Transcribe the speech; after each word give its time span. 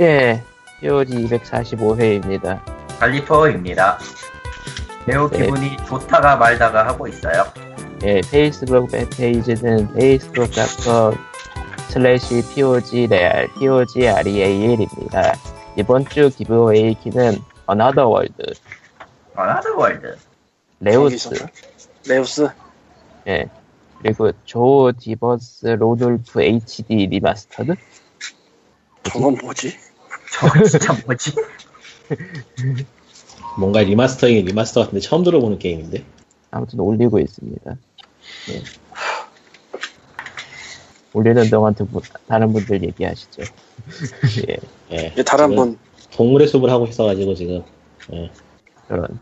예, 0.00 0.42
POG 0.80 1.26
245회입니다. 1.26 2.60
갈리퍼입니다. 2.98 3.98
매우 5.06 5.28
네. 5.30 5.38
기분이 5.38 5.76
좋다가 5.86 6.36
말다가 6.36 6.86
하고 6.86 7.06
있어요. 7.08 7.44
예, 8.04 8.20
페이스북 8.30 8.90
페이지는 9.16 9.88
facebook.com 9.94 11.14
슬래시 11.88 12.42
POGreal, 12.54 13.48
POGREAL입니다. 13.58 15.34
이번 15.76 16.06
주 16.06 16.30
giveaway 16.30 16.94
key는 16.94 17.36
Another 17.70 18.08
World, 18.08 18.54
Another 19.34 19.76
World. 19.76 20.16
Reus. 20.80 21.30
Reus 22.08 22.48
예, 23.26 23.46
그리고 24.00 24.32
Joe 24.44 24.92
Dever's 24.98 25.66
Lone 25.66 26.04
Wolf 26.04 26.42
HD 26.42 27.06
Remastered? 27.06 27.74
저건 29.04 29.36
뭐지? 29.40 29.76
저거 30.32 30.64
진짜 30.64 30.96
뭐지? 31.06 31.32
뭔가 33.58 33.80
remaster인 33.80 34.44
remaster 34.46 34.80
같은데 34.80 35.00
처음 35.00 35.22
들어보는 35.22 35.58
게임인데 35.58 36.04
아무튼 36.50 36.80
올리고 36.80 37.18
있습니다. 37.18 37.76
예. 38.50 38.62
올리는 41.14 41.50
동안 41.50 41.74
두 41.74 41.86
분, 41.86 42.00
다른 42.26 42.52
분들 42.52 42.82
얘기하시죠. 42.84 43.42
예, 44.48 44.56
예, 44.92 45.06
이게 45.12 45.22
다른 45.22 45.54
분 45.54 45.78
동물의 46.12 46.48
숲을 46.48 46.70
하고 46.70 46.86
있어가지고 46.86 47.34
지금 47.34 47.62
예. 48.12 48.30
그런. 48.88 49.18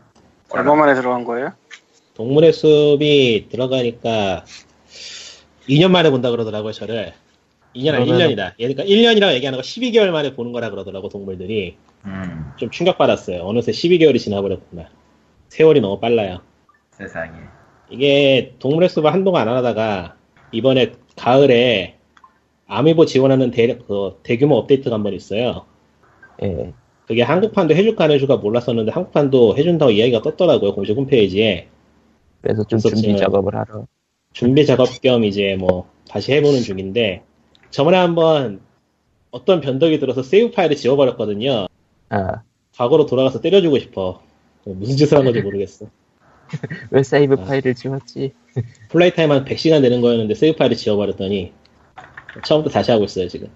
얼마 0.49 0.75
만에 0.75 0.93
들어간 0.93 1.23
거예요? 1.25 1.53
동물의 2.15 2.53
숲이 2.53 3.47
들어가니까 3.49 4.45
2년 5.67 5.91
만에 5.91 6.09
본다 6.09 6.29
그러더라고요 6.29 6.73
저를 6.73 7.13
2년 7.75 7.93
아니 7.95 8.05
그러면은- 8.05 8.35
1년이다. 8.35 8.53
그러니까 8.57 8.83
1년이라고 8.83 9.33
얘기하는 9.35 9.57
거 9.57 9.63
12개월 9.63 10.09
만에 10.11 10.33
보는 10.33 10.51
거라 10.51 10.69
그러더라고 10.69 11.09
동물들이. 11.09 11.77
음, 12.05 12.51
좀 12.57 12.69
충격받았어요. 12.69 13.43
어느새 13.43 13.71
12개월이 13.71 14.19
지나버렸구나. 14.19 14.89
세월이 15.49 15.81
너무 15.81 15.99
빨라요. 15.99 16.39
세상에. 16.91 17.31
이게 17.89 18.55
동물의 18.59 18.89
숲을 18.89 19.11
한동안 19.13 19.47
안 19.49 19.55
하다가 19.57 20.15
이번에 20.51 20.93
가을에 21.17 21.95
아미보 22.67 23.05
지원하는 23.05 23.51
대, 23.51 23.77
그 23.77 24.19
대규모 24.23 24.55
업데이트가 24.55 24.95
한 24.95 25.03
번 25.03 25.13
있어요. 25.13 25.65
예, 26.41 26.73
그게 27.05 27.21
한국판도 27.21 27.75
해줄까 27.75 28.05
안 28.05 28.11
해줄까 28.11 28.37
몰랐었는데 28.37 28.91
한국판도 28.91 29.57
해준다고 29.57 29.91
이야기가 29.91 30.21
떴더라고요 30.21 30.73
공식 30.73 30.95
홈페이지에. 30.95 31.67
그래서 32.41 32.63
좀 32.63 32.79
그래서 32.79 32.89
준비 33.01 33.17
작업을 33.17 33.53
하러. 33.55 33.85
준비 34.33 34.65
작업 34.65 34.87
겸 35.01 35.25
이제 35.25 35.57
뭐 35.59 35.89
다시 36.09 36.31
해보는 36.31 36.61
중인데 36.61 37.23
저번에 37.71 37.97
한번 37.97 38.61
어떤 39.31 39.61
변덕이 39.61 39.99
들어서 39.99 40.23
세이브 40.23 40.51
파일을 40.51 40.75
지워버렸거든요 40.75 41.67
아, 42.09 42.41
과거로 42.75 43.05
돌아가서 43.05 43.41
때려주고 43.41 43.79
싶어 43.79 44.21
무슨 44.65 44.97
짓을 44.97 45.17
한 45.17 45.25
건지 45.25 45.41
모르겠어 45.41 45.87
왜 46.91 47.01
세이브 47.03 47.35
아. 47.39 47.43
파일을 47.45 47.73
지웠지? 47.75 48.33
플레이 48.89 49.13
타임 49.13 49.31
한 49.31 49.45
100시간 49.45 49.81
되는 49.81 50.01
거였는데 50.01 50.35
세이브 50.35 50.57
파일을 50.57 50.75
지워버렸더니 50.75 51.53
처음부터 52.43 52.73
다시 52.73 52.91
하고 52.91 53.05
있어요 53.05 53.27
지금 53.27 53.47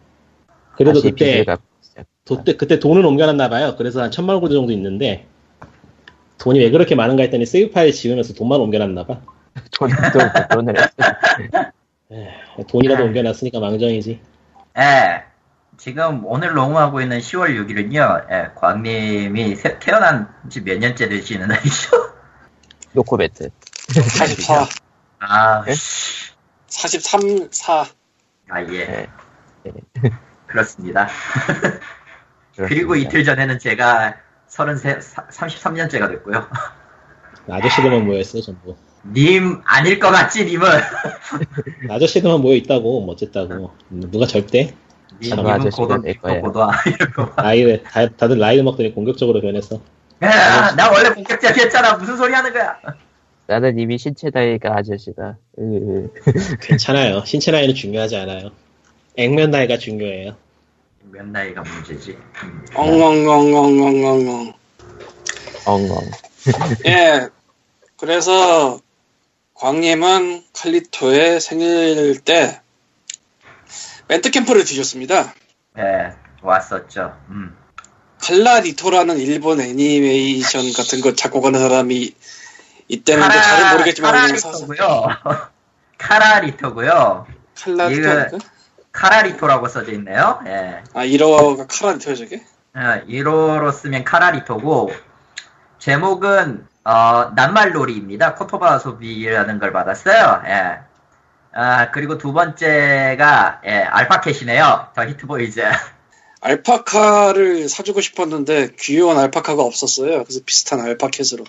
그래도 0.77 1.01
그때 1.01 1.31
빚을 1.31 1.45
갚고 1.45 1.63
시작. 1.81 2.05
도, 2.25 2.43
때- 2.43 2.57
그때 2.57 2.79
돈을 2.79 3.05
옮겨놨나 3.05 3.47
봐요. 3.49 3.75
그래서 3.77 4.01
한 4.01 4.11
천만 4.11 4.35
원 4.35 4.51
정도 4.51 4.73
있는데 4.73 5.25
돈이 6.37 6.59
왜 6.59 6.69
그렇게 6.69 6.95
많은가 6.95 7.23
했더니 7.23 7.45
세이브 7.45 7.71
파일 7.71 7.93
지우면서 7.93 8.33
돈만 8.33 8.59
옮겨놨나 8.59 9.05
봐. 9.05 9.21
돈, 9.71 9.89
돈, 10.11 10.65
돈을 10.65 10.73
했어. 12.11 12.67
돈이라도 12.67 13.03
아. 13.03 13.05
옮겨놨으니까 13.07 13.59
망정이지. 13.59 14.21
예. 14.77 15.23
지금 15.77 16.25
오늘 16.25 16.53
녹음하고 16.53 17.01
있는 17.01 17.19
10월 17.19 17.49
6일은요, 17.67 18.31
예, 18.31 18.51
광님이 18.55 19.55
세- 19.57 19.77
태어난 19.79 20.33
지 20.49 20.61
몇 20.61 20.77
년째 20.79 21.09
되시는 21.09 21.47
날이죠? 21.49 21.89
노코베트. 22.93 23.49
44 23.91 24.67
아, 25.19 25.63
예? 25.67 25.73
43 26.67 27.49
4 27.51 27.85
아, 28.49 28.61
예. 28.63 29.07
예. 29.65 29.71
그렇습니다. 30.47 31.07
그리고 32.55 32.89
그렇습니다. 32.89 32.95
이틀 32.95 33.23
전에는 33.25 33.59
제가 33.59 34.15
33, 34.47 34.99
33년째가 34.99 36.07
됐고요. 36.09 36.47
아저씨들만 37.49 38.05
모여있어 38.07 38.39
전부. 38.41 38.77
님, 39.13 39.61
아닐 39.65 39.99
것 39.99 40.09
같지, 40.09 40.45
님은? 40.45 40.67
아저씨들만 41.89 42.41
모여 42.41 42.55
있다고 42.55 43.01
뭐 43.01 43.13
어쨌다고. 43.13 43.71
음, 43.91 44.09
누가 44.11 44.25
절대? 44.25 44.73
님, 45.21 45.35
님은 45.35 46.41
고도. 46.41 46.69
나이 47.37 47.81
다, 47.83 48.07
다들 48.09 48.39
나이 48.39 48.61
먹더니 48.61 48.93
공격적으로 48.93 49.41
변해서. 49.41 49.79
야, 50.23 50.73
나 50.75 50.91
원래 50.91 51.13
본격적이었잖아. 51.13 51.97
무슨 51.97 52.17
소리 52.17 52.33
하는 52.33 52.51
거야? 52.51 52.77
나는 53.47 53.77
이미 53.77 53.97
신체 53.97 54.31
나이가 54.33 54.75
아저씨다. 54.77 55.37
으, 55.59 56.09
괜찮아요. 56.61 57.23
신체 57.25 57.51
나이는 57.51 57.75
중요하지 57.75 58.15
않아요. 58.15 58.51
액면 59.17 59.51
나이가 59.51 59.77
중요해요. 59.77 60.35
몇 61.11 61.25
나이가 61.27 61.61
문제지? 61.61 62.17
음. 62.43 62.65
엉엉엉엉엉엉엉 62.73 64.53
엉엉. 65.67 65.97
예 66.87 67.29
그래서 67.97 68.79
광님은 69.55 70.43
칼리토의 70.53 71.39
생일 71.39 72.19
때 72.19 72.61
밴드 74.07 74.29
캠프를 74.29 74.63
뒤졌습니다 74.65 75.33
네, 75.75 76.13
왔었죠. 76.41 77.17
음. 77.29 77.57
칼라리토라는 78.21 79.17
일본 79.17 79.61
애니메이션 79.61 80.71
같은 80.73 81.01
거 81.01 81.13
작곡하는 81.13 81.59
사람이 81.59 82.15
있다는데 82.87 83.33
잘은 83.41 83.71
모르겠지만 83.71 84.11
카라리토고요. 84.13 85.07
카라리토고요. 85.97 87.27
칼라리토? 87.55 88.37
카라리토라고 88.91 89.67
써져 89.67 89.91
있네요. 89.93 90.41
예. 90.47 90.83
아 90.93 91.05
1호가 91.05 91.67
칼라리토야 91.67 92.15
저게? 92.15 92.43
어, 92.75 92.79
1호로 93.07 93.73
쓰면 93.73 94.03
카라리토고 94.03 94.91
제목은 95.79 96.67
어, 96.85 97.31
낱말놀이입니다. 97.35 98.35
코토바 98.35 98.77
소비라는 98.79 99.59
걸 99.59 99.73
받았어요. 99.73 100.43
예. 100.45 100.79
아, 101.53 101.89
그리고 101.91 102.17
두 102.19 102.31
번째가 102.31 103.61
예, 103.65 103.71
알파캣이네요. 103.81 104.89
더 104.95 105.05
히트보이즈. 105.05 105.61
알파카를 106.41 107.67
사주고 107.69 108.01
싶었는데 108.01 108.75
귀여운 108.79 109.17
알파카가 109.17 109.63
없었어요. 109.63 110.23
그래서 110.23 110.39
비슷한 110.45 110.79
알파캣으로. 110.81 111.43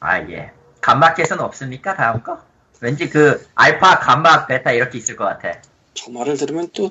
아, 0.00 0.18
예. 0.30 0.52
감마캣은 0.82 1.40
없습니까? 1.40 1.96
다음 1.96 2.22
거? 2.22 2.38
왠지 2.80 3.08
그 3.08 3.48
알파, 3.54 3.98
감마, 3.98 4.46
베타 4.46 4.72
이렇게 4.72 4.98
있을 4.98 5.16
것 5.16 5.24
같아. 5.24 5.58
저 5.94 6.10
말을 6.10 6.36
들으면 6.36 6.68
또 6.74 6.90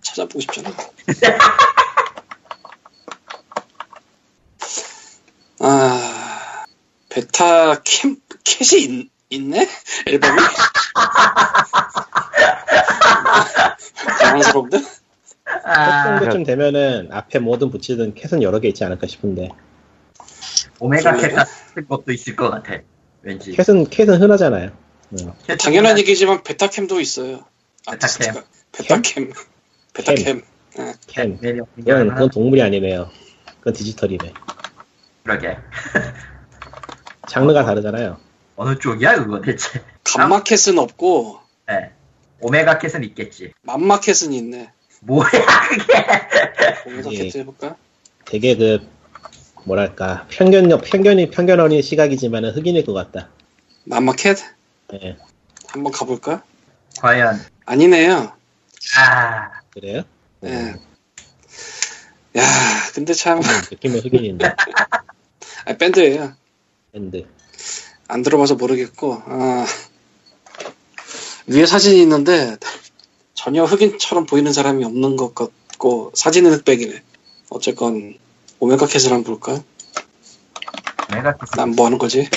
찾아보고 0.00 0.40
싶잖아. 0.40 0.70
아, 5.60 6.21
베타 7.12 7.82
캠, 7.82 8.16
캣이 8.42 8.82
있, 8.82 9.10
있네? 9.30 9.68
앨범이? 10.08 10.38
당황스럽네? 14.20 14.82
첫 15.44 15.66
아, 15.66 16.18
정도쯤 16.18 16.44
되면은 16.44 17.08
앞에 17.12 17.38
뭐든 17.38 17.70
붙이든 17.70 18.14
캣은 18.14 18.42
여러 18.42 18.60
개 18.60 18.68
있지 18.68 18.84
않을까 18.84 19.06
싶은데. 19.06 19.50
오메가 20.78 21.16
캣? 21.16 21.34
같은 21.34 21.86
것도 21.86 22.12
있을 22.12 22.34
것 22.34 22.50
같아. 22.50 22.78
왠지. 23.20 23.52
캣은, 23.52 23.90
캣은 23.90 24.22
흔하잖아요. 24.22 24.70
어. 24.70 25.36
캣 25.46 25.56
당연한 25.56 25.98
얘기지만 25.98 26.42
베타캠도 26.42 27.00
있어요. 27.00 27.44
베타캠. 27.90 28.42
베타캠. 28.72 29.32
베타캠. 29.92 30.42
캠. 31.06 31.38
매력 31.42 31.68
그건, 31.76 32.08
그건 32.08 32.30
동물이 32.30 32.62
아니네요. 32.62 33.10
그건 33.58 33.74
디지털이네. 33.74 34.32
그러게. 35.24 35.58
장르가 37.28 37.64
다르잖아요. 37.64 38.18
어느 38.56 38.78
쪽이야, 38.78 39.24
그거 39.24 39.40
대체? 39.40 39.82
감마캣은 40.04 40.78
없고, 40.78 41.40
네. 41.68 41.90
오메가 42.40 42.78
캣은 42.78 43.04
있겠지. 43.04 43.52
맘마캣은 43.62 44.32
있네. 44.32 44.70
뭐야, 45.00 45.28
그게? 45.28 45.92
오메가 46.86 47.12
예. 47.12 47.28
캣 47.28 47.36
해볼까? 47.36 47.76
되게 48.24 48.56
그 48.56 48.86
뭐랄까 49.64 50.26
편견 50.28 50.68
편견이 50.80 51.30
편견 51.30 51.60
어린 51.60 51.82
시각이지만은 51.82 52.50
흑인일 52.56 52.84
것 52.84 52.92
같다. 52.92 53.28
맘마캣? 53.84 54.38
예, 54.94 55.16
한번 55.68 55.92
가볼까? 55.92 56.42
과연, 57.00 57.40
아니네요. 57.66 58.32
아, 58.98 59.50
그래요? 59.70 60.02
예. 60.44 60.74
야, 62.36 62.42
근데 62.94 63.12
참, 63.12 63.40
느낌은 63.70 64.00
흑인인데 64.00 64.46
아, 65.66 65.72
밴드예요. 65.78 66.34
밴드. 66.92 67.26
안 68.06 68.22
들어봐서 68.22 68.56
모르겠고, 68.56 69.22
아, 69.24 69.66
위에 71.46 71.64
사진이 71.64 72.00
있는데 72.02 72.56
전혀 73.34 73.64
흑인처럼 73.64 74.26
보이는 74.26 74.52
사람이 74.52 74.84
없는 74.84 75.16
것 75.16 75.34
같고 75.34 76.12
사진은 76.14 76.52
흑백이네. 76.52 77.02
어쨌건 77.50 78.18
오메가 78.60 78.86
캣을 78.86 79.12
한번 79.12 79.24
볼까? 79.24 79.62
내가 81.10 81.36
난뭐 81.56 81.86
하는 81.86 81.98
거지? 81.98 82.28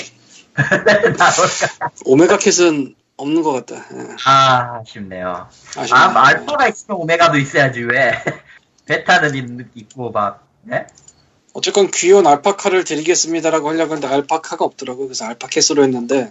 오메가 2.06 2.38
캣은 2.38 2.94
없는 3.18 3.42
것 3.42 3.52
같다. 3.52 3.86
예, 3.94 4.16
아, 4.26 4.80
아쉽네요. 4.80 5.48
아쉽네. 5.76 5.98
아, 5.98 6.26
알파가 6.26 6.68
있으면 6.68 7.00
오메가도 7.00 7.38
있어야지, 7.38 7.82
왜. 7.82 8.12
베타는 8.86 9.34
있, 9.34 9.82
있고, 9.82 10.10
막, 10.10 10.46
네? 10.62 10.86
어쨌건 11.56 11.90
귀여운 11.90 12.26
알파카를 12.26 12.84
드리겠습니다라고 12.84 13.70
하려고 13.70 13.94
했는데 13.94 14.14
알파카가 14.14 14.62
없더라고요. 14.62 15.06
그래서 15.06 15.24
알파캣으로 15.24 15.84
했는데 15.84 16.30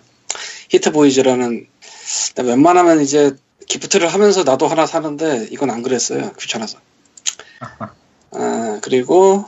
히트보이즈라는 0.70 1.68
나 2.36 2.44
웬만하면 2.44 3.02
이제 3.02 3.36
gift를 3.68 4.08
하면서 4.08 4.44
나도 4.44 4.68
하나 4.68 4.86
사는데 4.86 5.48
이건 5.50 5.72
안 5.72 5.82
그랬어요. 5.82 6.32
귀찮아서. 6.34 6.78
아, 8.34 8.80
그리고 8.84 9.46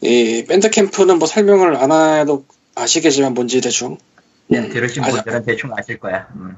이 0.00 0.44
Bandcamp는 0.48 1.20
뭐 1.20 1.28
설명을 1.28 1.76
안 1.76 1.92
해도 1.92 2.44
아시겠지만 2.74 3.34
뭔지 3.34 3.60
대충. 3.60 3.98
네, 4.48 4.58
음, 4.58 4.68
들으신 4.68 5.04
아, 5.04 5.10
분들은 5.10 5.44
대충 5.44 5.70
아실 5.76 6.00
거야. 6.00 6.26
음. 6.34 6.56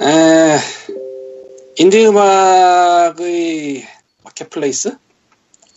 에, 0.00 0.56
인디 1.76 2.06
음악의 2.06 3.86
marketplace? 4.24 4.96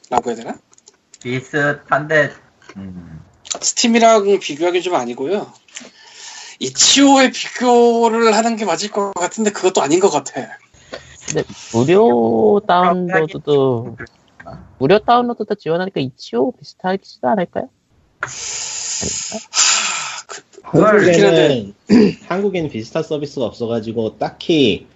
라고 0.09 0.29
해야 0.29 0.37
되나? 0.37 0.57
비슷한데, 1.23 2.31
음. 2.77 3.21
스팀이랑 3.61 4.39
비교하기 4.39 4.81
좀 4.81 4.95
아니고요. 4.95 5.51
이치오에 6.59 7.31
비교를 7.31 8.33
하는 8.35 8.55
게 8.55 8.65
맞을 8.65 8.91
것 8.91 9.13
같은데 9.13 9.51
그것도 9.51 9.81
아닌 9.81 9.99
것 9.99 10.09
같아. 10.09 10.33
근데 11.27 11.43
무료 11.73 12.61
다운로드도 12.67 13.97
무료 14.77 14.99
다운로드도 14.99 15.55
지원하니까 15.55 15.99
이치오 15.99 16.51
비슷하지도 16.53 17.27
않을까요? 17.29 17.69
한국에는 20.63 21.73
한국에는 22.29 22.69
비슷한 22.69 23.03
서비스가 23.03 23.45
없어가지고 23.45 24.17
딱히 24.17 24.87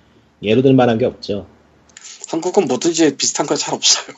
예로 0.43 0.61
들 0.61 0.73
만한 0.73 0.97
게 0.97 1.05
없죠. 1.05 1.47
한국은 2.29 2.65
뭐든지 2.65 3.17
비슷한 3.17 3.45
거 3.47 3.55
잘 3.55 3.73
없어요. 3.73 4.15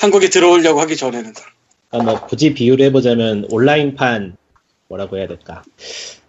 한국에 0.00 0.28
들어오려고 0.28 0.80
하기 0.80 0.96
전에는. 0.96 1.32
그러니까 1.90 2.12
뭐 2.12 2.26
굳이 2.26 2.54
비유를 2.54 2.86
해보자면 2.86 3.46
온라인판 3.50 4.36
뭐라고 4.88 5.16
해야 5.16 5.26
될까? 5.26 5.62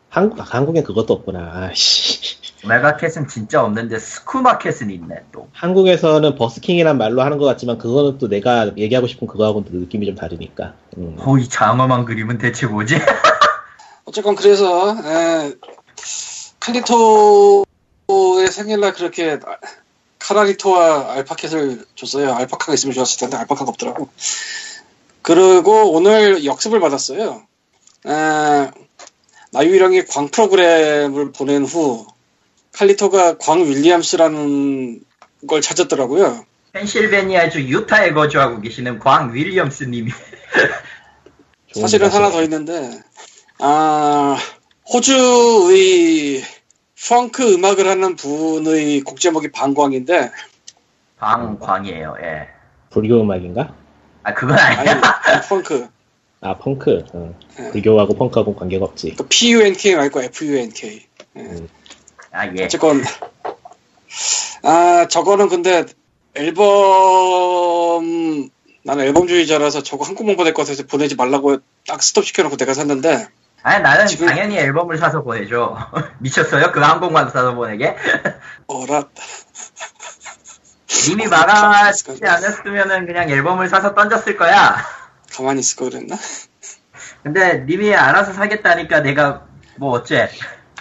한국 0.09 0.39
아, 0.41 0.43
한국엔 0.43 0.83
그것도 0.83 1.13
없구나. 1.13 1.69
아씨. 1.69 2.41
오메가캣은 2.65 3.27
진짜 3.27 3.63
없는데, 3.63 3.97
스쿠마캣은 3.97 4.91
있네, 4.91 5.15
또. 5.31 5.47
한국에서는 5.53 6.35
버스킹이란 6.35 6.97
말로 6.97 7.21
하는 7.23 7.37
것 7.37 7.45
같지만 7.45 7.77
그거는 7.77 8.17
또 8.19 8.27
내가 8.27 8.71
얘기하고 8.77 9.07
싶은 9.07 9.27
그거하고는 9.27 9.71
또 9.71 9.77
느낌이 9.77 10.05
좀 10.05 10.15
다르니까. 10.15 10.73
음. 10.97 11.15
어, 11.17 11.37
이 11.37 11.47
장엄한 11.47 12.05
그림은 12.05 12.37
대체 12.37 12.67
뭐지? 12.67 12.99
어쨌건 14.05 14.35
그래서 14.35 14.95
에, 14.97 15.55
칼리토의 16.59 17.65
생일날 18.51 18.93
그렇게 18.93 19.39
카라리토와 20.31 21.13
알파켓을 21.13 21.85
줬어요. 21.95 22.33
알파카가 22.33 22.73
있으면 22.73 22.93
좋았을 22.93 23.19
텐데 23.19 23.37
알파카가 23.37 23.69
없더라고. 23.69 24.09
그리고 25.21 25.91
오늘 25.91 26.45
역습을 26.45 26.79
받았어요. 26.79 27.43
에, 28.07 28.71
나유이랑이 29.51 30.05
광 30.05 30.29
프로그램을 30.29 31.33
보낸 31.33 31.65
후 31.65 32.07
칼리토가 32.71 33.37
광 33.37 33.65
윌리엄스라는 33.65 35.03
걸 35.47 35.61
찾았더라고요. 35.61 36.45
펜실베니아주 36.71 37.59
유타에 37.63 38.13
거주하고 38.13 38.61
계시는 38.61 38.99
광 38.99 39.33
윌리엄스 39.33 39.83
님이. 39.83 40.11
좋은 41.73 41.81
사실은. 41.81 42.09
하나 42.09 42.31
더 42.31 42.41
있는데, 42.43 43.01
아, 43.59 44.37
호주의 44.93 46.41
펑크 47.09 47.53
음악을 47.53 47.87
하는 47.87 48.15
분의 48.15 49.01
곡 49.01 49.19
제목이 49.19 49.51
방광인데, 49.51 50.31
광, 51.17 51.57
광이에요, 51.59 52.15
예. 52.21 52.47
불교 52.89 53.21
음악인가? 53.21 53.73
아, 54.23 54.33
그건 54.33 54.57
아니, 54.57 54.89
아니야. 54.89 55.01
펑크. 55.49 55.87
아 56.41 56.57
펑크. 56.57 57.05
어. 57.13 57.35
네. 57.57 57.71
불교하고 57.71 58.15
펑크하고 58.15 58.55
관계가 58.55 58.85
없지. 58.85 59.15
그 59.15 59.27
P-U-N-K 59.27 59.95
말고 59.95 60.21
F-U-N-K. 60.23 61.05
아, 62.31 62.47
예. 62.55 62.63
어쨌건, 62.65 63.03
아, 64.63 65.07
저거는 65.09 65.49
근데 65.49 65.85
앨범, 66.35 68.03
나는 68.83 69.05
앨범주의자라서 69.05 69.83
저거 69.83 70.05
한국만 70.05 70.35
보낼 70.37 70.53
것 70.53 70.63
같아서 70.63 70.85
보내지 70.87 71.15
말라고 71.15 71.57
딱 71.87 72.01
스톱 72.01 72.25
시켜놓고 72.25 72.57
내가 72.57 72.73
샀는데, 72.73 73.27
아니, 73.63 73.83
나는 73.83 74.07
지금- 74.07 74.27
당연히 74.27 74.57
앨범을 74.57 74.97
사서 74.97 75.21
보내줘. 75.23 75.77
미쳤어요? 76.19 76.71
그거 76.71 76.85
한 76.85 76.99
곡만 76.99 77.29
사서 77.29 77.53
보내게? 77.55 77.95
어라, 78.67 79.03
이미 81.09 81.27
말하지 81.27 82.25
않았으면은 82.25 83.05
그냥 83.05 83.29
앨범을 83.29 83.69
사서 83.69 83.93
던졌을 83.93 84.35
거야. 84.37 84.77
가만히 85.33 85.59
있을 85.59 85.77
걸 85.77 85.89
그랬나? 85.91 86.17
근데 87.23 87.59
님이 87.65 87.93
알아서 87.93 88.33
사겠다니까 88.33 89.01
내가 89.01 89.45
뭐 89.77 89.91
어째. 89.91 90.29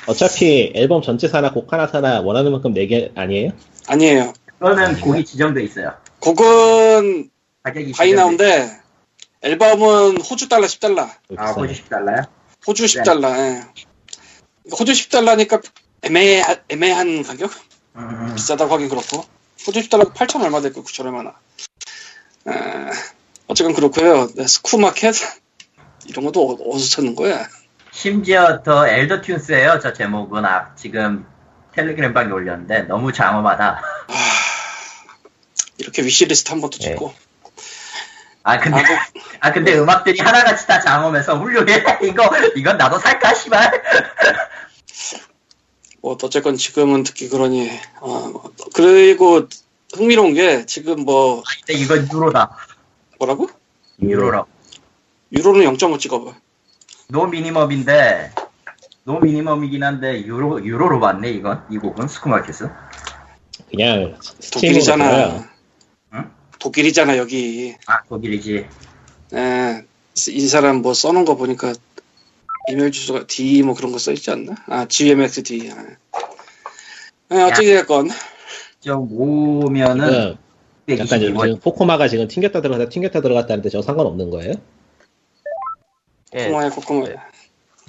어차피 0.07 0.73
앨범 0.75 1.03
전체 1.03 1.29
사나 1.29 1.53
곡 1.53 1.73
하나 1.73 1.87
사나 1.87 2.21
원하는 2.23 2.51
만큼 2.53 2.73
내게 2.73 3.13
아니에요? 3.15 3.53
아니에요. 3.89 4.33
그거는 4.59 5.01
곡이 5.01 5.25
지정돼 5.25 5.63
있어요. 5.63 5.95
곡은 6.21 7.31
가격이 7.63 7.93
buy 7.93 8.15
now인데 8.15 8.71
앨범은 9.43 10.21
호주 10.23 10.49
달러 10.49 10.67
10달러. 10.67 11.09
아, 11.37 11.51
호주 11.53 11.75
10달러요? 11.85 12.27
호주 12.67 12.85
10달러. 12.85 13.37
예. 13.39 13.63
호주 14.73 14.93
10달러니까 14.93 15.63
애매 16.03 16.43
애매한 16.69 17.23
가격? 17.23 17.51
음, 17.97 18.35
비싸다고 18.35 18.75
하긴 18.75 18.89
그렇고. 18.89 19.25
호주 19.67 19.81
10달러 19.81 20.13
8천 20.15 20.43
얼마 20.43 20.61
될거 20.61 20.83
9천 20.83 21.07
얼마나. 21.07 21.35
에, 22.49 22.53
어쨌건 23.47 23.75
그렇고요. 23.75 24.29
네, 24.35 24.47
Skooma 24.47 24.92
Cat 24.92 25.15
이런 26.07 26.25
것도 26.25 26.51
어- 26.51 26.75
어디서 26.75 26.97
찾는 26.97 27.15
거야? 27.15 27.47
심지어 27.93 28.63
The 28.63 28.87
Elder 28.89 29.21
Tunes예요. 29.23 29.81
저 29.83 29.93
제목은 29.93 30.45
아, 30.45 30.75
지금 30.77 31.27
텔레그램 31.75 32.15
방에 32.15 32.31
올렸는데 32.33 32.83
너무 32.83 33.13
장엄하다. 33.13 33.83
이렇게 35.79 36.03
wishlist 36.03 36.51
한 36.51 36.61
번도 36.61 36.79
네. 36.79 36.91
찍고. 36.91 37.13
아 38.43 38.59
근데 38.59 38.79
아, 38.81 38.83
뭐- 38.87 38.99
아 39.41 39.53
근데 39.53 39.79
음악들이 39.79 40.21
하나같이 40.21 40.67
다 40.67 40.81
장엄해서 40.81 41.39
훌륭해. 41.39 41.83
이거 42.05 42.31
이건 42.57 42.77
나도 42.77 42.99
살까 42.99 43.35
씨발. 43.35 43.83
뭐 46.03 46.17
어쨌건 46.23 46.57
지금은 46.57 47.03
듣기 47.03 47.29
그러니. 47.29 47.71
어, 48.01 48.33
그리고 48.75 49.49
흥미로운 49.95 50.35
게 50.35 50.67
지금 50.67 51.05
뭐 51.05 51.41
아, 51.41 51.43
근데 51.59 51.81
이건 51.81 52.09
유로다. 52.13 52.57
뭐라고? 53.19 53.49
유로라고. 54.01 54.49
유로는 55.33 55.61
0.5 55.77 55.99
찍어봐. 55.99 56.35
no 57.09 57.27
minimum인데 57.27 58.33
no 59.05 59.19
minimum이긴 59.19 59.83
한데 59.83 60.25
유로 60.25 60.65
유로로 60.65 61.01
봤네 61.01 61.31
이건 61.31 61.65
이 61.71 61.79
곡은 61.79 62.09
Skooma 62.09 62.38
Cat은. 62.38 62.71
그냥 63.71 64.19
독일이잖아. 64.53 65.49
응? 66.15 66.31
독일이잖아 66.59 67.17
여기. 67.17 67.77
아 67.87 68.03
독일이지. 68.05 68.67
에, 69.35 69.85
이 70.29 70.47
사람 70.49 70.83
뭐 70.83 70.93
써놓은 70.95 71.25
거 71.25 71.37
보니까 71.37 71.73
이메일 72.71 72.91
주소가 72.93 73.27
D 73.27 73.63
뭐 73.63 73.75
그런 73.75 73.93
거 73.93 73.99
써있지 73.99 74.31
않나? 74.31 74.55
아 74.67 74.87
GMXD. 74.87 75.71
아. 75.73 75.87
에, 77.35 77.43
어찌됐건 77.43 78.09
좀 78.81 79.09
오면은 79.13 80.37
지금 80.89 81.05
약간 81.05 81.07
122원. 81.21 81.43
지금 81.45 81.61
포코마가 81.61 82.09
지금 82.09 82.27
튕겼다 82.27 82.61
들어갔다 82.61 82.89
튕겼다 82.89 83.21
들어갔다는데 83.21 83.69
저 83.69 83.83
상관없는 83.83 84.31
거예요? 84.31 84.55
예, 86.35 86.45
코코마야 86.47 86.71
코코마야. 86.71 87.31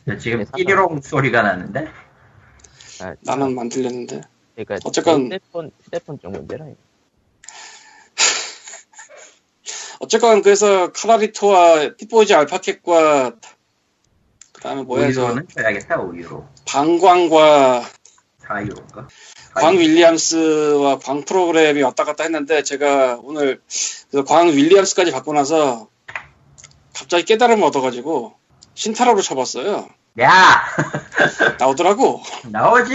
저 0.07 0.17
지금 0.17 0.39
네, 0.39 0.45
삐리롱 0.55 1.01
소리가 1.01 1.41
나는데 1.41 1.87
아, 3.01 3.15
나는 3.21 3.55
만들렸는데. 3.55 4.21
그러니까 4.55 4.77
어쨌건- 4.83 5.25
휴대폰 5.25 5.71
휴대폰 5.83 6.19
쪽 6.19 6.31
문제라. 6.31 6.65
이거. 6.67 6.75
어쨌건 10.01 10.41
그래서 10.41 10.91
카라리토와 10.91 11.91
핏보이즈 11.95 12.33
알파켓과 12.33 13.33
그다음에 14.53 14.81
뭐야 14.81 15.11
저 15.13 15.27
5유로는 15.27 15.55
줘야겠다 15.55 15.97
5유로 15.97 16.43
방광과 16.65 17.83
4유로인가? 18.47 19.07
광 19.53 19.77
윌리엄스와 19.77 20.97
광 20.99 21.21
프로그램이 21.23 21.83
왔다 21.83 22.03
갔다 22.03 22.23
했는데 22.23 22.63
제가 22.63 23.19
오늘 23.21 23.61
광 24.27 24.47
윌리엄스까지 24.47 25.11
받고 25.11 25.33
나서 25.33 25.87
갑자기 26.95 27.23
깨달음을 27.25 27.63
얻어가지고 27.65 28.33
신타로로 28.73 29.21
쳐봤어요. 29.21 29.87
야 30.19 30.63
나오더라고. 31.59 32.21
나오지. 32.49 32.93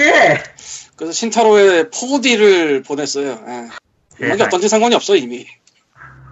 그래서 0.97 1.13
신타로에 1.13 1.85
4D를 1.85 2.85
보냈어요. 2.85 3.31
예. 3.31 4.27
세상에. 4.31 4.43
어떤지 4.43 4.69
상관이 4.69 4.95
없어 4.95 5.15
이미. 5.15 5.47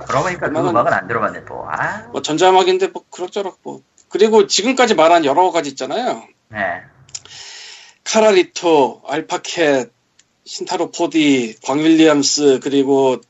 그러고 0.07 0.25
보니까 0.25 0.49
그 0.49 0.55
음악은- 0.59 0.93
안 0.93 1.09
들어봤네 1.09 1.45
또. 1.47 1.65
아, 1.69 2.09
뭐 2.13 2.23
전자음악인데 2.23 2.89
뭐 2.89 3.05
그럭저럭 3.11 3.59
뭐 3.63 3.83
그리고 4.09 4.47
지금까지 4.47 4.95
말한 4.95 5.25
여러 5.25 5.51
가지 5.51 5.71
있잖아요. 5.71 6.27
네. 6.49 6.59
카라리토, 8.05 9.03
알파켓, 9.07 9.91
신타로 10.45 10.91
포디, 10.93 11.57
광 11.65 11.79
윌리엄스 11.81 12.61
그리고 12.63 13.21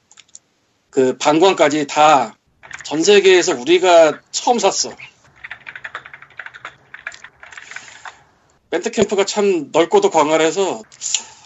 그 0.91 1.17
반광까지 1.19 1.87
다 1.87 2.35
전 2.85 3.03
세계에서 3.03 3.55
우리가 3.55 4.21
처음 4.31 4.59
샀어. 4.59 4.91
밴드 8.71 8.91
캠프가 8.91 9.25
참 9.25 9.71
넓고도 9.73 10.11
광활해서 10.11 10.83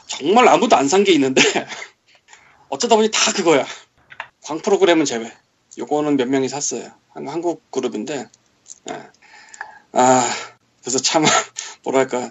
정말 0.08 0.49
아무도 0.49 0.75
안 0.76 0.88
산 0.88 1.04
게 1.04 1.12
있는데 1.12 1.40
어쩌다 2.70 2.97
보니 2.97 3.11
다 3.12 3.32
그거야. 3.32 3.64
광 4.49 4.59
프로그램은 4.61 5.05
제외. 5.05 5.31
요거는 5.76 6.17
몇 6.17 6.26
명이 6.26 6.49
샀어요. 6.49 6.90
한- 7.11 7.28
한국 7.28 7.71
그룹인데. 7.71 8.31
예. 8.90 9.07
아 9.93 10.26
그래서 10.81 10.99
참 11.00 11.23
뭐랄까 11.85 12.31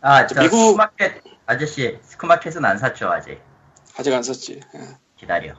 아, 0.00 0.26
저 0.26 0.40
미국- 0.40 0.72
스마켓 0.72 1.22
아저씨 1.46 1.98
스마켓은 2.02 2.64
안 2.64 2.78
샀죠 2.78 3.08
아직. 3.08 3.40
아직 3.96 4.12
안 4.12 4.24
샀지. 4.24 4.60
예. 4.74 4.80
기다려, 5.16 5.54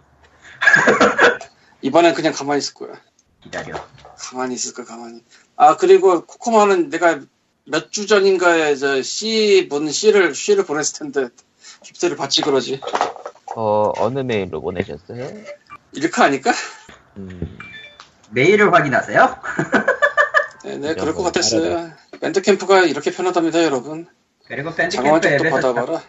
이번엔 1.81 2.13
그냥 2.15 2.33
가만히 2.33 2.57
있을 2.59 2.73
거야. 2.73 2.99
기다려. 3.41 3.75
가만히 4.17 4.55
있을까 4.55 4.83
가만히. 4.83 5.23
아 5.55 5.77
그리고 5.77 6.25
코코마는 6.25 6.89
내가 6.89 7.21
몇 7.65 7.91
주 7.91 8.07
전인가에 8.07 8.75
저 8.75 9.01
C 9.01 9.67
문 9.69 9.89
C를 9.89 10.35
C를 10.35 10.65
보냈을 10.65 10.99
텐데 10.99 11.29
깁스를 11.83 12.17
받지 12.17 12.41
그러지. 12.41 12.81
어, 13.55 13.91
어느 13.97 14.19
메일로 14.19 14.61
보내셨어요? 14.61 15.27
일카 15.93 16.25
아닐까? 16.25 16.51
음, 17.17 17.57
메일을 18.31 18.73
확인하세요? 18.73 19.37
네, 20.65 20.77
네 20.77 20.93
그럴 20.95 21.13
것 21.13 21.21
뭐, 21.21 21.23
같았어요. 21.25 21.91
밴드 22.19 22.41
캠프가 22.41 22.81
이렇게 22.83 23.11
편하답니다, 23.11 23.63
여러분. 23.63 24.07
그리고 24.47 24.73
밴드 24.73 24.95
장원 24.95 25.21
캠프 25.21 25.37
쪽도 25.37 25.47
앱에서 25.57 25.73
받아봐라. 25.73 26.03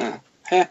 예, 0.00 0.20
해. 0.52 0.70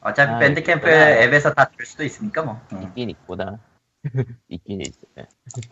어차피 0.00 0.32
아, 0.32 0.38
밴드 0.38 0.62
캠프 0.62 0.88
있구나. 0.88 1.10
앱에서 1.22 1.54
다들 1.54 1.86
수도 1.86 2.04
있으니까 2.04 2.42
뭐. 2.42 2.60
응. 2.72 2.82
있긴 2.82 3.10
있구나. 3.10 3.58
있긴 4.48 4.82
있어요. 4.82 5.26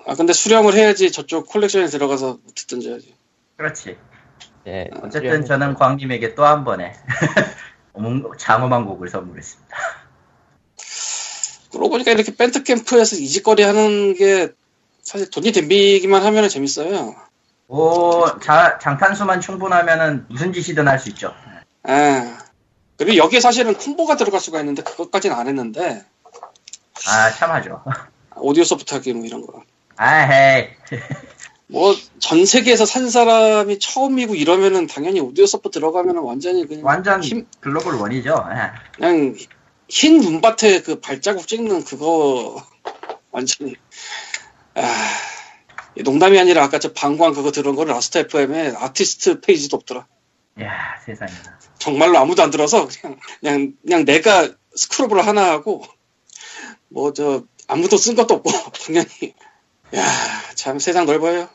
아 0.07 0.15
근데 0.15 0.33
수령을 0.33 0.73
해야지 0.75 1.13
저쪽 1.13 1.49
콜렉션에 1.49 1.87
들어가서 1.87 2.39
듣든지 2.55 2.89
해야지. 2.91 3.15
그렇지. 3.57 3.99
네, 4.65 4.89
어쨌든 5.03 5.45
저는 5.45 5.75
광님에게 5.75 6.35
또 6.35 6.45
한 6.45 6.65
번에 6.65 6.95
장엄한 8.39 8.85
곡을 8.87 9.09
선물했습니다. 9.09 9.77
그러고 11.71 11.91
보니까 11.91 12.13
이렇게 12.13 12.35
밴드 12.37 12.63
캠프에서 12.63 13.17
이직거리 13.17 13.63
하는 13.63 14.15
게 14.15 14.49
사실 15.03 15.31
돈이 15.31 15.53
덤비기만 15.53 16.25
하면 16.25 16.49
재밌어요. 16.49 17.15
오, 17.69 18.39
자, 18.41 18.79
장탄수만 18.79 19.41
충분하면은 19.41 20.27
무슨 20.29 20.53
짓이든 20.53 20.87
할 20.87 20.99
수 20.99 21.09
있죠. 21.11 21.35
아 21.83 22.39
그리고 22.97 23.17
여기에 23.17 23.41
사실은 23.41 23.75
콤보가 23.75 24.17
들어갈 24.17 24.41
수가 24.41 24.61
있는데 24.61 24.83
그것까지는 24.83 25.37
안 25.37 25.49
했는데 25.49 26.05
아, 27.07 27.31
참하죠. 27.33 27.83
오디오 28.37 28.65
support 28.65 28.95
하기 28.95 29.13
뭐 29.13 29.25
이런 29.27 29.45
거. 29.47 29.63
아, 29.97 30.07
헤이. 30.09 30.69
뭐 31.69 31.95
전 32.19 32.45
세계에서 32.47 32.87
산 32.87 33.09
사람이 33.11 33.79
처음이고 33.79 34.35
이러면은 34.35 34.87
당연히 34.87 35.21
오디오 35.21 35.47
support 35.47 35.79
들어가면은 35.81 36.23
완전히 36.23 36.67
그냥 36.67 36.85
완전 36.85 37.23
힘- 37.23 37.47
global 37.61 37.95
one이죠. 37.97 38.45
예. 38.53 38.71
그냥 38.97 39.35
흰 39.89 40.21
눈밭에 40.21 40.83
그 40.83 41.01
발자국 41.01 41.47
찍는 41.47 41.85
그거 41.85 42.63
완전히 43.31 43.75
아 44.75 44.83
농담이 46.03 46.39
아니라 46.39 46.65
아까 46.65 46.79
저 46.79 46.93
방광 46.93 47.35
그거 47.35 47.51
들은 47.53 47.75
거를 47.77 47.93
Last.fm에 47.95 48.75
아티스트 48.77 49.41
페이지도 49.41 49.77
없더라. 49.77 50.07
이야, 50.61 50.71
세상에. 51.05 51.31
정말로 51.79 52.19
아무도 52.19 52.43
안 52.43 52.51
들어서 52.51 52.89
그냥 52.89 53.19
그냥 53.41 53.73
그냥 53.85 54.05
내가 54.05 54.49
scrobble을 54.77 55.27
하나 55.27 55.51
하고 55.51 55.85
뭐 56.89 57.13
저 57.13 57.45
아무도 57.69 57.97
쓴 57.97 58.15
것도 58.17 58.35
없고 58.35 58.51
당연히 58.87 59.35
야 59.95 60.03
참 60.55 60.79
세상 60.79 61.05
넓어요. 61.05 61.49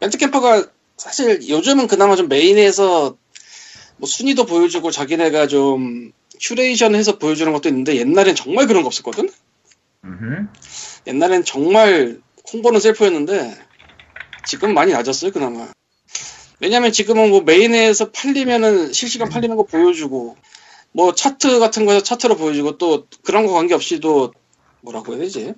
Bandcamp가 0.00 0.66
사실 0.96 1.48
요즘은 1.48 1.86
그나마 1.86 2.16
좀 2.16 2.28
메인에서 2.28 3.16
뭐 3.96 4.08
순위도 4.08 4.46
보여주고 4.46 4.90
자기네가 4.90 5.46
좀 5.46 6.12
큐레이션 6.40 6.94
해서 6.94 7.18
보여주는 7.18 7.52
것도 7.52 7.68
있는데 7.68 7.96
옛날엔 7.96 8.34
정말 8.34 8.66
그런 8.66 8.82
거 8.82 8.86
없었거든. 8.86 9.28
음흠. 10.04 10.46
옛날엔 11.06 11.44
정말 11.44 12.20
홍보는 12.52 12.80
셀프였는데 12.80 13.56
지금 14.46 14.74
많이 14.74 14.92
나았어요 14.92 15.32
그나마. 15.32 15.68
왜냐면 16.60 16.92
지금은 16.92 17.30
뭐 17.30 17.42
메인에서 17.42 18.10
팔리면은 18.10 18.92
실시간 18.92 19.28
팔리는 19.28 19.54
거 19.56 19.64
보여주고 19.64 20.36
뭐 20.92 21.14
차트 21.14 21.58
같은 21.58 21.86
거에서 21.86 22.02
차트로 22.02 22.36
보여주고 22.36 22.78
또 22.78 23.06
그런 23.24 23.46
거 23.46 23.52
관계없이도 23.52 24.32
뭐라고 24.80 25.12
해야 25.12 25.20
되지? 25.20 25.54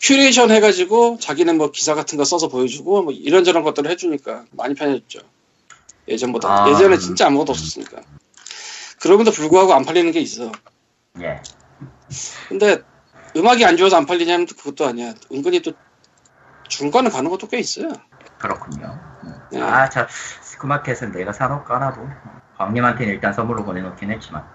큐레이션 0.00 0.50
해가지고 0.50 1.18
자기는 1.18 1.56
뭐 1.56 1.70
기사 1.70 1.94
같은 1.94 2.18
거 2.18 2.24
써서 2.24 2.48
보여주고 2.48 3.02
뭐 3.02 3.12
이런저런 3.12 3.62
것들을 3.62 3.90
해주니까 3.90 4.44
많이 4.52 4.74
편해졌죠. 4.74 5.20
예전보다 6.08 6.64
아, 6.64 6.70
예전에 6.70 6.96
음. 6.96 7.00
진짜 7.00 7.26
아무것도 7.26 7.52
없었으니까. 7.52 8.02
그럼에도 9.00 9.30
불구하고 9.30 9.74
안 9.74 9.84
팔리는 9.84 10.12
게 10.12 10.20
있어. 10.20 10.52
예. 11.20 11.40
근데 12.48 12.78
음악이 13.36 13.64
안 13.64 13.76
좋아서 13.76 13.96
안 13.96 14.06
팔리냐면 14.06 14.46
또 14.46 14.54
그것도 14.54 14.86
아니야. 14.86 15.14
은근히 15.32 15.60
또 15.60 15.72
중간에 16.68 17.10
가는 17.10 17.30
것도 17.30 17.48
꽤 17.48 17.58
있어요. 17.58 17.92
그렇군요. 18.38 18.98
네. 19.50 19.60
아, 19.60 19.88
저, 19.88 20.06
스크마켓은 20.42 21.12
내가 21.12 21.32
사놓을까 21.32 21.78
나도. 21.78 22.06
광님한테는 22.58 23.14
일단 23.14 23.32
선물로 23.32 23.64
보내놓긴 23.64 24.10
했지만. 24.10 24.46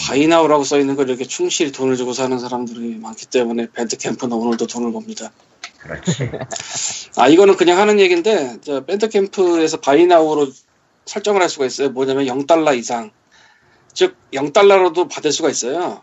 바이나우라고 0.00 0.64
써 0.64 0.78
있는 0.78 0.96
걸 0.96 1.08
이렇게 1.08 1.24
충실히 1.24 1.72
돈을 1.72 1.96
주고 1.96 2.12
사는 2.12 2.38
사람들이 2.38 2.96
많기 2.96 3.26
때문에 3.26 3.68
밴드 3.72 3.96
캠프는 3.96 4.36
오늘도 4.36 4.66
돈을 4.66 4.92
법니다. 4.92 5.30
그렇지. 5.78 6.30
아 7.16 7.28
이거는 7.28 7.56
그냥 7.56 7.78
하는 7.78 7.98
얘기인데 8.00 8.58
저 8.62 8.84
밴드 8.84 9.08
캠프에서 9.08 9.80
바이나우로 9.80 10.48
설정을 11.06 11.42
할 11.42 11.48
수가 11.48 11.66
있어요. 11.66 11.90
뭐냐면 11.90 12.26
0달러 12.26 12.76
이상, 12.76 13.10
즉 13.92 14.16
0달러로도 14.32 15.08
받을 15.10 15.32
수가 15.32 15.50
있어요. 15.50 16.02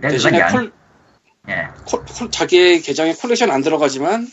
대신에 0.00 0.38
양, 0.40 0.52
콜, 0.52 0.72
예. 1.48 1.68
콜- 1.86 2.04
콜- 2.04 2.30
자기의 2.30 2.82
계정에 2.82 3.14
콜렉션 3.14 3.50
안 3.50 3.62
들어가지만 3.62 4.28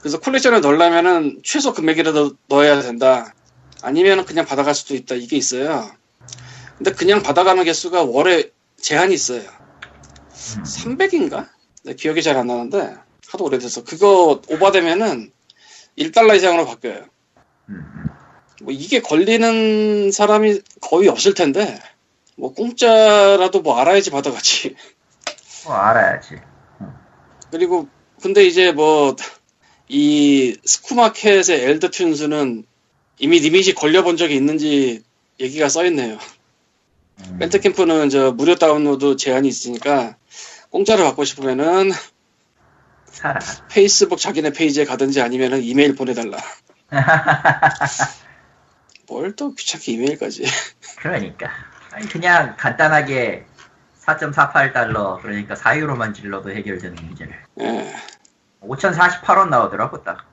그래서 0.00 0.18
콜렉션을 0.20 0.60
넣으려면은 0.60 1.40
최소 1.44 1.72
금액이라도 1.72 2.36
넣어야 2.48 2.80
된다. 2.82 3.34
아니면은 3.82 4.24
그냥 4.24 4.44
받아갈 4.46 4.74
수도 4.74 4.94
있다. 4.94 5.14
이게 5.16 5.36
있어요. 5.36 5.90
근데 6.82 6.96
그냥 6.96 7.22
받아가는 7.22 7.62
개수가 7.62 8.02
월에 8.02 8.50
제한이 8.80 9.14
있어요. 9.14 9.42
음. 9.42 10.62
300인가? 10.64 11.48
네, 11.84 11.94
기억이 11.94 12.22
잘 12.22 12.36
안 12.36 12.48
나는데 12.48 12.96
하도 13.28 13.44
오래돼서 13.44 13.84
그거 13.84 14.42
오버되면은 14.48 15.30
1달러 15.96 16.34
이상으로 16.34 16.66
바뀌어요. 16.66 17.06
음, 17.68 17.74
음. 17.74 18.06
뭐 18.62 18.72
이게 18.72 19.00
걸리는 19.00 20.10
사람이 20.10 20.60
거의 20.80 21.08
없을 21.08 21.34
텐데 21.34 21.80
뭐 22.36 22.52
공짜라도 22.52 23.60
뭐 23.62 23.78
알아야지 23.78 24.10
받아가지. 24.10 24.74
뭐 25.64 25.74
알아야지. 25.74 26.34
그리고 27.52 27.88
근데 28.20 28.44
이제 28.44 28.72
뭐 28.72 29.14
이 29.88 30.56
스쿠마켓의 30.64 31.64
엘더 31.64 31.88
튠즈는 31.90 32.64
이미 33.18 33.38
리밋이 33.40 33.74
걸려본 33.74 34.16
적이 34.16 34.36
있는지 34.36 35.02
얘기가 35.38 35.68
써있네요. 35.68 36.18
음. 37.30 37.38
밴드캠프는 37.38 38.10
저 38.10 38.32
무료 38.32 38.54
다운로드 38.56 39.16
제한이 39.16 39.48
있으니까 39.48 40.16
공짜로 40.70 41.04
받고 41.04 41.24
싶으면은. 41.24 41.92
페이스북 43.68 44.18
자기네 44.18 44.50
페이지에 44.52 44.84
가든지 44.84 45.20
아니면은 45.20 45.62
이메일 45.62 45.94
보내달라. 45.94 46.38
뭘 49.08 49.36
또 49.36 49.54
귀찮게 49.54 49.92
이메일까지. 49.92 50.44
그러니까. 50.98 51.50
아니, 51.90 52.08
그냥 52.08 52.56
간단하게 52.56 53.44
4.48달러, 54.00 55.20
그러니까 55.20 55.54
4유로만 55.54 56.14
질러도 56.14 56.50
해결되는 56.50 56.96
문제를. 56.96 57.38
예. 57.60 57.94
5,048원 58.62 59.50
나오더라고, 59.50 60.02
딱. 60.02 60.26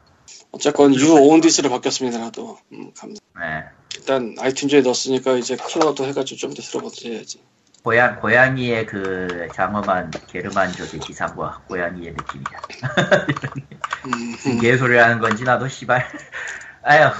어쨌건 0.52 0.96
유 0.96 1.12
오운디스로 1.14 1.70
바뀌었습니다 1.70 2.18
나도. 2.20 2.58
음, 2.72 2.92
감사. 2.98 3.20
네. 3.40 3.64
일단 3.96 4.36
아이튠즈에 4.36 4.84
넣었으니까 4.84 5.34
이제 5.38 5.56
클라우드 5.56 6.02
해가지고 6.04 6.38
좀 6.38 6.54
더 6.54 6.62
들어보지 6.62 7.12
해야지. 7.12 7.42
고양, 7.84 8.20
고양이의 8.20 8.86
그 8.86 9.48
장엄한 9.56 10.12
게르만족의 10.28 11.00
기사와 11.00 11.62
고양이의 11.68 12.14
느낌이야. 12.14 12.62
음, 14.06 14.36
음. 14.48 14.60
개소리 14.60 14.98
하는 14.98 15.20
건지 15.20 15.44
나도 15.44 15.68
씨발. 15.68 16.06
아휴, 16.84 17.12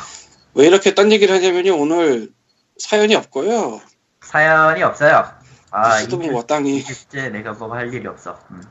왜 0.56 0.68
이렇게 0.68 0.94
딴 0.94 1.12
얘기를 1.12 1.34
하냐면요 1.34 1.78
오늘 1.78 2.30
사연이 2.78 3.16
없고요. 3.16 3.82
사연이 4.22 4.84
없어요. 4.84 5.32
아, 5.72 6.00
뉴스도 6.00 6.22
이 6.24 6.30
마땅히 6.30 6.82
실제 6.82 7.30
내가 7.30 7.54
뭐 7.54 7.74
할 7.74 7.94
일이 7.94 8.08
없어. 8.08 8.40
음. 8.52 8.62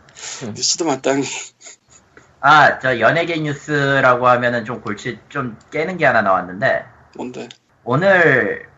뉴스도 0.55 0.85
마땅히 0.85 1.25
아, 2.41 2.79
저 2.79 3.01
연예계 3.01 3.39
뉴스라고 3.41 4.29
하면은 4.29 4.65
좀 4.65 4.81
골치 4.81 5.19
좀 5.29 5.59
깨는 5.71 5.97
게 5.97 6.07
하나 6.07 6.23
나왔는데 6.23 6.85
뭔데 7.17 7.49
오늘 7.85 8.69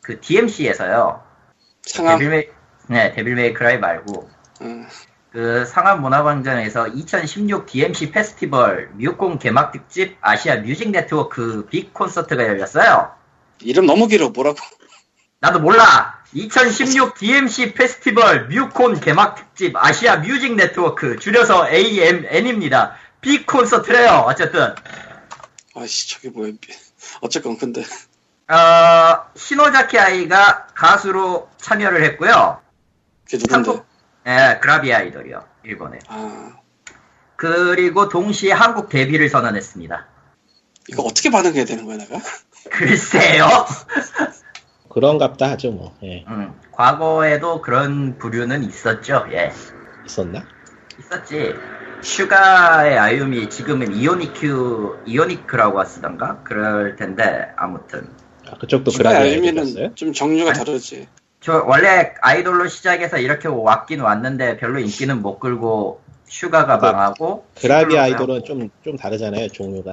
그 0.00 0.20
DMC에서요. 0.20 1.22
상암 1.82 2.18
데빌메이 2.18 2.48
네, 2.88 3.12
데빌메이크라이 3.12 3.78
말고 3.78 4.28
음, 4.62 4.86
그 5.30 5.64
상암 5.64 6.02
문화광장에서 6.02 6.88
2016 6.88 7.66
DMC 7.66 8.10
페스티벌 8.10 8.90
뮤콘 8.94 9.38
개막 9.38 9.72
특집 9.72 10.16
아시아 10.20 10.56
뮤직 10.56 10.90
네트워크 10.90 11.66
빅 11.70 11.94
콘서트가 11.94 12.44
열렸어요. 12.44 13.12
이름 13.60 13.86
너무 13.86 14.06
길어 14.08 14.30
뭐라고 14.30 14.58
나도 15.40 15.60
몰라. 15.60 16.22
2016 16.32 17.14
DMC 17.14 17.74
페스티벌 17.74 18.48
뮤콘 18.48 18.98
개막 18.98 19.36
특집 19.36 19.76
아시아 19.76 20.16
뮤직 20.16 20.54
네트워크 20.54 21.18
줄여서 21.18 21.68
AMN입니다. 21.68 22.96
빅 23.24 23.46
콘서트래요. 23.46 24.24
어쨌든 24.26 24.74
아씨 25.74 26.10
저게 26.10 26.28
뭐야 26.28 26.52
어쨌건 27.22 27.56
근데 27.56 27.80
어, 27.80 29.26
시노자키 29.34 29.98
아이가 29.98 30.66
가수로 30.74 31.48
참여를 31.56 32.04
했고요. 32.04 32.60
그게 33.24 33.38
누군데 33.38 33.54
한국 33.54 33.86
예, 34.26 34.58
그라비 34.60 34.92
아이돌이요. 34.92 35.42
일본에. 35.64 35.98
아 36.08 36.56
그리고 37.36 38.10
동시에 38.10 38.52
한국 38.52 38.90
데뷔를 38.90 39.30
선언했습니다. 39.30 40.06
이거 40.90 41.02
어떻게 41.02 41.30
반응해야 41.30 41.64
되는 41.64 41.86
거야 41.86 41.96
내가 41.96 42.18
글쎄요. 42.70 43.48
그런갑다 44.92 45.50
하죠 45.52 45.72
뭐. 45.72 45.96
예. 46.02 46.24
음, 46.28 46.60
과거에도 46.72 47.62
그런 47.62 48.18
부류는 48.18 48.64
있었죠. 48.64 49.26
예. 49.32 49.50
있었나? 50.04 50.46
있었지. 50.98 51.54
슈가의 52.04 52.98
아유미 52.98 53.48
지금은 53.48 53.94
이오니큐 53.94 54.98
이오니크라고 55.06 55.82
쓰던가 55.84 56.42
그럴 56.44 56.96
텐데 56.96 57.48
아무튼 57.56 58.06
아, 58.46 58.56
그쪽도 58.58 58.90
슈가 58.90 59.10
그라비 59.10 59.16
아이돌이었어요? 59.30 59.64
아유미는 59.64 59.94
좀 59.94 60.12
종류가 60.12 60.52
네? 60.52 60.58
다르지 60.58 61.08
저 61.40 61.64
원래 61.66 62.14
아이돌로 62.20 62.68
시작해서 62.68 63.18
이렇게 63.18 63.48
왔긴 63.48 64.00
왔는데 64.00 64.58
별로 64.58 64.78
인기는 64.78 65.22
못 65.22 65.38
끌고 65.38 66.02
슈가가 66.26 66.78
그 66.78 66.86
망하고 66.86 67.46
그라비 67.60 67.98
아이돌은 67.98 68.44
좀, 68.44 68.70
좀 68.82 68.96
다르잖아요, 68.96 69.48
종류가. 69.48 69.92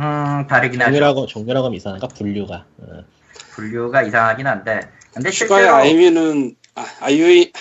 음 0.00 0.46
다르긴 0.48 0.80
하죠. 0.80 0.90
종류라고, 0.90 1.26
종류라고 1.26 1.66
하면 1.66 1.76
이상한가? 1.76 2.08
분류가. 2.08 2.64
어. 2.78 3.04
분류가 3.52 4.02
이상하긴 4.02 4.46
한데 4.46 4.80
근데 5.14 5.30
슈가의 5.30 5.62
실제로 5.66 5.76
아이미는 5.76 6.56
아, 6.74 6.86
아이씨 7.00 7.52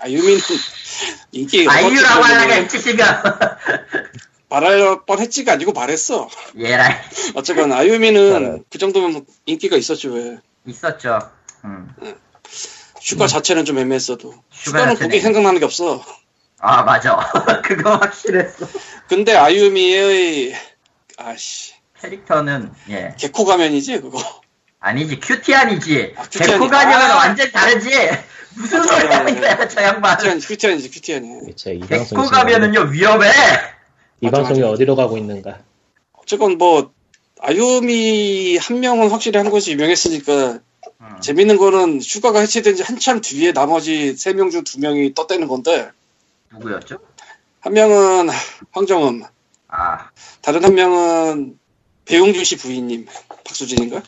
아유미는 0.00 0.40
인기 1.32 1.66
아이유라고 1.68 2.62
이 2.64 2.68
치시가 2.68 3.58
말할 4.48 5.04
뻔했지가 5.06 5.52
아니고 5.52 5.72
말했어. 5.72 6.28
예라. 6.56 7.02
어쨌건 7.34 7.72
아유미는 7.72 8.64
그 8.70 8.78
정도면 8.78 9.24
인기가 9.46 9.76
있었지 9.76 10.08
왜. 10.08 10.38
있었죠. 10.66 11.18
음. 11.64 11.88
슈가 13.00 13.26
자체는 13.26 13.64
좀 13.64 13.78
애매했어도. 13.78 14.30
슈가 14.50 14.78
슈가는 14.78 14.94
그게 14.96 15.20
생각나는 15.20 15.58
게 15.58 15.64
없어. 15.64 16.02
아 16.58 16.82
맞아. 16.82 17.18
그거 17.64 17.96
확실했어. 17.96 18.66
근데 19.08 19.34
아유미의 19.34 20.54
아씨. 21.18 21.74
캐릭터는 22.00 22.72
예. 22.90 23.14
개코 23.18 23.44
가면이지 23.44 24.00
그거 24.02 24.18
아니지 24.86 25.18
큐티안이지 25.18 26.14
아, 26.16 26.22
큐티안이- 26.24 26.46
개코가 26.46 26.78
아니면 26.78 27.10
아. 27.10 27.16
완전 27.16 27.50
다르지 27.50 27.88
무슨 28.56 28.80
맞아, 28.80 29.00
소리 29.00 29.12
하는 29.14 29.40
거야 29.40 29.66
저 29.68 29.82
양반 29.82 30.18
제이 31.56 31.78
방송이, 31.80 31.88
개코 31.88 32.04
지금 32.04 32.26
가면은요 32.26 32.80
위험해 32.90 33.28
이 34.20 34.26
맞아, 34.26 34.36
방송이 34.38 34.60
맞아. 34.60 34.72
어디로 34.72 34.94
가고 34.94 35.16
있는가? 35.16 35.58
어쨌건 36.12 36.58
뭐 36.58 36.92
아유미 37.40 38.58
한 38.58 38.80
명은 38.80 39.10
확실히 39.10 39.38
한 39.38 39.50
것이 39.50 39.72
유명했으니까 39.72 40.58
음. 41.00 41.20
재밌는 41.20 41.56
거는 41.56 42.00
슈가가 42.00 42.40
해체된 42.40 42.76
지 42.76 42.82
한참 42.82 43.20
뒤에 43.22 43.52
나머지 43.52 44.14
세 44.16 44.32
명 44.34 44.50
중 44.50 44.64
두 44.64 44.80
명이 44.80 45.14
떴대는 45.14 45.48
건데 45.48 45.90
누구였죠? 46.52 46.98
한 47.60 47.72
명은 47.72 48.28
황정음 48.72 49.22
아 49.68 50.10
다른 50.42 50.62
한 50.62 50.74
명은 50.74 51.58
배용준 52.04 52.44
씨 52.44 52.56
부인님 52.58 53.06
박수진인가? 53.44 54.02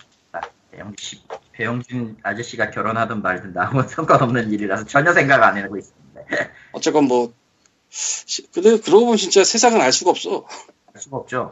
배영준 0.77 0.97
씨- 0.99 1.23
배영준 1.53 2.19
아저씨가 2.23 2.71
결혼하든 2.71 3.23
말든 3.23 3.55
아무 3.57 3.83
상관없는 3.89 4.51
일이라서 4.53 4.85
전혀 4.85 5.13
생각 5.13 5.43
안 5.43 5.57
해내고 5.57 5.77
있었는데 5.79 6.27
어쨌건 6.73 7.05
뭐 7.05 7.33
시- 7.89 8.47
근데 8.53 8.79
그러고 8.79 9.07
보면 9.07 9.17
진짜 9.17 9.43
세상은 9.45 9.81
알 9.81 9.93
수가 9.93 10.11
없어. 10.11 10.47
알 10.95 11.01
수가 11.01 11.17
없죠. 11.19 11.51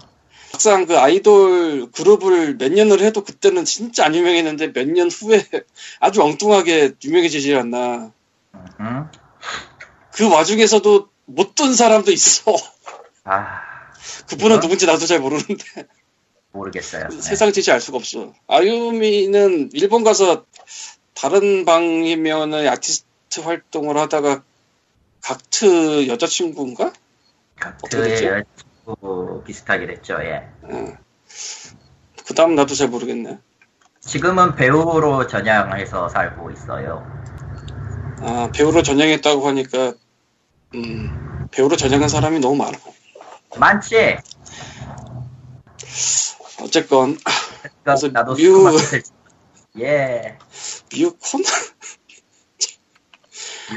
막상 0.53 0.87
그 0.87 0.99
아이돌 0.99 1.91
그룹을 1.91 2.59
몇 2.59 2.71
년을 2.73 3.01
해도 3.01 3.25
그때는 3.25 3.65
진짜 3.65 4.05
안 4.05 4.15
유명했는데 4.15 4.73
몇 4.73 4.87
년 4.87 5.09
후에 5.11 5.43
아주 6.01 6.23
엉뚱하게 6.23 6.93
유명해지지 7.03 7.55
않나. 7.57 8.13
응? 8.81 9.09
그 10.13 10.31
와중에서도 10.31 11.09
못 11.27 11.55
든 11.55 11.75
사람도 11.75 12.13
있어. 12.13 12.55
아. 13.25 13.63
그분은 14.29 14.59
어? 14.59 14.61
누군지 14.61 14.87
나도 14.87 15.07
잘 15.07 15.19
모르는데 15.19 15.57
모르겠어요. 16.55 17.09
네. 17.09 17.21
세상 17.21 17.53
지지 17.53 17.71
알 17.73 17.81
수가 17.81 17.99
없어. 17.99 18.33
아유미는 18.49 19.71
일본 19.73 20.05
가서 20.05 20.45
다른 21.15 21.65
방이면은 21.65 22.67
아티스트 22.69 23.41
활동을 23.41 23.97
하다가 23.99 24.43
각트 25.21 26.07
여자친구인가? 26.09 26.93
그의 27.91 28.25
여자친구 28.25 29.43
비슷하게 29.45 29.87
됐죠 29.87 30.19
예. 30.23 30.49
그 32.27 32.35
다음 32.35 32.55
나도 32.55 32.75
잘 32.75 32.89
모르겠네. 32.89 33.39
지금은 34.01 34.55
배우로 34.55 35.27
전향해서 35.27 36.09
살고 36.09 36.51
있어요. 36.51 37.05
아 38.21 38.51
배우로 38.55 38.83
전향했다고 38.83 39.49
하니까 39.49 39.95
음 40.75 41.49
배우로 41.51 41.77
전향한 41.77 42.09
사람이 42.09 42.39
너무 42.41 42.57
많아. 42.57 42.77
많지 43.57 44.17
어쨌건 46.63 47.17
그래서 47.83 48.09
나도 48.09 48.35
뮤- 48.35 48.69
예. 49.81 50.39
미우콘? 50.93 51.43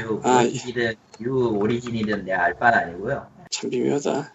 유 0.00 0.20
아, 0.24 0.38
오리진이든 0.40 0.94
유 1.22 1.48
오리진이든 1.48 2.24
내 2.24 2.32
알바는 2.32 2.78
아니고요. 2.78 3.30
참 3.50 3.70
미묘하다. 3.70 4.32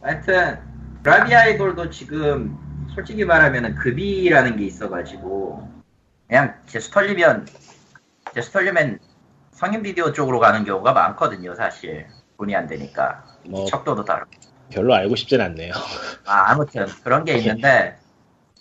하여튼 0.00 0.58
그라비 1.02 1.34
아이돌도 1.34 1.90
지금 1.90 2.56
솔직히 2.94 3.24
말하면 3.24 3.74
급이라는 3.76 4.56
게 4.56 4.64
있어가지고 4.64 5.68
그냥 6.28 6.54
제 6.66 6.80
스 6.80 6.90
털리면 6.90 7.46
제 8.34 8.40
스 8.40 8.50
털리면 8.50 8.98
성인 9.52 9.82
비디오 9.82 10.12
쪽으로 10.12 10.38
가는 10.40 10.64
경우가 10.64 10.92
많거든요 10.92 11.54
사실. 11.54 12.06
돈이 12.38 12.54
안 12.54 12.66
되니까. 12.66 13.24
뭐, 13.46 13.64
척도도 13.66 14.04
다르고 14.04 14.30
별로 14.70 14.94
알고 14.94 15.16
싶진 15.16 15.40
않네요. 15.40 15.72
아 16.26 16.50
아무튼 16.50 16.86
그런 17.04 17.24
게 17.24 17.34
있는데 17.38 17.96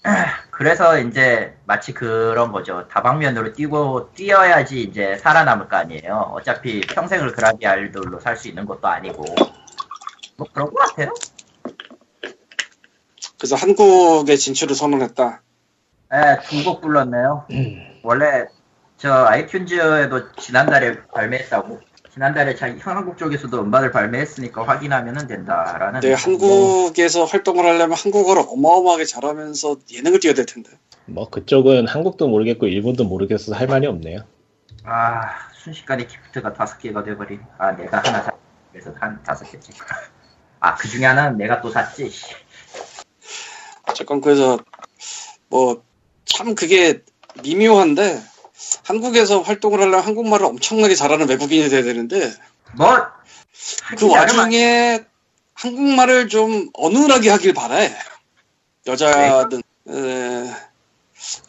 그래서 0.51 0.99
이제 0.99 1.55
마치 1.65 1.93
그런 1.93 2.51
거죠 2.51 2.87
다방면으로 2.89 3.53
뛰고 3.53 4.13
뛰어야지 4.13 4.81
이제 4.83 5.17
살아남을 5.17 5.67
거 5.67 5.77
아니에요 5.77 6.31
어차피 6.33 6.81
평생을 6.81 7.31
그라비 7.33 7.65
아이돌로 7.65 8.19
살 8.19 8.37
수 8.37 8.47
있는 8.47 8.65
것도 8.65 8.87
아니고 8.87 9.25
뭐 10.37 10.47
그런 10.53 10.71
것 10.71 10.75
같아요 10.75 11.11
그래서 13.37 13.55
한국에 13.55 14.35
진출을 14.35 14.75
선언했다 14.75 15.41
네, 16.11 16.39
두곡 16.47 16.81
불렀네요. 16.81 17.47
원래 18.03 18.45
저 18.97 19.25
아이튠즈에도 19.25 20.37
지난달에 20.37 21.01
발매했다고. 21.13 21.79
지난달에 22.15 22.55
자기 22.55 22.79
한국 22.79 23.17
쪽에서도 23.17 23.61
음반을 23.61 23.91
발매했으니까 23.91 24.65
확인하면 24.65 25.27
된다라는. 25.27 25.99
근데 25.99 26.13
한국에서 26.13 27.25
활동을 27.25 27.65
하려면 27.65 27.97
한국어를 27.97 28.43
어마어마하게 28.47 29.05
잘하면서 29.05 29.75
예능을 29.93 30.19
띄워야 30.19 30.33
될 30.33 30.45
텐데 30.45 30.71
뭐, 31.07 31.29
그쪽은 31.29 31.87
한국도 31.87 32.27
모르겠고, 32.27 32.65
일본도 32.65 33.03
모르겠어서 33.03 33.53
할 33.55 33.67
말이 33.67 33.85
없네요. 33.85 34.21
아 34.85 35.49
순식간에 35.53 36.07
기프트가 36.07 36.53
다섯 36.53 36.79
개가 36.79 37.03
돼버린. 37.03 37.41
아 37.57 37.71
내가 37.73 37.97
하나 37.99 38.23
샀. 38.23 38.33
그래서 38.71 38.91
한 38.99 39.21
다섯 39.23 39.45
개째. 39.51 39.73
아그 40.59 40.87
중에 40.87 41.05
하나는 41.05 41.37
내가 41.37 41.61
또 41.61 41.69
샀지. 41.69 42.09
씨. 42.09 42.33
어쨌건 43.87 44.21
그래서 44.21 44.57
뭐 45.49 45.83
참 46.25 46.53
그게 46.55 47.01
미묘한데 47.43 48.21
한국에서 48.83 49.41
활동을 49.41 49.79
하려면 49.79 50.01
한국말을 50.01 50.45
엄청나게 50.45 50.95
잘하는 50.95 51.29
외국인이 51.29 51.69
돼야 51.69 51.83
되는데 51.83 52.33
뭐. 52.77 52.87
그 53.97 54.09
와중에 54.09 55.03
한국말을 55.53 56.27
좀 56.27 56.69
어눌하게 56.73 57.29
하길 57.29 57.53
바래 57.53 57.95
여자든 58.85 59.61
에, 59.89 60.53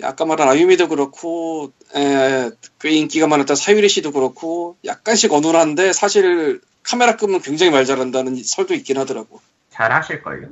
아까 0.03 0.25
말한 0.25 0.49
아유미도 0.49 0.89
그렇고 0.89 1.73
에, 1.95 2.51
그 2.79 2.89
인기가 2.89 3.27
많았던 3.27 3.57
사유리 3.57 3.89
씨도 3.89 4.13
그렇고 4.13 4.77
약간씩 4.85 5.33
어눌한데 5.33 5.93
사실 5.93 6.61
카메라 6.83 7.17
끄면 7.17 7.41
굉장히 7.43 7.73
말 7.73 7.85
잘한다는 7.85 8.43
설도 8.43 8.75
있긴 8.75 8.99
하더라고. 8.99 9.41
잘 9.73 9.93
하실걸요. 9.93 10.49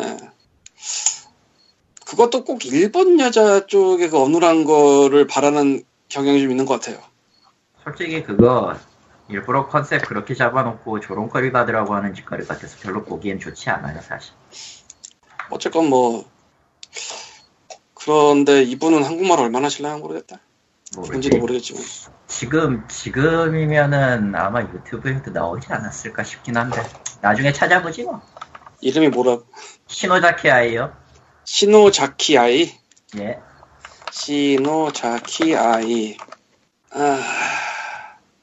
예. 0.00 0.16
그것도 2.06 2.44
꼭 2.44 2.64
일본 2.64 3.18
여자 3.18 3.66
쪽에 3.66 4.08
그 4.08 4.22
어눌한 4.22 4.64
거를 4.64 5.26
바라는 5.26 5.84
경향이 6.08 6.40
좀 6.40 6.50
있는 6.50 6.64
것 6.64 6.80
같아요. 6.80 7.02
솔직히 7.82 8.22
그거 8.22 8.76
일부러 9.28 9.68
컨셉 9.68 10.06
그렇게 10.06 10.34
잡아놓고 10.34 11.00
조롱거리 11.00 11.52
받으라고 11.52 11.94
하는 11.94 12.14
짓거리 12.14 12.46
같아서 12.46 12.76
별로 12.80 13.04
보기엔 13.04 13.38
좋지 13.38 13.70
않아요 13.70 14.00
사실. 14.00 14.34
어쨌건 15.50 15.88
뭐 15.88 16.24
그런데 17.94 18.62
이분은 18.62 19.02
한국말 19.02 19.40
얼마나 19.40 19.66
하실려나 19.66 19.96
모르겠다. 19.98 20.38
뭔지도 20.96 21.38
모르지. 21.38 21.72
모르겠지만 21.72 22.14
지금 22.26 22.88
지금이면은 22.88 24.34
아마 24.34 24.62
유튜브에도 24.62 25.30
나오지 25.30 25.72
않았을까 25.72 26.22
싶긴 26.22 26.56
한데 26.56 26.82
나중에 27.20 27.52
찾아보지 27.52 28.04
뭐. 28.04 28.20
이름이 28.80 29.08
뭐라? 29.08 29.38
시노자키 29.86 30.50
아이요. 30.50 30.94
시노자키 31.44 32.38
아이. 32.38 32.72
예. 33.16 33.40
시노자키 34.14 35.56
아이. 35.56 36.16
아, 36.92 37.20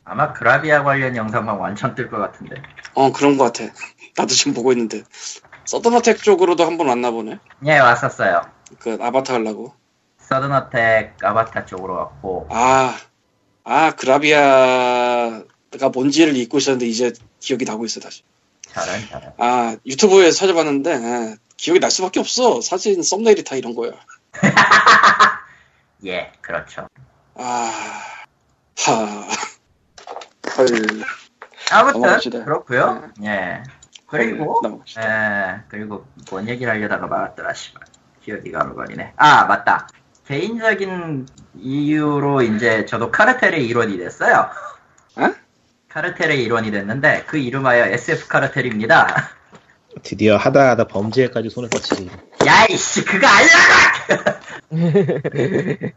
아마 0.04 0.34
그라비아 0.34 0.84
관련 0.84 1.16
영상만 1.16 1.58
완전 1.58 1.96
뜰 1.96 2.10
것 2.10 2.18
같은데. 2.18 2.62
어 2.94 3.14
그런 3.14 3.38
것 3.38 3.46
같아. 3.54 3.72
나도 4.18 4.34
지금 4.34 4.54
보고 4.54 4.74
있는데 4.74 5.04
서든어택 5.64 6.22
쪽으로도 6.22 6.66
한 6.66 6.78
번 6.78 6.90
왔나 6.90 7.10
보네. 7.12 7.40
예 7.68 7.80
왔었어요. 7.80 8.42
그 8.80 8.98
아바타 9.02 9.36
하려고. 9.36 9.74
서든어택 10.20 11.16
아바타 11.24 11.66
쪽으로 11.66 11.94
왔고 11.96 12.48
아, 12.52 12.98
아 13.64 13.92
그라비아가 13.92 15.46
뭔지를 15.94 16.36
잊고 16.36 16.58
있었는데 16.58 16.86
이제 16.86 17.14
기억이 17.40 17.64
나고 17.64 17.86
있어 17.86 18.02
다시. 18.02 18.24
잘한 18.68 19.08
잘한. 19.08 19.34
아 19.38 19.78
유튜브에 19.86 20.32
찾아봤는데 20.32 20.94
아, 20.96 21.36
기억이 21.56 21.80
날 21.80 21.90
수밖에 21.92 22.20
없어. 22.20 22.60
사진 22.60 23.02
썸네일이 23.02 23.46
다 23.46 23.56
이런 23.56 23.74
거야. 23.74 23.92
예 26.06 26.32
그렇죠. 26.42 26.88
아, 27.36 27.72
하, 28.78 28.94
헐. 30.58 30.68
아무튼 31.72 32.02
넘어갑시다. 32.02 32.44
그렇고요. 32.44 33.10
예. 33.24 33.64
그리고 34.08 34.56
헐, 34.56 34.60
넘어갑시다. 34.64 35.02
예 35.58 35.62
그리고 35.70 36.06
뭔 36.30 36.48
얘기를 36.48 36.72
하려다가 36.72 37.08
말았더라 37.08 37.54
씨발 37.54 37.84
기억이 38.24 38.52
가물거리네. 38.52 39.14
아 39.16 39.46
맞다. 39.46 39.88
개인적인 40.28 41.28
이유로 41.56 42.42
이제 42.44 42.86
저도 42.86 43.12
카르텔의 43.12 43.66
일원이 43.66 43.98
됐어요. 43.98 44.50
어? 45.18 45.34
카르텔의 45.90 46.42
일원이 46.44 46.72
됐는데 46.72 47.26
그 47.28 47.38
이름하여 47.38 47.86
SF 47.86 48.28
카르텔입니다. 48.28 49.30
드디어 50.04 50.38
하다 50.38 50.72
하다 50.72 50.88
범죄에까지 50.88 51.50
손을 51.50 51.70
뻗치지. 51.70 52.10
야이씨 52.46 53.06
그거 53.06 53.28
알려라! 53.28 54.40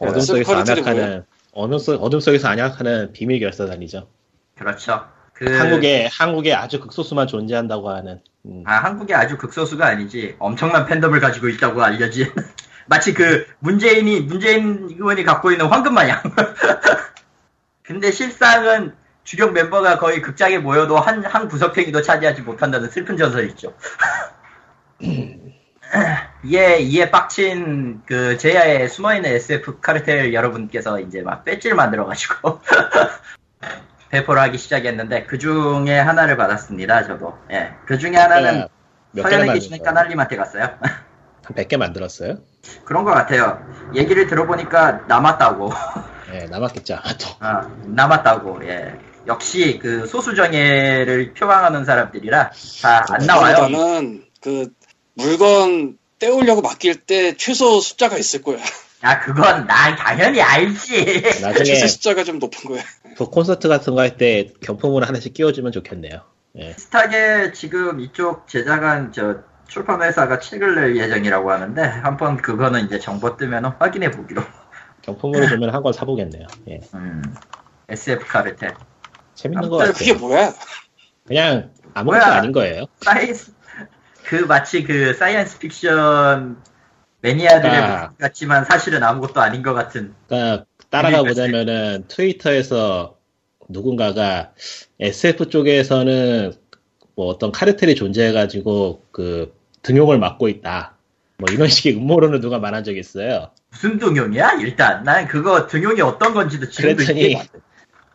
어둠 0.00 0.20
속에서 0.20 0.54
카르텔이 0.54 0.80
안약하는 0.80 1.24
어둠, 1.52 1.78
속, 1.78 2.02
어둠 2.02 2.20
속에서 2.20 2.48
안약하는 2.48 3.12
비밀 3.12 3.40
결사단이죠. 3.40 4.08
그렇죠. 4.56 5.06
그 5.32 5.56
한국에 5.56 6.08
한국에 6.12 6.52
아주 6.52 6.80
극소수만 6.80 7.26
존재한다고 7.26 7.90
하는. 7.90 8.20
음. 8.46 8.64
아 8.66 8.74
한국에 8.74 9.14
아주 9.14 9.38
극소수가 9.38 9.86
아니지 9.86 10.36
엄청난 10.38 10.86
팬덤을 10.86 11.20
가지고 11.20 11.48
있다고 11.48 11.82
알려진 11.82 12.26
마치 12.86 13.12
그 13.12 13.46
문재인이 13.58 14.22
문재인 14.22 14.88
의원이 14.90 15.24
갖고 15.24 15.52
있는 15.52 15.66
황금 15.66 15.94
마냥. 15.94 16.22
근데 17.82 18.10
실상은 18.10 18.94
주력 19.28 19.52
멤버가 19.52 19.98
거의 19.98 20.22
극장에 20.22 20.56
모여도 20.56 20.96
한, 20.96 21.22
한 21.22 21.48
구석탱이도 21.48 22.00
차지하지 22.00 22.40
못한다는 22.40 22.88
슬픈 22.88 23.18
전설이 23.18 23.48
있죠. 23.48 23.74
이에, 26.44 26.78
이에 26.78 27.10
빡친 27.10 28.04
그 28.06 28.38
제야에 28.38 28.88
숨어있는 28.88 29.30
SF 29.30 29.80
카르텔 29.80 30.32
여러분께서 30.32 30.98
이제 31.00 31.20
막 31.20 31.44
배지를 31.44 31.76
만들어가지고 31.76 32.60
배포를 34.08 34.40
하기 34.44 34.56
시작했는데 34.56 35.24
그 35.24 35.36
중에 35.36 35.98
하나를 35.98 36.38
받았습니다, 36.38 37.04
저도. 37.04 37.36
예. 37.52 37.74
그 37.84 37.98
중에 37.98 38.16
하나는 38.16 38.66
서현에 39.14 39.52
계시는 39.52 39.76
만들었어요? 39.76 39.82
까날님한테 39.82 40.36
갔어요. 40.36 40.62
한 41.44 41.54
100개 41.54 41.76
만들었어요? 41.76 42.38
그런 42.86 43.04
것 43.04 43.10
같아요. 43.10 43.62
얘기를 43.94 44.26
들어보니까 44.26 45.04
남았다고. 45.06 45.70
예, 46.32 46.46
남았겠죠. 46.46 46.98
아, 47.40 47.68
남았다고, 47.84 48.66
예. 48.66 49.07
역시 49.28 49.78
그 49.80 50.06
소수 50.06 50.34
정예를 50.34 51.34
표방하는 51.34 51.84
사람들이라 51.84 52.50
다 52.82 53.04
안 53.10 53.26
나와요. 53.26 53.56
그보다는 53.66 54.24
그 54.40 54.68
물건 55.14 55.98
떼오려고 56.18 56.62
맡길 56.62 56.96
때 57.02 57.34
최소 57.36 57.80
숫자가 57.80 58.16
있을 58.18 58.42
거야. 58.42 58.58
아, 59.02 59.20
그건 59.20 59.66
난 59.66 59.94
당연히 59.96 60.40
알지. 60.42 61.22
나중에 61.42 61.64
최소 61.64 61.86
숫자가 61.86 62.24
좀 62.24 62.38
높은 62.40 62.68
거야. 62.70 62.82
그 63.16 63.26
콘서트 63.26 63.68
같은 63.68 63.94
거 63.94 64.00
할 64.00 64.16
때 64.16 64.48
경품으로 64.62 65.06
하나씩 65.06 65.34
끼워주면 65.34 65.70
좋겠네요. 65.72 66.22
예. 66.56 66.74
비슷하게 66.74 67.52
지금 67.52 68.00
이쪽 68.00 68.48
제작한 68.48 69.12
저 69.12 69.36
출판 69.68 70.02
회사가 70.02 70.38
책을 70.40 70.74
낼 70.76 70.96
예정이라고 70.96 71.52
하는데 71.52 71.82
한번 71.82 72.38
그거는 72.38 72.86
이제 72.86 72.98
정보 72.98 73.36
뜨면 73.36 73.66
확인해 73.78 74.10
보기로. 74.10 74.42
경품으로 75.02 75.46
주면 75.46 75.70
한 75.74 75.82
권 75.82 75.92
사보겠네요. 75.92 76.46
예. 76.70 76.80
음. 76.94 77.22
SF 77.88 78.26
카르텔. 78.26 78.74
재밌는 79.38 79.68
거 79.68 79.76
아무튼 79.76 79.92
같아요. 79.92 79.92
그게 79.92 80.12
뭐야? 80.14 80.54
그냥 81.26 81.70
아무것도 81.94 82.24
뭐야? 82.24 82.38
아닌 82.38 82.52
거예요. 82.52 82.84
사이언스 83.00 83.52
그 84.24 84.34
마치 84.34 84.82
그 84.82 85.14
사이언스 85.14 85.58
픽션 85.60 86.60
매니아들의 87.20 87.76
아. 87.76 88.02
모습 88.02 88.18
같지만 88.18 88.64
사실은 88.64 89.02
아무것도 89.02 89.40
아닌 89.40 89.62
것 89.62 89.74
같은. 89.74 90.14
그러니까 90.26 90.64
따라가. 90.90 91.22
보자면은 91.22 92.04
트위터에서 92.08 93.16
누군가가 93.68 94.52
SF 94.98 95.50
쪽에서는 95.50 96.52
뭐 97.14 97.26
어떤 97.26 97.52
카르텔이 97.52 97.94
존재해가지고 97.94 99.02
그 99.12 99.54
등용을 99.82 100.18
맡고 100.18 100.48
있다. 100.48 100.96
뭐 101.38 101.48
이런 101.52 101.68
식의 101.70 101.94
음모론을 101.96 102.40
누가 102.40 102.58
말한 102.58 102.82
적이 102.82 102.98
있어요. 103.00 103.50
무슨 103.70 103.98
등용이야? 103.98 104.54
일단 104.60 105.04
난 105.04 105.28
그거 105.28 105.68
등용이 105.68 106.00
어떤 106.00 106.34
건지도 106.34 106.68
지금도 106.68 106.96
그랬더니 106.96 107.20
이해가 107.20 107.40
안 107.40 107.46
돼. 107.46 107.67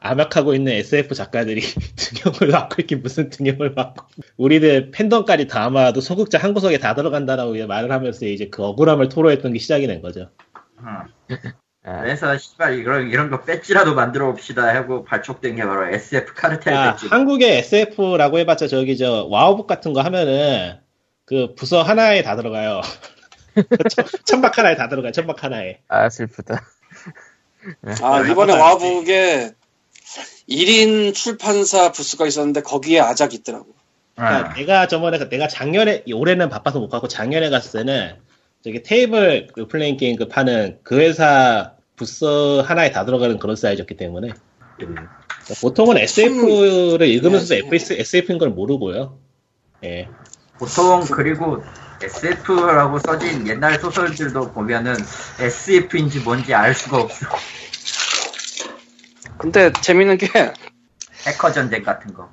암약하고 0.06 0.54
있는 0.54 0.74
SF 0.74 1.16
작가들이 1.16 1.62
등용을 1.96 2.52
맡고 2.52 2.76
있긴 2.82 3.02
무슨 3.02 3.30
등용을 3.30 3.72
맡고 3.72 4.06
우리들 4.36 4.92
팬덤까지 4.92 5.48
다 5.48 5.64
아마도 5.64 6.02
소극자 6.02 6.38
한 6.38 6.54
구석에 6.54 6.78
다 6.78 6.94
들어간다라고 6.94 7.56
이제 7.56 7.66
말을 7.66 7.90
하면서 7.92 8.26
이제 8.26 8.50
그 8.50 8.64
억울함을 8.64 9.08
토로했던 9.08 9.54
게 9.54 9.60
시작이 9.60 9.88
된 9.88 10.02
거죠. 10.02 10.30
응. 10.80 10.86
아, 11.86 12.02
그래서 12.02 12.38
씨발 12.38 12.80
이런 12.80 13.10
이런 13.10 13.30
거 13.30 13.42
배지라도 13.42 13.94
만들어 13.96 14.28
봅시다 14.32 14.74
하고 14.74 15.04
발족된 15.04 15.56
게 15.56 15.64
바로 15.66 15.86
SF 15.88 16.34
카르텔 16.34 16.74
야, 16.74 16.92
배지. 16.96 17.08
한국의 17.08 17.58
SF라고 17.60 18.40
해봤자 18.40 18.68
저기 18.68 18.98
저 18.98 19.26
와우북 19.30 19.68
같은 19.68 19.92
거 19.94 20.02
하면은 20.02 20.80
그 21.26 21.56
부서 21.56 21.82
하나에 21.82 22.24
다 22.24 22.36
들어가요. 22.36 22.82
천- 23.90 24.06
천막 24.26 24.58
하나에 24.58 24.76
다 24.76 24.90
들어가요. 24.90 25.12
천막 25.14 25.44
하나에. 25.44 25.80
아, 25.88 26.10
슬프다. 26.10 26.62
아, 28.02 28.22
네, 28.24 28.32
이번에 28.32 28.54
와우북에 28.58 29.52
1인 30.50 31.14
출판사 31.14 31.92
부스가 31.92 32.28
있었는데 32.28 32.62
거기에 32.62 33.00
아작이 33.00 33.38
있더라고. 33.38 33.68
그러니까 34.16 34.50
응. 34.50 34.54
내가 34.56 34.88
저번에 34.88 35.18
그- 35.18 35.30
내가 35.30 35.48
작년에 35.48 36.04
올해는 36.12 36.50
바빠서 36.50 36.80
못 36.80 36.90
가고 36.90 37.08
작년에 37.08 37.50
갔을 37.50 37.80
때는 37.80 38.16
저기 38.64 38.84
테이블 38.84 39.48
그 39.54 39.68
playing 39.68 39.98
game 39.98 40.16
그 40.16 40.28
파는 40.28 40.80
그 40.84 41.00
회사 41.00 41.74
부스 41.96 42.62
하나에 42.62 42.92
다 42.92 43.06
들어가는 43.06 43.38
그런 43.40 43.56
사이즈였기 43.56 43.96
때문에 43.98 44.30
그러니까 44.78 45.10
보통은 45.62 45.98
SF를 45.98 47.08
읽으면서 47.08 47.56
해야지. 47.56 47.68
FS, 47.68 47.94
SF인 47.94 48.38
걸 48.38 48.50
모르고요. 48.50 49.18
예. 49.84 50.08
보통 50.58 51.02
그리고 51.02 51.62
SF라고 52.02 53.00
써진 53.00 53.48
옛날 53.48 53.80
소설들도 53.80 54.54
보면은 54.54 54.96
SF인지 55.40 56.20
뭔지 56.20 56.54
알 56.54 56.74
수가 56.74 57.02
없어. 57.02 57.28
근데 59.44 59.74
재밌는 59.74 60.18
게 60.18 60.28
해커 61.28 61.52
전쟁 61.52 61.84
같은 61.84 62.14
거. 62.14 62.30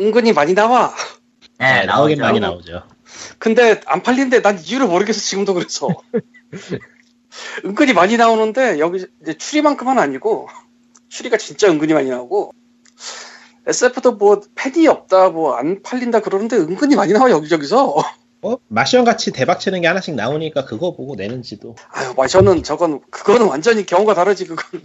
은근히 0.00 0.32
많이 0.32 0.54
나와. 0.54 0.94
예, 1.60 1.64
네, 1.64 1.86
나오긴. 1.86 2.20
많이 2.20 2.38
나오죠. 2.38 2.84
근데 3.40 3.80
안 3.86 4.04
팔린데 4.04 4.42
난 4.42 4.60
이유를 4.60 4.86
모르겠어 4.86 5.18
지금도 5.18 5.54
그래서. 5.54 5.88
은근히 7.64 7.92
많이 7.94 8.16
나오는데 8.16 8.78
여기 8.78 9.04
이제 9.22 9.34
추리만큼은 9.36 9.98
아니고 9.98 10.48
추리가 11.08 11.36
진짜 11.36 11.68
은근히 11.68 11.94
많이 11.94 12.08
나오고 12.10 12.52
SF도 13.66 14.12
뭐 14.12 14.40
팬이 14.54 14.86
없다 14.86 15.30
뭐 15.30 15.56
안 15.56 15.82
팔린다 15.82 16.20
그러는데 16.20 16.56
은근히 16.58 16.94
많이 16.94 17.12
나와 17.12 17.28
여기저기서 17.30 17.96
어? 18.42 18.56
마시언 18.68 19.04
같이 19.04 19.32
대박 19.32 19.58
치는 19.58 19.80
게 19.80 19.88
하나씩 19.88 20.14
나오니까 20.14 20.64
그거 20.64 20.94
보고 20.94 21.16
내는지도. 21.16 21.74
아유 21.92 22.14
마셔는 22.16 22.62
저건 22.62 23.00
그거는 23.10 23.46
완전히 23.48 23.84
경우가 23.84 24.14
다르지 24.14 24.46
그건. 24.46 24.80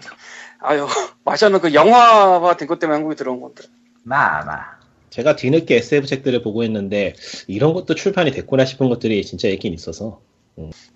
아유 0.61 0.87
마셔는 1.25 1.59
그 1.59 1.73
영화화 1.73 2.55
된 2.55 2.67
것 2.67 2.79
때문에 2.79 2.95
한국에 2.97 3.15
들어온 3.15 3.41
건데. 3.41 3.63
마마. 4.03 4.77
제가 5.09 5.35
뒤늦게 5.35 5.77
SF 5.77 6.05
책들을 6.07 6.41
보고 6.43 6.63
있는데 6.63 7.13
이런 7.47 7.73
것도 7.73 7.95
출판이 7.95 8.31
됐구나 8.31 8.65
싶은 8.65 8.89
것들이 8.89 9.23
진짜 9.25 9.47
있긴 9.47 9.73
있어서 9.73 10.21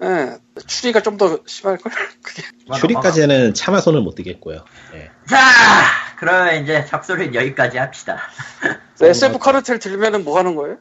예, 0.03 0.37
추리가 0.65 1.01
좀 1.01 1.17
더 1.17 1.39
심할 1.45 1.77
걸. 1.77 1.91
그게. 2.23 2.41
추리까지는 2.79 3.53
차마 3.53 3.79
손을 3.79 4.01
못 4.01 4.15
대겠고요. 4.15 4.65
예. 4.95 5.11
자, 5.29 5.37
그러면 6.17 6.63
이제 6.63 6.83
잡소리는 6.85 7.35
여기까지 7.35 7.77
합시다. 7.77 8.19
SF 8.99 9.37
카르텔 9.37 9.77
들면은 9.79 10.23
뭐 10.23 10.37
하는 10.39 10.55
거예요? 10.55 10.77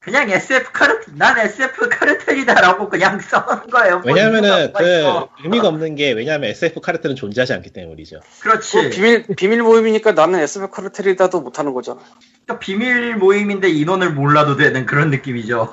그냥 0.00 0.30
SF 0.30 0.72
카르텔, 0.72 1.14
난 1.18 1.38
SF 1.38 1.90
카르텔이다라고 1.90 2.88
그냥 2.88 3.20
써놓은 3.20 3.68
거예요. 3.68 3.98
뭐 3.98 4.12
왜냐면은 4.12 4.72
그 4.72 4.82
있어. 4.82 5.28
의미가 5.44 5.68
없는 5.68 5.94
게 5.94 6.12
왜냐면 6.12 6.48
SF 6.50 6.80
카르텔은 6.80 7.16
존재하지 7.16 7.52
않기 7.52 7.70
때문이죠. 7.74 8.20
그렇지. 8.40 8.82
그 8.84 8.88
비밀 8.88 9.26
비밀 9.36 9.62
모임이니까 9.62 10.12
나는 10.12 10.40
SF 10.40 10.70
카르텔이다도 10.70 11.42
못 11.42 11.58
하는 11.58 11.74
거잖아. 11.74 12.00
그러니까 12.46 12.58
비밀 12.58 13.16
모임인데 13.16 13.68
인원을 13.68 14.14
몰라도 14.14 14.56
되는 14.56 14.86
그런 14.86 15.10
느낌이죠. 15.10 15.68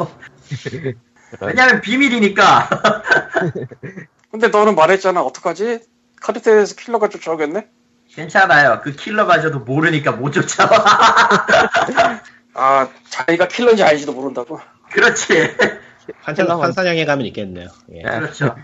왜냐면 1.39 1.79
비밀이니까. 1.79 2.69
근데 4.29 4.49
너는 4.49 4.75
말했잖아. 4.75 5.21
어떡하지? 5.21 5.79
카르텔에서 6.21 6.75
킬러가 6.75 7.07
쫓아오겠네? 7.07 7.67
괜찮아요. 8.13 8.81
그 8.83 8.91
킬러마저도 8.93 9.59
모르니까 9.59 10.11
못 10.11 10.31
쫓아와. 10.31 10.69
아, 12.59 12.89
자기가 13.09 13.47
킬러인지 13.47 13.83
알지도 13.83 14.13
모른다고. 14.13 14.59
그렇지. 14.91 15.55
환상, 16.21 16.47
헬라만- 16.47 16.61
환상향에 16.61 17.05
가면 17.05 17.25
있겠네요. 17.27 17.67
예. 17.93 18.01
네. 18.01 18.19
그렇죠. 18.19 18.55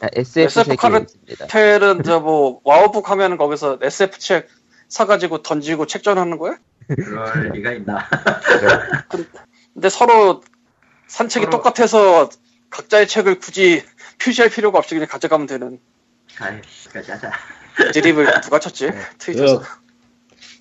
아, 0.00 0.06
SF 0.14 0.40
SF 0.40 0.64
책이 0.64 0.76
카르- 0.76 1.00
있습니다. 1.02 1.46
텔은 1.48 2.02
저뭐 2.04 2.60
와우북 2.64 3.10
하면은 3.10 3.36
거기서 3.36 3.78
SF 3.82 4.18
책 4.18 4.48
사가지고 4.88 5.42
던지고 5.42 5.86
책전하는 5.86 6.38
거야? 6.38 6.56
그럴 6.88 7.50
리가 7.52 7.72
있나. 7.72 8.08
근데 9.74 9.88
서로 9.90 10.42
산책이 11.08 11.46
서로- 11.46 11.50
똑같아서 11.58 12.30
각자의 12.70 13.06
책을 13.08 13.40
굳이 13.40 13.84
표시할 14.22 14.50
필요가 14.50 14.78
없이 14.78 14.94
그냥 14.94 15.08
가져가면 15.08 15.46
되는 15.46 15.80
하자. 16.36 17.30
드립을 17.92 18.40
누가 18.42 18.58
쳤지? 18.58 18.90
트위터에서. 19.18 19.62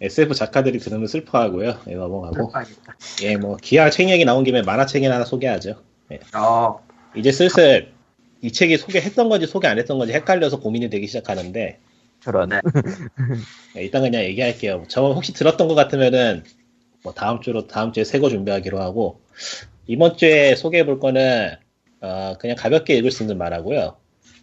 그 0.03 0.07
SF 0.07 0.33
작가들이 0.33 0.79
들으면 0.79 1.07
슬퍼하고요. 1.07 1.79
예, 1.87 1.95
넘어가고. 1.95 2.35
슬퍼하겠다. 2.35 2.95
예, 3.23 3.37
뭐 3.37 3.55
기아 3.55 3.89
책 3.89 4.09
얘기 4.09 4.25
나온 4.25 4.43
김에 4.43 4.61
만화 4.61 4.85
책이나 4.85 5.15
하나 5.15 5.23
소개하죠. 5.23 5.81
어, 6.35 6.79
이제 7.15 7.31
슬슬 7.31 7.93
이 8.41 8.51
책이 8.51 8.77
소개했던 8.77 9.29
건지 9.29 9.47
소개 9.47 9.67
안 9.67 9.79
했던 9.79 9.97
건지 9.97 10.13
헷갈려서 10.13 10.59
고민이 10.59 10.89
되기 10.89 11.07
시작하는데 11.07 11.79
저런. 12.21 12.49
네. 12.49 12.59
예, 13.77 13.83
일단 13.83 14.01
그냥 14.01 14.23
얘기할게요. 14.23 14.83
저 14.89 15.13
혹시 15.13 15.31
들었던 15.31 15.69
것 15.69 15.75
같으면은 15.75 16.43
뭐 17.01 17.13
다음 17.13 17.39
주로 17.39 17.67
다음 17.67 17.93
주에 17.93 18.03
새거 18.03 18.29
준비하기로 18.29 18.81
하고 18.81 19.21
이번 19.87 20.17
주에 20.17 20.55
소개해 20.55 20.85
볼 20.85 20.99
거는 20.99 21.55
어, 22.01 22.35
그냥 22.39 22.57
가볍게 22.57 22.95
읽을 22.97 23.09
수 23.09 23.23
있는 23.23 23.37
만화고요. 23.37 23.95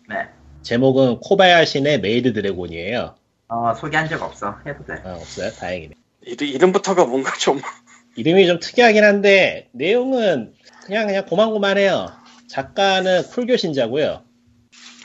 네. 0.08 0.16
제목은 0.62 1.20
코바야시네 1.20 2.00
maid 2.00 2.32
dragon이에요. 2.32 3.19
어, 3.50 3.74
소개한 3.74 4.08
적 4.08 4.22
없어. 4.22 4.56
해도 4.66 4.84
돼. 4.84 4.94
어, 5.04 5.16
없어요. 5.20 5.50
다행이네. 5.50 5.94
이름, 6.22 6.48
이름부터가 6.48 7.04
뭔가 7.04 7.32
좀 7.38 7.60
이름이 8.16 8.46
좀 8.46 8.58
특이하긴 8.60 9.02
한데 9.04 9.68
내용은 9.72 10.54
그냥 10.84 11.06
그냥 11.06 11.26
고만고만해요. 11.26 12.12
작가는 12.48 13.22
쿨교 13.24 13.56
신자고요. 13.56 14.22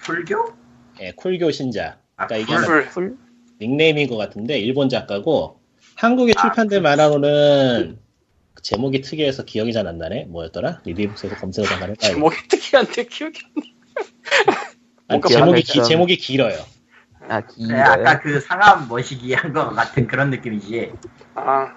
불교? 0.03 0.53
예, 1.01 1.12
쿨교 1.12 1.51
신자. 1.51 1.97
아, 2.17 2.27
그러니까 2.27 2.53
이게 2.53 2.65
cool. 2.65 2.86
풀? 2.89 3.17
닉네임인 3.62 4.08
것 4.10 4.17
같은데 4.17 4.60
일본 4.60 4.89
작가고 4.89 5.60
한국에 5.95 6.34
아, 6.36 6.41
출판된 6.41 6.81
만화로는 6.84 7.99
제목이 8.62 9.01
특이해서 9.01 9.45
기억이 9.45 9.71
잘 9.73 9.88
안 9.88 9.97
나네. 9.97 10.25
뭐였더라? 10.25 10.81
리뷰북에서 10.86 11.36
검색을 11.38 11.69
잠깐 11.69 11.89
해봐야 11.91 12.10
제목이 12.13 12.36
특이한데 12.49 13.05
기억이 13.05 13.39
안 15.08 15.19
뭔가 15.19 15.29
제목이. 15.29 15.62
기, 15.62 15.84
제목이 15.84 16.17
길어요. 16.17 16.58
아, 17.29 17.41
네, 17.41 17.47
기인가요? 17.53 17.83
아까 17.83 18.19
그 18.19 18.39
상암 18.39 18.88
머시기 18.88 19.33
한거 19.33 19.69
같은 19.69 20.07
그런 20.07 20.29
느낌이지. 20.29 20.93
나. 21.35 21.41
아, 21.41 21.75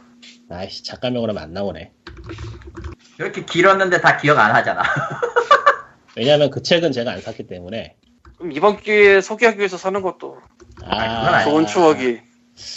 아이씨 0.51 0.85
작가명으로 0.85 1.39
안 1.39 1.53
나오네. 1.53 1.93
이렇게 3.19 3.45
길었는데 3.45 4.01
다 4.01 4.17
기억 4.17 4.39
안 4.39 4.55
하잖아. 4.55 4.83
왜냐하면 6.17 6.51
그 6.51 6.63
책은 6.63 6.93
제가 6.93 7.13
안 7.13 7.21
샀기 7.21 7.47
때문에. 7.47 7.97
그럼 8.37 8.53
이번 8.53 8.77
기회에 8.77 9.21
소개하기 9.21 9.59
위해서 9.59 9.77
사는 9.77 10.01
것도 10.01 10.39
아. 10.85 11.45
좋은 11.45 11.67
추억이. 11.67 12.21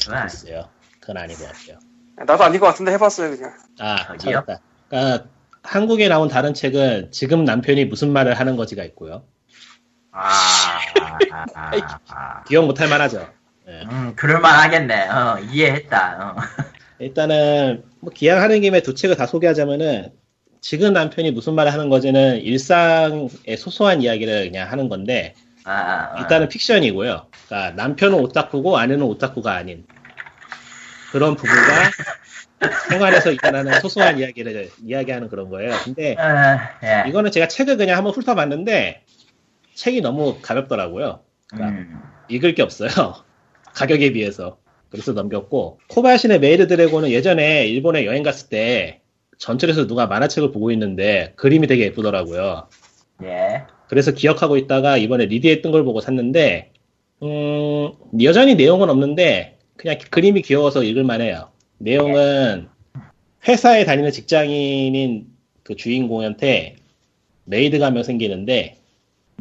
아, 0.09 0.21
글쎄요. 0.21 0.69
그건 0.99 1.17
아닌 1.17 1.35
것 1.37 1.45
같아요. 1.47 1.79
나도 2.25 2.43
아닌 2.43 2.59
것 2.59 2.67
같은데 2.67 2.91
해봤어요 2.93 3.35
그냥. 3.35 3.53
아, 3.79 4.07
저기요? 4.17 4.43
찾았다. 4.45 4.61
그러니까 4.89 5.25
한국에 5.63 6.07
나온 6.07 6.27
다른 6.27 6.53
책은 6.53 7.11
지금 7.11 7.45
남편이 7.45 7.85
무슨 7.85 8.11
말을 8.13 8.33
하는 8.33 8.55
거지가 8.55 8.83
있고요. 8.85 9.23
아, 10.11 10.19
아, 10.19 10.29
아, 10.29 10.77
아. 10.77 10.90
기억 12.47 12.65
못할 12.65 12.89
만하죠. 12.89 13.27
예. 13.67 13.83
음, 13.89 14.13
그럴만 14.15 14.59
하겠네. 14.59 15.07
어, 15.09 15.39
이해했다. 15.51 16.35
어. 16.37 16.41
일단은 16.99 17.83
뭐 17.99 18.11
기약하는 18.13 18.61
김에 18.61 18.81
두 18.81 18.93
책을 18.93 19.15
다 19.15 19.25
소개하자면은 19.25 20.11
지금 20.61 20.93
남편이 20.93 21.31
무슨 21.31 21.55
말을 21.55 21.73
하는 21.73 21.89
거지는 21.89 22.37
일상의 22.37 23.57
소소한 23.57 24.01
이야기를 24.01 24.51
그냥 24.51 24.71
하는 24.71 24.89
건데 24.89 25.33
아, 25.63 25.71
아, 25.71 26.15
아. 26.15 26.21
일단은 26.21 26.47
픽션이고요. 26.49 27.27
그러니까 27.47 27.71
남편은 27.75 28.17
오타쿠고 28.19 28.77
아내는 28.77 29.03
오타쿠가 29.03 29.53
아닌 29.53 29.85
그런 31.11 31.35
부부가 31.35 31.91
생활에서 32.89 33.31
일어나는 33.31 33.79
소소한 33.81 34.19
이야기를 34.19 34.69
이야기하는 34.83 35.29
그런 35.29 35.49
거예요. 35.49 35.75
근데 35.83 36.15
아, 36.19 36.69
예. 36.83 37.09
이거는 37.09 37.31
제가 37.31 37.47
책을 37.47 37.77
그냥 37.77 37.97
한번 37.97 38.13
훑어봤는데 38.13 39.03
책이 39.73 40.01
너무 40.01 40.37
가볍더라고요. 40.41 41.21
그러니까 41.47 41.79
음, 41.79 41.99
읽을 42.29 42.55
게 42.55 42.61
없어요. 42.61 42.89
가격에 43.73 44.11
비해서. 44.11 44.57
그래서 44.89 45.13
넘겼고 45.13 45.79
코바야시네 45.87 46.39
maid 46.39 46.67
dragon은 46.67 47.11
예전에 47.11 47.65
일본에 47.67 48.05
여행 48.05 48.23
갔을 48.23 48.49
때 48.49 49.01
전철에서 49.37 49.87
누가 49.87 50.05
만화책을 50.07 50.51
보고 50.51 50.71
있는데 50.71 51.33
그림이 51.37 51.67
되게 51.67 51.85
예쁘더라고요. 51.85 52.67
예. 53.23 53.63
그래서 53.87 54.11
기억하고 54.11 54.57
있다가 54.57 54.97
이번에 54.97 55.25
리디에 55.25 55.61
뜬걸 55.61 55.83
보고 55.83 56.01
샀는데 56.01 56.71
음, 57.23 57.91
여전히 58.21 58.55
내용은 58.55 58.89
없는데 58.89 59.57
그냥 59.77 59.97
그림이 60.09 60.41
귀여워서 60.41 60.83
읽을 60.83 61.03
만해요. 61.03 61.49
내용은 61.77 62.67
회사에 63.47 63.85
다니는 63.85 64.11
직장인인 64.11 65.27
그 65.63 65.75
주인공한테 65.75 66.75
maid가 67.45 67.87
한명 67.87 68.03
생기는데 68.03 68.80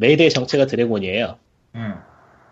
maid의 0.01 0.31
정체가 0.31 0.65
dragon이에요. 0.65 1.37
음, 1.75 1.93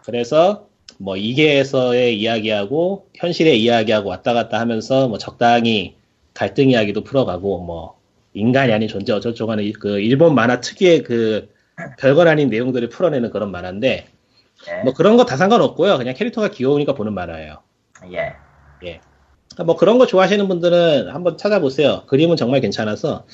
그래서 0.05 0.67
뭐 0.99 1.17
이계에서의 1.17 2.19
이야기하고 2.19 3.07
현실의 3.15 3.61
이야기하고 3.61 4.09
왔다 4.09 4.33
갔다 4.33 4.59
하면서 4.59 5.07
뭐 5.07 5.17
적당히 5.17 5.95
갈등 6.33 6.69
이야기도 6.69 7.03
풀어가고 7.03 7.59
뭐 7.63 7.97
인간이 8.33 8.71
아닌 8.71 8.87
존재 8.87 9.11
어쩌고저쩌고 9.13 9.51
하는 9.51 9.63
이- 9.63 9.73
그 9.73 9.99
일본 9.99 10.35
만화 10.35 10.61
특유의 10.61 11.03
그 11.03 11.49
별건 11.99 12.27
아닌 12.27 12.49
내용들을 12.49 12.87
풀어내는 12.89 13.31
그런 13.31 13.51
만화인데 13.51 14.05
예. 14.69 14.83
뭐 14.83 14.93
그런 14.93 15.17
거 15.17 15.25
다 15.25 15.35
상관없고요. 15.37 15.97
그냥 15.97 16.13
캐릭터가 16.13 16.49
귀여우니까 16.51 16.93
보는 16.93 17.13
만화예요. 17.13 17.57
예. 18.85 18.99
그러니까 19.49 19.63
뭐 19.65 19.75
그런 19.75 19.97
거 19.97 20.05
좋아하시는 20.05 20.47
분들은 20.47 21.09
한번 21.09 21.37
찾아보세요. 21.37 22.03
그림은 22.07 22.35
정말 22.35 22.61
괜찮아서 22.61 23.25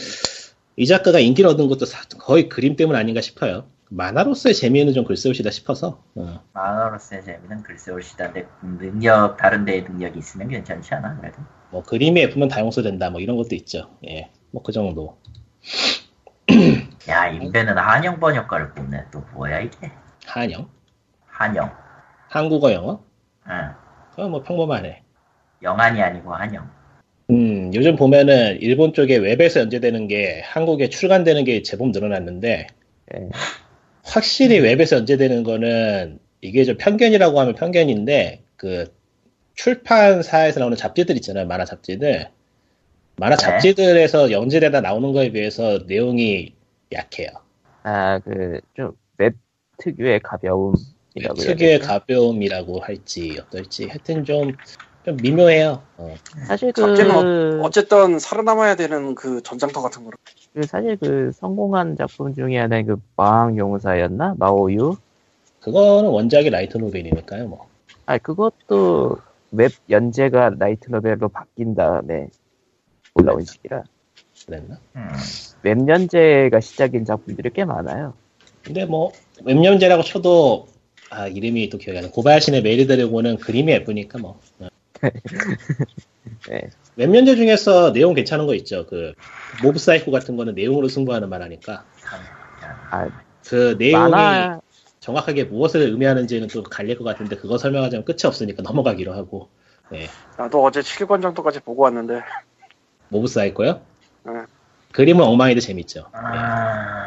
이 0.77 0.85
작가가 0.85 1.19
인기를 1.19 1.49
얻은 1.49 1.67
것도 1.67 1.85
사- 1.85 2.07
거의 2.19 2.47
그림 2.49 2.75
때문 2.75 2.95
아닌가 2.95 3.21
싶어요. 3.21 3.65
만화로서의 3.89 4.55
재미는 4.55 4.93
좀 4.93 5.05
글쎄오시다 5.05 5.51
싶어서 5.51 6.03
어. 6.15 6.39
만화로서의 6.53 7.23
재미는 7.23 7.61
글쎄 7.63 7.91
올시다데 7.91 8.47
능력 8.61 9.37
다른 9.37 9.63
데에 9.65 9.81
능력이 9.81 10.17
있으면 10.19 10.47
괜찮지 10.49 10.93
않아 10.95 11.17
그래도 11.19 11.37
뭐 11.71 11.83
그림이 11.83 12.19
예쁘면 12.21 12.47
다 12.47 12.61
용서 12.61 12.81
된다 12.81 13.09
뭐 13.09 13.21
이런 13.21 13.37
것도 13.37 13.55
있죠. 13.55 13.89
예, 14.07 14.29
뭐 14.51 14.63
그 14.63 14.71
정도. 14.71 15.17
야 17.07 17.27
인베는 17.27 17.77
한영 17.77 18.19
번역가를 18.19 18.73
뽑네 18.73 19.05
또 19.11 19.19
뭐야 19.33 19.59
이게 19.59 19.91
한영, 20.25 20.69
한영 21.27 21.71
한국어 22.29 22.71
영어, 22.73 23.03
응. 23.47 23.71
그건 24.11 24.31
뭐 24.31 24.41
평범하네. 24.43 25.03
영한이 25.61 26.01
아니고 26.01 26.33
한영 26.33 26.69
음, 27.31 27.71
요즘 27.73 27.95
보면은 27.95 28.57
일본 28.61 28.93
쪽에 28.93 29.17
웹에서 29.17 29.59
연재되는 29.61 30.07
게 30.07 30.41
한국에 30.45 30.89
출간되는 30.89 31.43
게 31.43 31.61
제법 31.63 31.89
늘어났는데 31.89 32.67
예. 33.15 33.29
확실히 34.05 34.59
웹에서 34.59 34.97
연재되는 34.97 35.43
거는 35.43 36.19
이게 36.41 36.63
좀 36.63 36.77
편견이라고 36.77 37.39
하면 37.39 37.55
편견인데 37.55 38.43
그 38.55 38.85
출판사에서 39.55 40.59
나오는 40.59 40.77
잡지들 40.77 41.15
있잖아요 41.15 41.47
만화 41.47 41.65
잡지들 41.65 42.29
만화 43.17 43.35
네. 43.35 43.43
잡지들에서 43.43 44.31
연재되다 44.31 44.81
나오는 44.81 45.13
거에 45.13 45.31
비해서 45.31 45.79
내용이 45.87 46.53
약해요. 46.91 47.29
아, 47.83 48.19
그, 48.19 48.59
좀, 48.75 48.91
웹 49.17 49.35
특유의 49.77 50.19
가벼움이라고. 50.21 50.83
해야 51.19 51.33
특유의? 51.33 51.79
가벼움이라고 51.79 52.79
할지 52.79 53.37
어떨지 53.39 53.87
하여튼 53.87 54.25
좀, 54.25 54.51
좀 55.05 55.17
미묘해요. 55.17 55.81
어. 55.97 56.15
사실 56.47 56.73
그, 56.73 56.81
잡지는 56.81 57.61
어쨌든 57.61 58.19
살아남아야 58.19 58.75
되는 58.75 59.15
그 59.15 59.41
전장터 59.41 59.81
같은 59.81 60.03
거로. 60.03 60.17
그 60.55 60.65
사실 60.65 60.95
그 60.95 61.31
성공한 61.33 61.97
작품 61.97 62.33
중에 62.33 62.57
하나인 62.57 62.85
그 62.85 62.95
마왕용사였나? 63.17 64.35
마오유? 64.37 64.95
그거는 65.59 66.09
원작이 66.09 66.49
light 66.49 66.77
novel이니까요. 66.77 67.49
뭐. 67.49 67.67
아, 68.05 68.17
그것도 68.17 69.17
웹 69.51 69.73
연재가 69.89 70.51
light 70.57 70.89
novel로 70.89 71.27
바뀐 71.27 71.75
다음에 71.75 72.29
올라온 73.15 73.43
시기라. 73.43 73.83
그랬나? 74.45 74.77
음. 74.95 75.09
웹 75.63 75.87
연재가 75.89 76.61
시작인 76.61 77.03
작품들이 77.03 77.49
꽤 77.53 77.65
많아요. 77.65 78.13
근데 78.63 78.85
뭐 78.85 79.11
웹 79.43 79.61
연재라고 79.63 80.03
쳐도 80.03 80.67
아 81.09 81.27
이름이 81.27 81.69
또 81.69 81.77
기억이 81.77 81.97
안 81.97 82.05
나. 82.05 82.11
고바야시네 82.11 82.61
maid 82.61 82.87
dragon은 82.87 83.37
그림이 83.37 83.71
예쁘니까 83.73 84.19
뭐. 84.19 84.39
어. 86.25 86.49
네. 86.49 86.69
웹연재 86.95 87.35
중에서 87.35 87.91
내용 87.93 88.13
괜찮은 88.13 88.45
거 88.45 88.55
있죠. 88.55 88.85
그 88.87 89.13
모브 89.63 89.79
사이코 89.79 90.11
같은 90.11 90.37
거는 90.37 90.55
내용으로 90.55 90.87
승부하는 90.87 91.29
만화니까 91.29 91.85
아, 92.91 93.09
그 93.45 93.75
내용이 93.77 94.09
만화, 94.11 94.61
정확하게 94.99 95.45
무엇을 95.45 95.81
의미하는지는 95.81 96.47
또 96.47 96.63
갈릴 96.63 96.97
것 96.97 97.03
같은데 97.03 97.35
그거 97.35 97.57
설명하자면 97.57 98.05
끝이 98.05 98.19
없으니까 98.25 98.63
넘어가기로 98.63 99.13
하고. 99.13 99.49
네. 99.91 100.07
나도 100.37 100.63
어제 100.63 100.81
7권 100.81 101.21
정도까지 101.21 101.59
보고 101.59 101.83
왔는데 101.83 102.21
모브 103.09 103.27
사이코요? 103.27 103.81
네. 104.25 104.31
그림은 104.93 105.23
엉망이어도 105.23 105.61
재밌죠. 105.61 105.99
네. 105.99 106.19
아, 106.23 107.05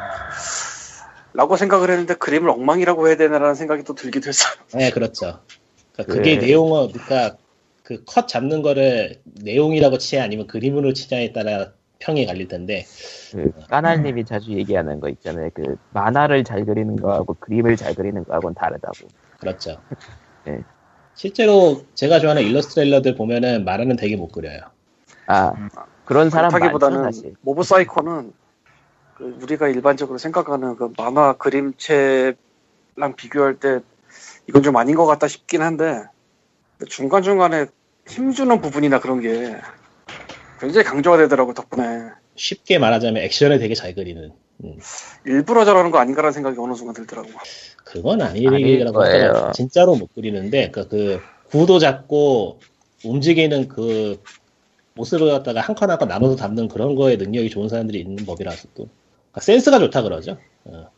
라고 1.33 1.57
생각을 1.57 1.90
했는데 1.90 2.14
그림을 2.14 2.50
엉망이라고 2.50 3.09
해야 3.09 3.16
되나라는 3.16 3.54
생각이 3.54 3.83
또 3.83 3.94
들기도 3.94 4.28
했어요. 4.28 4.52
네, 4.74 4.90
그렇죠. 4.90 5.40
그러니까 5.92 6.14
그게 6.14 6.38
네. 6.38 6.46
내용은, 6.46 6.92
그러니까 6.92 7.37
그 7.88 8.05
컷 8.05 8.29
잡는 8.29 8.61
거를 8.61 9.18
내용이라고 9.42 9.96
치냐 9.96 10.22
아니면 10.22 10.46
그림으로 10.46 10.92
치냐에 10.92 11.33
따라 11.33 11.72
평이 12.01 12.27
갈릴 12.27 12.46
텐데, 12.46 12.85
그, 13.33 13.51
까날님이 13.68 14.27
자주 14.27 14.53
얘기하는 14.53 15.01
거 15.01 15.09
있잖아요. 15.09 15.48
그, 15.55 15.77
만화를 15.94 16.44
잘 16.44 16.66
그리는 16.66 16.94
거하고 16.96 17.35
그림을 17.40 17.77
잘 17.77 17.94
그리는 17.94 18.22
거하고는 18.24 18.55
다르다고. 18.55 19.09
그렇죠. 19.40 19.81
네. 20.44 20.62
실제로 21.14 21.83
제가 21.94 22.20
좋아하는 22.20 22.42
일러스트레이터들 22.42 23.14
보면은 23.16 23.64
만화는 23.64 23.96
되게 23.96 24.16
못 24.16 24.29
그려요. 24.29 24.61
아, 25.27 25.53
그런 26.05 26.29
사람 26.29 26.53
많죠, 26.53 26.59
그렇다기보다는 26.59 27.03
사실. 27.05 27.35
모브 27.40 27.62
사이코는 27.62 28.33
그 29.14 29.38
우리가 29.42 29.68
일반적으로 29.68 30.18
생각하는 30.18 30.77
그 30.77 30.92
만화 30.96 31.33
그림체랑 31.33 32.37
비교할 33.16 33.59
때 33.59 33.81
이건 34.46 34.62
좀 34.62 34.77
아닌 34.77 34.94
것 34.94 35.07
같다 35.07 35.27
싶긴 35.27 35.62
한데 35.62 36.05
중간 36.87 37.22
중간에 37.22 37.66
힘주는 38.09 38.61
부분이나 38.61 39.01
그런 39.01 39.21
게 39.21 39.57
굉장히 40.61 40.85
강조가 40.85 41.18
되더라고 41.18 41.55
덕분에 41.55 42.11
쉽게 42.35 42.79
말하자면 42.79 43.23
액션을 43.23 43.59
되게 43.59 43.75
잘 43.75 43.94
그리는. 43.94 44.33
음. 44.64 44.79
일부러 45.27 45.64
저러는 45.64 45.90
거 45.90 45.99
아닌가라는 45.99 46.33
생각이 46.33 46.57
어느 46.59 46.75
순간 46.75 46.94
들더라고. 46.94 47.29
그건 47.85 48.23
아니라고. 48.23 49.03
하더라고요. 49.03 49.53
진짜로 49.53 49.94
못 49.94 50.14
그리는데, 50.14 50.71
그, 50.71 50.88
그, 50.88 51.21
구도 51.51 51.79
잡고 51.79 52.61
움직이는 53.05 53.68
그 53.68 54.21
모습을 54.94 55.31
갖다가 55.31 55.61
한컷한컷 55.61 56.09
나눠서 56.09 56.37
담는 56.37 56.68
그런 56.68 56.97
거에 56.97 57.16
능력이 57.16 57.51
좋은 57.51 57.68
사람들이 57.68 58.01
있는 58.01 58.27
법이라서 58.27 58.68
또. 58.75 58.88
그러니까 59.31 59.40
센스가 59.40 59.79
좋다 59.79 60.03
그러죠. 60.03 60.38
어. 60.64 60.90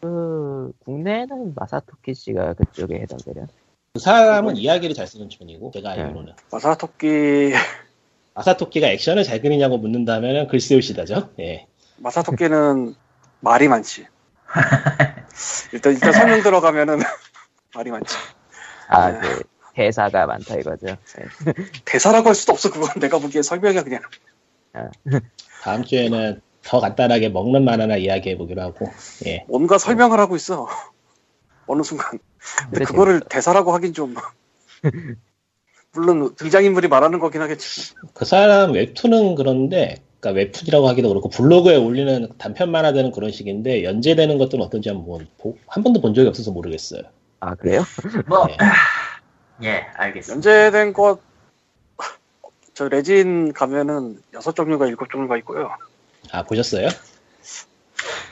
그, 0.00 0.72
국내에는 0.84 1.54
마사토키 1.54 2.14
씨가 2.14 2.54
그쪽에 2.54 3.00
해당되려. 3.00 3.46
그 3.94 4.00
사람은 4.00 4.56
이야기를 4.56 4.94
잘 4.94 5.06
쓰는 5.06 5.28
편이고, 5.28 5.70
제가 5.70 5.90
알기로는. 5.90 6.32
마사토끼 6.50 7.52
아사토끼가 8.34 8.88
액션을 8.88 9.22
잘 9.22 9.42
그리냐고 9.42 9.76
묻는다면 9.76 10.48
글쎄요시다죠. 10.48 11.34
예. 11.40 11.66
마사토끼는 11.98 12.94
말이 13.40 13.68
많지. 13.68 14.06
일단 15.74 15.92
일단 15.92 16.12
설명 16.12 16.42
들어가면은 16.42 17.00
말이 17.76 17.90
많지. 17.90 18.16
아, 18.88 19.10
네. 19.10 19.20
그, 19.20 19.42
대사가 19.74 20.24
많다 20.24 20.56
이거죠. 20.56 20.86
네. 20.86 21.52
대사라고 21.84 22.28
할 22.28 22.34
수도 22.34 22.52
없어 22.52 22.70
그건 22.70 22.98
내가 22.98 23.18
보기에 23.18 23.42
설명이야 23.42 23.82
그냥. 23.82 24.00
다음 25.62 25.84
주에는 25.84 26.40
더 26.62 26.80
간단하게 26.80 27.28
먹는 27.28 27.64
만화나 27.66 27.96
이야기해 27.98 28.38
보기로 28.38 28.62
하고, 28.62 28.90
예. 29.26 29.44
뭔가 29.48 29.76
설명을 29.76 30.18
하고 30.18 30.34
있어. 30.36 30.66
어느 31.72 31.82
순간. 31.82 32.10
근데 32.10 32.70
그래, 32.72 32.84
그거를 32.84 33.20
대사라고 33.20 33.72
하긴 33.72 33.94
좀. 33.94 34.14
물론 35.94 36.34
등장인물이 36.36 36.88
말하는 36.88 37.18
거긴 37.18 37.42
하겠지. 37.42 37.94
그 38.14 38.24
사람 38.24 38.72
웹툰은 38.72 39.34
그런데, 39.34 39.96
그러니까 40.20 40.38
웹툰이라고 40.40 40.88
하기도 40.88 41.08
그렇고 41.08 41.28
블로그에 41.28 41.76
올리는 41.76 42.28
단편 42.38 42.70
만화되는 42.70 43.12
그런 43.12 43.30
식인데 43.30 43.84
연재되는 43.84 44.38
것들은 44.38 44.64
어떤지 44.64 44.88
한번 44.88 45.26
보- 45.38 45.56
한 45.66 45.82
번도 45.82 46.00
본 46.00 46.14
적이 46.14 46.28
없어서 46.28 46.50
모르겠어요. 46.50 47.02
아, 47.40 47.54
그래요? 47.54 47.84
뭐, 48.26 48.46
예. 48.50 49.66
예, 49.66 49.86
알겠습니다. 49.94 50.50
연재된 50.50 50.92
것, 50.92 51.20
저 52.74 52.88
레진 52.88 53.52
가면은 53.52 54.22
여섯 54.32 54.54
종류가 54.54 54.86
일곱 54.86 55.10
종류가 55.10 55.36
있고요. 55.38 55.70
아 56.30 56.42
보셨어요? 56.44 56.88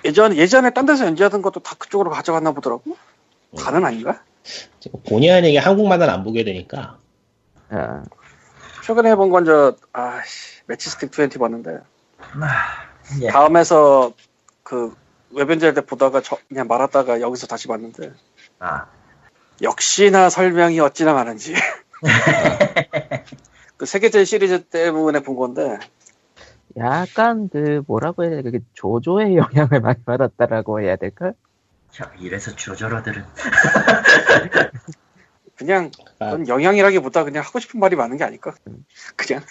예전, 0.05 0.35
예전에 0.35 0.71
딴 0.71 0.87
데서 0.87 1.05
연재하던 1.05 1.43
것도 1.43 1.61
다 1.61 1.75
그쪽으로 1.79 2.11
가져갔나 2.11 2.53
보더라고. 2.53 2.97
다는 3.59 3.85
아닌가? 3.85 4.23
본의 5.09 5.31
아니게 5.31 5.59
한국 5.59 5.87
만화를 5.89 6.13
안 6.13 6.23
보게 6.25 6.45
되니까 6.45 6.99
아, 7.69 8.03
최근에 8.85 9.15
본 9.15 9.31
건 9.31 9.45
저, 9.45 9.77
아씨, 9.93 10.63
매치스틱 10.67 11.11
20 11.13 11.39
봤는데. 11.39 11.79
예. 13.23 13.29
다음에서 13.29 14.13
그 14.63 14.95
웹연재할 15.33 15.75
때 15.75 15.81
보다가 15.83 16.21
저, 16.23 16.39
그냥 16.49 16.67
말았다가 16.67 17.21
여기서 17.21 17.47
다시 17.47 17.69
봤는데. 17.69 18.13
아, 18.59 18.87
역시나 19.63 20.31
설명이 20.31 20.81
어찌나 20.81 21.13
많은지. 21.13 21.55
그 23.77 23.87
세계제 23.87 24.25
시리즈 24.25 24.65
때문에 24.65 25.21
본 25.21 25.37
건데, 25.37 25.79
약간 26.77 27.49
그, 27.51 27.83
뭐라고 27.87 28.25
해야 28.25 28.31
될까, 28.43 28.51
그 28.51 28.59
조조의 28.75 29.37
영향을 29.37 29.81
많이 29.81 30.03
받았다라고 30.05 30.81
해야 30.81 30.97
될까? 30.97 31.33
야, 32.03 32.13
이래서 32.21 32.55
조절어들은 32.55 33.25
그냥 35.57 35.91
아, 36.19 36.31
그건 36.31 36.49
영향이라기보다 36.49 37.25
그냥 37.25 37.43
하고 37.45 37.61
싶은 37.61 37.81
말이 37.81 37.97
많은 37.97 38.17
게 38.17 38.25
아닐까? 38.25 38.55
그냥 39.17 39.43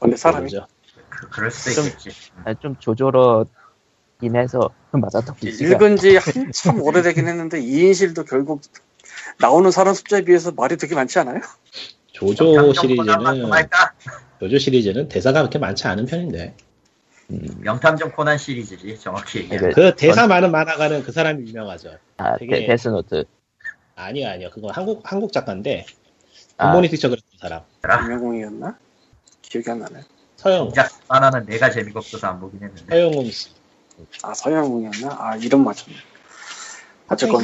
원래 0.00 0.16
사람이 0.16 0.40
모르죠. 0.42 0.66
그, 1.08 1.28
그럴 1.30 1.50
수도 1.50 1.74
좀- 1.82 1.86
있겠지. 1.86 2.30
아, 2.44 2.52
좀 2.54 2.76
조조러긴 2.78 4.34
해서, 4.36 4.70
씨가. 5.50 5.76
읽은 5.76 5.96
지 5.96 6.16
한참 6.16 6.82
오래되긴 6.82 7.26
했는데 7.28 7.60
이인실도 7.60 8.24
결국 8.24 8.60
나오는 9.38 9.70
사람 9.70 9.94
숫자에 9.94 10.22
비해서 10.22 10.52
말이 10.52 10.76
되게 10.76 10.94
많지 10.94 11.18
않아요? 11.20 11.40
조조 12.12 12.72
시리즈는? 12.74 13.50
조조 14.40 14.58
시리즈는 14.58 15.08
대사가 15.08 15.40
그렇게 15.40 15.58
많지 15.58 15.86
않은 15.86 16.06
편인데 16.06 16.54
음, 17.30 17.48
명탐정 17.60 18.12
코난 18.12 18.38
시리즈지 18.38 18.98
정확히 18.98 19.40
얘기하면. 19.40 19.70
네. 19.70 19.74
그 19.74 19.94
대사 19.96 20.26
많은 20.26 20.50
만화가는 20.50 21.02
그 21.02 21.12
사람이 21.12 21.48
유명하죠. 21.48 21.98
아, 22.18 22.36
되게- 22.38 22.60
데, 22.60 22.66
데스노트. 22.66 23.24
아니요 23.96 24.28
아니요 24.28 24.50
그건 24.52 24.70
한국 24.72 25.00
한국 25.10 25.32
작가인데 25.32 25.86
아. 26.58 26.70
굿모닝 26.70 26.90
티처 26.90 27.08
그랬던 27.08 27.38
사람 27.40 27.62
김영웅이었나? 28.04 28.76
기억이 29.42 29.70
안 29.70 29.78
나네. 29.80 30.00
서영 30.36 30.64
정작 30.66 30.90
만화는 31.08 31.46
내가 31.46 31.70
재미가 31.70 32.00
없어서 32.00 32.26
안 32.26 32.38
보긴 32.38 32.62
했는데. 32.62 32.84
서영웅 32.94 33.30
씨. 33.30 33.50
아 34.22 34.34
서영웅이었나? 34.34 35.16
아 35.18 35.36
이름 35.36 35.64
맞췄네. 35.64 35.96
어쨌건 37.08 37.42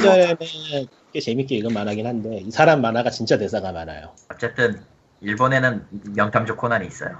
꽤 1.11 1.19
재밌게 1.19 1.55
읽은 1.55 1.73
만화긴 1.73 2.05
한데 2.05 2.37
이 2.37 2.51
사람 2.51 2.81
만화가 2.81 3.09
진짜 3.09 3.37
대사가 3.37 3.71
많아요. 3.71 4.13
어쨌든 4.31 4.83
일본에는 5.21 5.87
명탐정 6.15 6.55
코난이 6.57 6.85
있어요. 6.85 7.17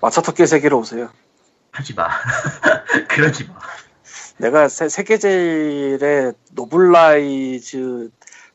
마사토끼의 0.00 0.46
세계로 0.46 0.80
오세요. 0.80 1.10
하지 1.74 1.92
마. 1.94 2.08
그러지 3.10 3.44
마. 3.48 3.58
내가 4.38 4.68
세, 4.68 4.88
세계제일의 4.88 6.34
novelize 6.52 8.10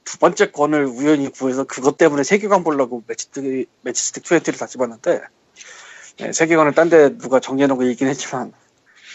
두 0.05 0.17
번째 0.17 0.51
권을 0.51 0.85
우연히 0.85 1.29
구해서 1.29 1.65
그것 1.65 1.97
때문에 1.97 2.23
세계관 2.23 2.63
보려고 2.63 3.03
매치스틱, 3.07 3.69
매치스틱 3.81 4.23
20를 4.23 4.57
다시 4.57 4.77
봤는데 4.77 5.21
네, 6.17 6.31
세계관을 6.31 6.73
딴 6.73 6.89
데 6.89 7.17
누가 7.17 7.39
정리해놓은 7.39 7.77
거 7.77 7.85
있긴 7.85 8.07
했지만 8.07 8.53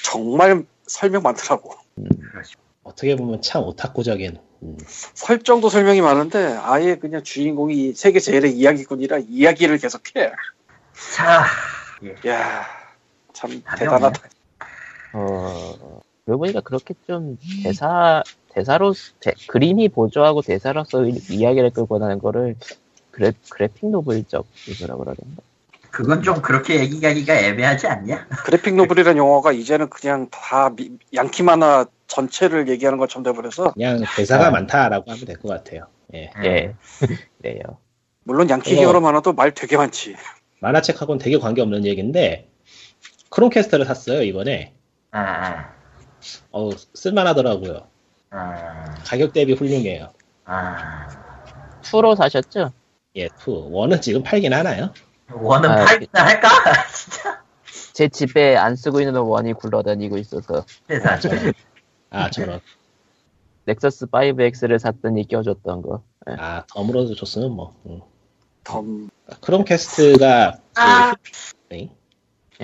정말 0.05 0.65
설명 0.87 1.23
많더라고. 1.23 1.75
마. 1.97 2.43
어떻게 2.83 3.17
보면 3.17 3.41
참 3.41 3.63
오타쿠적인 3.63 4.39
음, 4.63 4.77
설정도 5.15 5.71
설명이 5.71 6.03
많은데 6.03 6.59
아예 6.63 6.97
그냥 6.97 7.23
주인공이 7.23 7.95
세계 7.95 8.21
제일의 8.21 8.53
이야기꾼이라 8.53 9.21
이야기를 9.29 9.79
계속해. 9.79 10.33
자, 11.15 11.47
야 12.27 12.84
참 13.35 13.61
답이 13.63 13.81
대단하다. 13.81 14.21
어, 15.13 16.01
그러고 16.25 16.39
보니까 16.41 16.61
그렇게 16.61 16.95
좀 17.07 17.37
대사, 17.63 18.23
대사로, 18.49 18.95
대- 19.21 19.35
그림이 19.49 19.91
보조하고 19.91 20.41
대사로서 20.41 21.05
이- 21.05 21.21
이야기를 21.31 21.71
끌고 21.71 21.99
나는 21.99 22.19
거를 22.19 22.57
그래, 23.11 23.33
그래픽 23.51 23.91
노블적 23.91 24.47
이거라 24.69 24.97
그러던가. 24.97 25.43
그건 25.91 26.23
좀 26.23 26.43
그렇게 26.43 26.81
얘기하기가 26.81 27.35
애매하지 27.39 27.87
않냐? 27.87 28.27
그래픽 28.45 28.75
노블이라는 28.75 29.17
용어가 29.17 29.53
이제는 29.53 29.91
그냥 29.91 30.29
다 30.31 30.71
미- 30.75 30.91
양키 31.15 31.43
만화 31.45 31.87
전체를 32.09 32.69
얘기하는 32.69 32.99
것처럼 32.99 33.23
돼버려서 33.25 33.73
그냥 33.75 34.03
대사가 34.17 34.49
아. 34.49 34.51
많다라고 34.51 35.11
하면 35.11 35.25
될 35.25 35.37
것 35.39 35.49
같아요. 35.49 35.87
예. 36.15 36.31
예. 36.45 36.75
그래요. 37.41 37.61
물론 38.25 38.49
양키 38.51 38.75
히어로 38.77 39.01
만화도 39.01 39.35
말 39.35 39.53
되게 39.53 39.77
많지. 39.77 40.17
만화책하고는 40.61 41.19
되게 41.19 41.39
관계없는 41.39 41.85
얘기인데 41.85 42.49
크롬캐스터를 43.35 43.85
샀어요 43.85 44.23
이번에. 44.23 44.73
아, 45.11 45.21
아, 45.21 45.75
어우 46.53 46.73
쓸만하더라고요. 46.95 47.87
아, 48.31 48.95
가격 49.05 49.33
대비 49.33 49.55
훌륭해요. 49.55 50.13
아. 50.45 51.09
투로 51.83 52.15
사셨죠? 52.15 52.73
예, 53.17 53.25
2. 53.27 53.31
one은 53.71 54.01
지금 54.01 54.23
팔긴 54.23 54.55
하나요? 54.55 54.93
one은 55.33 55.69
아, 55.69 55.85
팔기나 55.85 56.25
할까? 56.25 56.49
진짜 56.95 57.43
제 57.93 58.09
집에 58.09 58.57
안 58.57 58.77
쓰고 58.77 59.01
있는 59.01 59.21
one이 59.21 59.55
굴러다니고 59.55 60.17
있어서 60.19 60.65
세상에. 60.89 61.53
아, 62.11 62.31
저런. 62.31 62.61
넥서스 63.65 64.07
5X를 64.07 64.79
샀더니 64.79 65.27
껴줬던 65.27 65.83
거. 65.83 66.03
예. 66.31 66.37
아, 66.39 66.65
덤으로도 66.69 67.15
줬으면 67.15 67.51
뭐. 67.51 67.75
음. 67.87 68.01
덤 68.63 69.11
크롬캐스트가 69.41 70.59
아, 70.77 71.15
그, 71.15 71.31
네? 71.69 71.91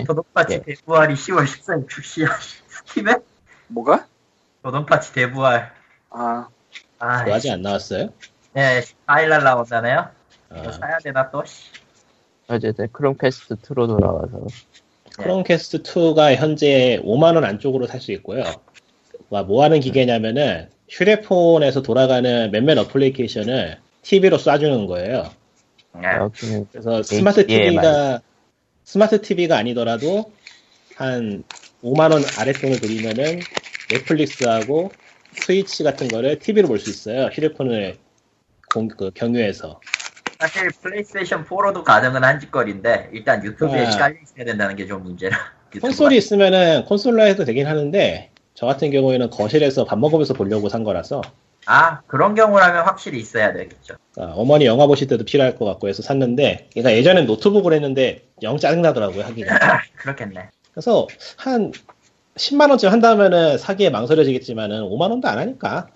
도돈파치 0.06 0.54
예. 0.54 0.62
대부활이 0.62 1.14
10월 1.14 1.44
14일 1.44 1.88
출시야. 1.88 2.28
스팀에? 2.68 3.16
뭐가? 3.68 4.06
도돈파치 4.62 5.12
대부활. 5.12 5.72
아 6.10 6.48
아, 6.98 7.24
그 7.24 7.32
아직 7.34 7.50
안 7.50 7.62
나왔어요? 7.62 8.10
네, 8.52 8.82
4일날 9.06 9.42
나온다네요. 9.42 10.08
이거 10.52 10.68
아, 10.68 10.72
사야 10.72 10.98
되나 10.98 11.30
또? 11.30 11.44
씨. 11.44 11.70
어쨌든 12.48 12.88
크롬캐스트 12.92 13.54
2로 13.56 13.86
돌아와서 13.86 14.46
크롬캐스트 15.18 15.82
2가 15.82 16.34
현재 16.34 17.00
5만원 17.04 17.44
안쪽으로 17.44 17.86
살 17.86 18.00
수 18.00 18.12
있고요. 18.12 18.42
와, 19.28 19.42
뭐 19.44 19.62
하는 19.62 19.78
기계냐면은 19.80 20.68
휴대폰에서 20.88 21.82
돌아가는 21.82 22.50
몇몇 22.50 22.76
어플리케이션을 22.78 23.78
TV로 24.02 24.36
쏴주는 24.38 24.88
거예요. 24.88 25.30
네. 25.94 26.08
여기는 26.16 26.66
그래서 26.72 27.02
스마트. 27.04 27.46
TV가 27.46 28.20
스마트 28.90 29.20
TV가 29.22 29.56
아니더라도 29.56 30.32
한 30.96 31.44
5만 31.84 32.10
원 32.10 32.24
아랫돈을 32.40 32.80
들이면은 32.80 33.38
넷플릭스하고 33.88 34.90
Twitch 35.32 35.84
같은 35.84 36.08
거를 36.08 36.40
TV로 36.40 36.66
볼 36.66 36.80
수 36.80 36.90
있어요. 36.90 37.26
휴대폰을 37.26 37.96
공, 38.72 38.88
그 38.88 39.12
경유해서. 39.14 39.80
사실 40.40 40.70
플레이스테이션 40.82 41.44
4로도 41.44 41.84
가능은 41.84 42.24
한 42.24 42.40
짓거리인데 42.40 43.10
일단 43.12 43.44
유튜브에 43.44 43.86
아. 43.86 43.90
깔려 43.90 44.16
있어야 44.24 44.44
된다는 44.44 44.74
게 44.74 44.88
좀 44.88 45.04
문제라. 45.04 45.38
콘솔이 45.80 46.16
있으면은 46.16 46.84
콘솔로 46.86 47.22
해도 47.26 47.44
되긴 47.44 47.68
하는데 47.68 48.30
저 48.54 48.66
같은 48.66 48.90
경우에는 48.90 49.30
거실에서 49.30 49.84
밥 49.84 50.00
먹으면서 50.00 50.34
보려고 50.34 50.68
산 50.68 50.82
거라서 50.82 51.22
아 51.66 52.00
그런 52.06 52.34
경우라면 52.34 52.84
확실히 52.84 53.20
있어야 53.20 53.52
되겠죠. 53.52 53.94
아, 54.16 54.32
어머니 54.34 54.66
영화 54.66 54.86
보실 54.86 55.06
때도 55.08 55.24
필요할 55.24 55.56
것 55.56 55.64
같고 55.64 55.88
해서 55.88 56.02
샀는데 56.02 56.68
그러니까 56.72 56.92
예전엔 56.96 57.26
노트북을 57.26 57.72
했는데 57.72 58.26
영 58.42 58.58
짜증나더라고요 58.58 59.24
하기가. 59.24 59.54
그렇겠네. 59.96 60.50
그래서 60.72 61.06
한 61.36 61.72
10만 62.36 62.70
원쯤 62.70 62.90
한다면은 62.90 63.58
사기에 63.58 63.90
망설여지겠지만은 63.90 64.82
5만 64.82 65.10
원도 65.10 65.28
안 65.28 65.38
하니까 65.38 65.88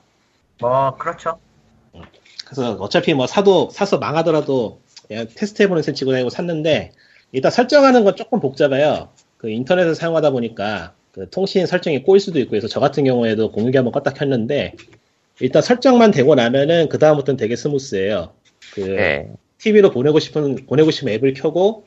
뭐 0.61 0.97
그렇죠. 0.97 1.39
그래서 2.45 2.73
어차피 2.75 3.15
뭐 3.15 3.27
사도 3.27 3.71
사서 3.71 3.99
망하더라도 3.99 4.81
그냥 5.09 5.27
테스트해보는 5.35 5.83
셈 5.83 5.95
치고 5.95 6.13
다니고 6.13 6.31
샀는데 6.31 6.93
일단 7.33 7.51
설정하는 7.51 8.05
건 8.05 8.17
조금 8.17 8.41
복잡해요. 8.41 9.09
그 9.39 9.51
인터넷을 9.51 9.95
사용하다 9.95 10.31
보니까 10.31 10.95
그 11.13 11.29
통신 11.31 11.67
설정이 11.67 12.03
꼬일 12.03 12.21
수도 12.21 12.39
있고 12.41 12.57
해서 12.57 12.69
저 12.69 12.81
같은 12.81 13.05
경우에도 13.05 13.51
공유기 13.51 13.77
한번 13.77 13.93
껐다 13.93 14.15
켰는데 14.15 14.75
일단 15.41 15.63
설정만 15.63 16.11
되고 16.11 16.35
나면은 16.35 16.89
그 16.89 16.99
다음부터는 16.99 17.37
되게 17.37 17.57
스무스해요. 17.57 18.35
그 18.73 18.83
예. 18.97 19.29
TV로 19.59 19.91
보내고 19.91 20.21
싶은 20.21 20.67
보내고 20.67 20.91
싶으면 20.91 21.15
앱을 21.15 21.35
켜고 21.35 21.87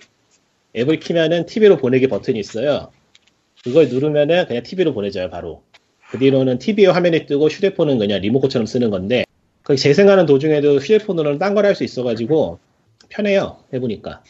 앱을 0.76 1.00
키면은 1.00 1.46
TV로 1.46 1.78
보내기 1.78 2.08
버튼이 2.08 2.40
있어요. 2.40 2.92
그걸 3.64 3.90
누르면은 3.90 4.46
그냥 4.48 4.64
TV로 4.64 4.94
보내줘요 4.94 5.30
바로. 5.30 5.64
그 6.10 6.20
뒤로는 6.20 6.58
TV 6.60 6.86
화면이 6.86 7.26
뜨고 7.26 7.48
휴대폰은 7.50 7.98
그냥 8.00 8.22
리모컨처럼 8.22 8.66
쓰는 8.66 8.90
건데 8.90 9.26
그 9.64 9.76
재생하는 9.76 10.26
도중에도 10.26 10.78
휴대폰으로는 10.78 11.40
딴 11.40 11.54
걸 11.54 11.66
할 11.66 11.76
수 11.76 11.84
있어가지고 11.84 12.60
편해요 13.10 13.58
해보니까 13.74 14.24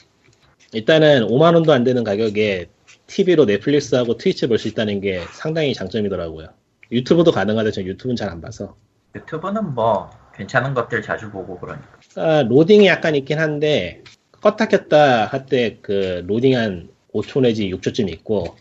일단은 0.74 1.28
5만 1.28 1.54
원도 1.56 1.72
안 1.74 1.84
되는 1.84 2.04
가격에 2.04 2.68
TV로 3.08 3.46
넷플릭스하고 3.46 4.18
트위치 4.18 4.48
볼 4.48 4.58
수 4.58 4.68
있다는 4.68 5.02
게 5.02 5.22
상당히 5.34 5.74
장점이더라고요. 5.74 6.50
유튜브도 6.92 7.32
가능하데 7.32 7.72
전 7.72 7.86
유튜브는 7.86 8.16
잘 8.16 8.30
안 8.30 8.42
봐서 8.42 8.76
유튜브는 9.22 9.74
뭐 9.74 10.10
괜찮은 10.36 10.74
것들 10.74 11.02
자주 11.02 11.30
보고 11.32 11.58
그러니까. 11.60 11.88
아, 12.16 12.44
로딩이 12.44 12.88
약간 12.88 13.16
있긴 13.16 13.40
한데 13.40 14.04
껐다 14.42 14.70
켰다 14.70 15.26
할 15.28 15.46
때 15.48 15.80
그 15.82 16.24
로딩 16.28 16.56
한 16.58 16.90
5초 17.14 17.42
내지 17.42 17.70
6초쯤 17.74 18.10
있고 18.14 18.56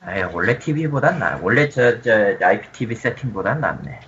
아예 0.00 0.22
원래 0.22 0.58
TV보단 0.58 1.18
나. 1.18 1.38
원래 1.42 1.68
저 1.68 2.00
저 2.02 2.36
IPTV 2.40 2.96
세팅보단 2.96 3.60
낫네. 3.60 4.00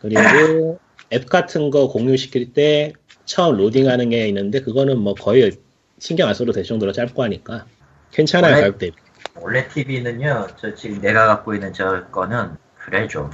그리고 0.00 0.78
앱 1.12 1.26
같은 1.28 1.70
거 1.70 1.88
공유시킬 1.88 2.52
때 2.52 2.92
처음 3.24 3.56
로딩하는 3.56 4.10
게 4.10 4.26
있는데 4.28 4.60
그거는 4.60 4.98
뭐 4.98 5.14
거의 5.14 5.52
신경 5.98 6.28
안 6.28 6.34
써도 6.34 6.52
될 6.52 6.64
정도로 6.64 6.92
짧고 6.92 7.22
하니까 7.22 7.64
괜찮아요 8.12 8.52
원래- 8.52 8.60
가격 8.62 8.78
대비. 8.78 8.96
원래 9.38 9.68
TV는요. 9.68 10.46
저 10.56 10.74
지금 10.74 11.00
내가 11.00 11.26
갖고 11.26 11.54
있는 11.54 11.72
저 11.72 12.04
거는 12.10 12.56
그래 12.76 13.06
좀. 13.08 13.30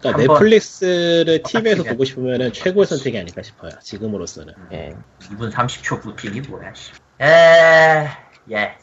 그러니까 0.00 0.34
넷플릭스를 0.34 1.42
TV에서 1.42 1.82
보고 1.84 2.04
싶으면은 2.04 2.52
최고의 2.52 2.86
선택이 2.86 3.18
아닐까 3.18 3.42
싶어요. 3.42 3.70
지금으로서는. 3.82 4.54
예. 4.72 4.94
2분 5.20 5.50
30초 5.52 6.00
부팅이 6.02 6.40
뭐야, 6.42 6.72
씨. 6.74 6.92
에, 7.20 8.06
예. 8.52 8.76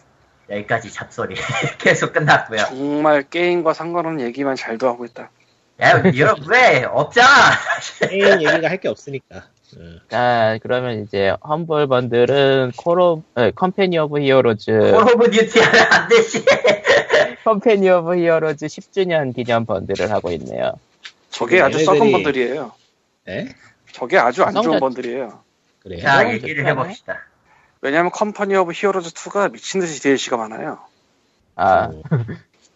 여기까지 0.49 0.91
잡소리. 0.91 1.35
계속 1.79 2.13
끝났고요. 2.13 2.59
정말 2.67 3.23
게임과 3.23 3.73
상관없는 3.73 4.25
얘기만 4.25 4.55
잘도 4.55 4.87
하고 4.87 5.05
있다. 5.05 5.29
야, 5.81 6.01
이거 6.13 6.35
왜? 6.47 6.83
없잖아! 6.83 7.27
게임 8.09 8.41
얘기가 8.41 8.69
할 8.69 8.77
게 8.77 8.87
없으니까. 8.87 9.43
음. 9.77 9.99
자, 10.09 10.57
그러면 10.61 11.03
이제 11.03 11.33
험블 11.45 11.87
번들은 11.87 12.73
코로 12.77 13.23
에, 13.37 13.51
Company 13.51 13.97
of 13.97 14.19
Heroes 14.21 14.71
Call 14.71 15.13
of 15.15 15.31
Duty 15.31 15.59
하면 15.59 15.81
안 15.91 16.07
되지. 16.07 16.45
Company 17.43 17.89
of 17.89 18.15
Heroes 18.17 18.67
10주년 18.67 19.35
기념 19.35 19.65
번들을 19.65 20.11
하고 20.11 20.31
있네요. 20.31 20.73
저게 21.35 21.59
아주 21.61 21.77
얘네들이- 21.79 21.85
썩은 21.85 22.11
번들이에요. 22.13 22.71
네? 23.25 23.55
저게 23.91 24.17
아주 24.17 24.43
안 24.43 24.53
좋은 24.53 24.79
번들이에요. 24.79 25.43
그래요. 25.81 26.01
자, 26.01 26.31
얘기를. 26.33 26.65
해봅시다. 26.65 27.19
왜냐하면 27.81 28.11
Company 28.11 28.55
of 28.55 28.71
Heroes 28.73 29.11
2가 29.13 29.51
미친 29.51 29.81
듯이 29.81 30.01
DLC가 30.01 30.37
많아요. 30.37 30.79
아, 31.55 31.87
음. 31.87 32.01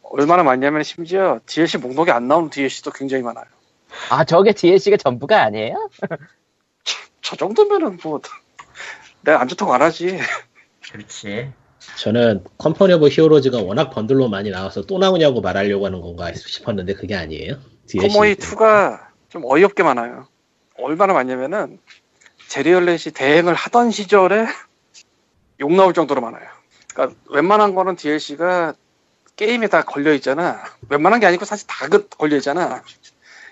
얼마나 0.04 0.44
많냐면 0.44 0.84
심지어 0.84 1.40
DLC 1.46 1.78
목록에 1.78 2.12
안 2.12 2.28
나오는 2.28 2.50
DLC도 2.50 2.92
굉장히 2.92 3.24
많아요. 3.24 3.46
아 4.10 4.24
저게 4.26 4.52
DLC가 4.54 4.98
전부가 4.98 5.42
아니에요? 5.44 5.90
저 7.22 7.36
정도면은 7.38 7.98
뭐 8.04 8.20
내가 9.22 9.40
안 9.42 9.48
좋다고 9.48 9.74
안 9.74 9.82
하지. 9.82 10.20
그렇지. 10.92 11.52
저는 11.98 12.44
Company 12.58 12.94
of 12.94 13.08
Heroes가 13.08 13.62
워낙 13.62 13.90
번들로 13.90 14.28
많이 14.28 14.50
나와서 14.50 14.82
또 14.84 14.98
나오냐고 14.98 15.40
말하려고 15.42 15.86
하는 15.86 16.02
건가 16.02 16.34
싶었는데 16.34 16.94
그게 16.94 17.16
아니에요. 17.16 17.58
컴오히 17.98 18.36
2가 18.36 19.00
좀 19.30 19.44
어이없게 19.46 19.84
많아요. 19.84 20.28
얼마나 20.78 21.14
많냐면은 21.14 21.80
제리얼렛이 22.48 23.14
대행을 23.14 23.54
하던 23.54 23.92
시절에 23.92 24.46
욕 25.60 25.74
나올 25.74 25.94
정도로 25.94 26.22
많아요. 26.22 26.48
그러니까 26.94 27.18
웬만한 27.30 27.76
거는 27.76 27.96
DLC가 27.96 28.74
게임에 29.36 29.68
다 29.68 29.84
걸려 29.84 30.14
있잖아. 30.14 30.64
웬만한 30.90 31.20
게 31.20 31.26
아니고 31.26 31.46
사실 31.46 31.68
다 31.68 31.88
그- 31.88 32.08
걸려 32.10 32.36
있잖아. 32.38 32.84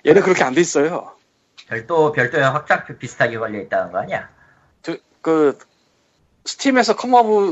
얘는 0.06 0.22
그렇게 0.22 0.44
안 0.44 0.54
돼 0.54 0.62
있어요. 0.62 1.16
별도, 1.68 2.12
별도의 2.12 2.44
확장팩 2.44 2.98
비슷하게 2.98 3.38
걸려 3.38 3.60
있다는 3.60 3.92
거 3.92 4.00
아니야? 4.00 4.30
그, 4.84 5.00
그 5.22 5.58
스팀에서 6.46 6.96
컴오브 6.96 7.52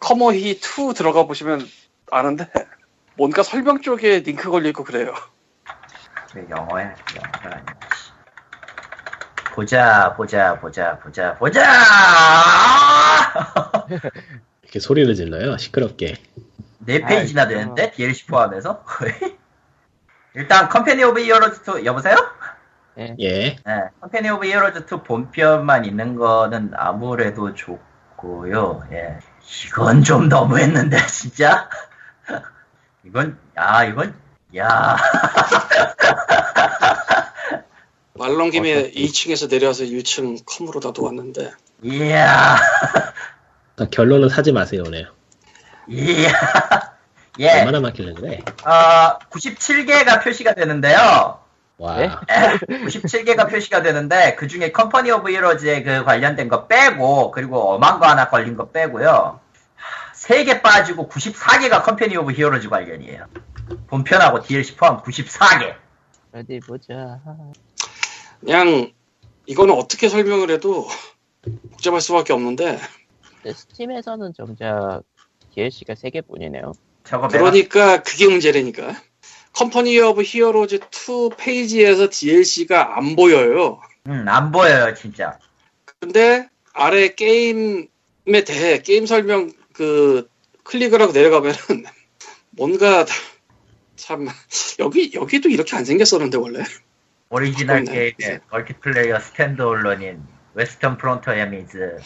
컴오히 0.00 0.52
2 0.52 0.94
들어가 0.94 1.24
보시면 1.24 1.66
아는데 2.10 2.48
뭔가 3.16 3.42
설명 3.42 3.80
쪽에 3.80 4.20
링크 4.20 4.48
걸려 4.50 4.68
있고 4.68 4.84
그래요. 4.84 5.12
그 6.32 6.46
영어야, 6.50 6.94
영어가 7.16 7.44
아니야. 7.44 7.64
보자, 9.54 10.14
보자, 10.14 10.58
보자, 10.60 10.98
보자, 10.98 11.34
보자! 11.34 11.62
이렇게 14.62 14.78
소리를 14.78 15.12
질러요. 15.14 15.56
시끄럽게. 15.56 16.14
네 16.78 17.00
페이지나 17.00 17.42
아, 17.42 17.48
되는데 17.48 17.90
DLC 17.90 18.26
포함해서. 18.26 18.84
일단 20.34 20.68
Company 20.68 21.02
of 21.04 21.20
Heroes 21.20 21.80
2 21.80 21.84
여보세요? 21.84 22.16
예. 22.98 23.16
예. 23.18 23.56
네, 23.64 23.82
Company 24.00 24.30
of 24.30 24.46
Heroes 24.46 24.86
2 24.94 25.02
본편만 25.02 25.84
있는 25.84 26.16
거는 26.16 26.72
아무래도 26.76 27.54
좋고요. 27.54 28.82
예. 28.92 29.18
이건 29.66 30.02
좀 30.02 30.28
너무했는데 30.28 30.98
진짜. 31.08 31.68
이건 33.04 33.38
아 33.56 33.84
이건 33.84 34.14
야 34.56 34.96
말 38.14 38.36
나온 38.36 38.50
김에 38.50 38.74
어차피. 38.78 39.06
2층에서 39.06 39.50
내려와서 39.50 39.84
1층 39.84 40.42
컴으로 40.44 40.80
나도 40.82 41.04
왔는데 41.04 41.52
이야 41.82 42.56
그러니까 43.76 43.94
결론은 43.94 44.28
사지 44.28 44.50
마세요, 44.52 44.82
오늘. 44.86 45.08
이야 45.88 46.32
예. 47.38 47.60
얼마나 47.60 47.80
많길래 47.80 48.14
그래? 48.14 48.40
어, 48.64 49.18
97개가 49.30 50.24
표시가 50.24 50.54
되는데요. 50.54 51.40
와. 51.78 51.96
네? 51.98 52.10
97개가 52.66 53.48
표시가 53.48 53.82
되는데 53.82 54.34
그 54.34 54.48
중에 54.48 54.72
Company 54.72 55.12
of 55.12 55.30
Heroes에 55.30 55.84
그 55.84 56.04
관련된 56.04 56.48
거 56.48 56.66
빼고 56.66 57.30
그리고 57.30 57.74
엄한 57.74 58.00
거 58.00 58.06
하나 58.06 58.28
걸린 58.28 58.56
거 58.56 58.70
빼고요. 58.70 59.38
3개 60.14 60.62
빠지고 60.62 61.08
94개가 61.08 61.84
Company 61.84 62.16
of 62.16 62.32
Heroes 62.32 62.68
관련이에요. 62.68 63.26
본편하고 63.86 64.42
DLC 64.42 64.76
포함 64.76 65.02
94개. 65.02 65.74
어디 66.32 66.60
보자. 66.60 67.20
그냥 68.40 68.92
이거는 69.46 69.74
어떻게 69.74 70.08
설명을 70.08 70.50
해도 70.50 70.86
복잡할 71.72 72.00
수밖에 72.00 72.32
없는데 72.32 72.78
근데 73.42 73.52
스팀에서는 73.54 74.32
정작 74.34 75.02
DLC가 75.54 75.94
3개 75.94 76.26
뿐이네요. 76.26 76.72
저거 77.04 77.28
내가 77.28 77.44
그러니까 77.44 78.02
그게 78.02 78.26
문제라니까 78.26 78.94
Company 79.54 79.98
of 79.98 80.22
Heroes 80.22 80.76
2 80.76 81.30
페이지에서 81.36 82.08
DLC가 82.10 82.96
안 82.98 83.16
보여요 83.16 83.80
음, 84.06 84.24
안 84.28 84.52
보여요, 84.52 84.94
진짜. 84.94 85.38
근데 86.00 86.48
아래 86.72 87.14
게임에 87.14 87.88
대해 88.46 88.80
게임 88.82 89.06
설명 89.06 89.50
그 89.72 90.28
클릭을 90.64 91.00
하고 91.02 91.12
내려가면은 91.12 91.84
뭔가 92.50 93.04
참 93.98 94.28
여기 94.78 95.12
여기도 95.14 95.48
이렇게 95.48 95.76
안 95.76 95.84
생겼었는데 95.84 96.38
원래. 96.38 96.64
오리지널. 97.30 97.84
게임의 97.84 98.40
multiplayer 98.50 99.20
standalone인 99.20 100.22
Western 100.54 100.96
Front 100.96 101.32
Armies, 101.32 101.98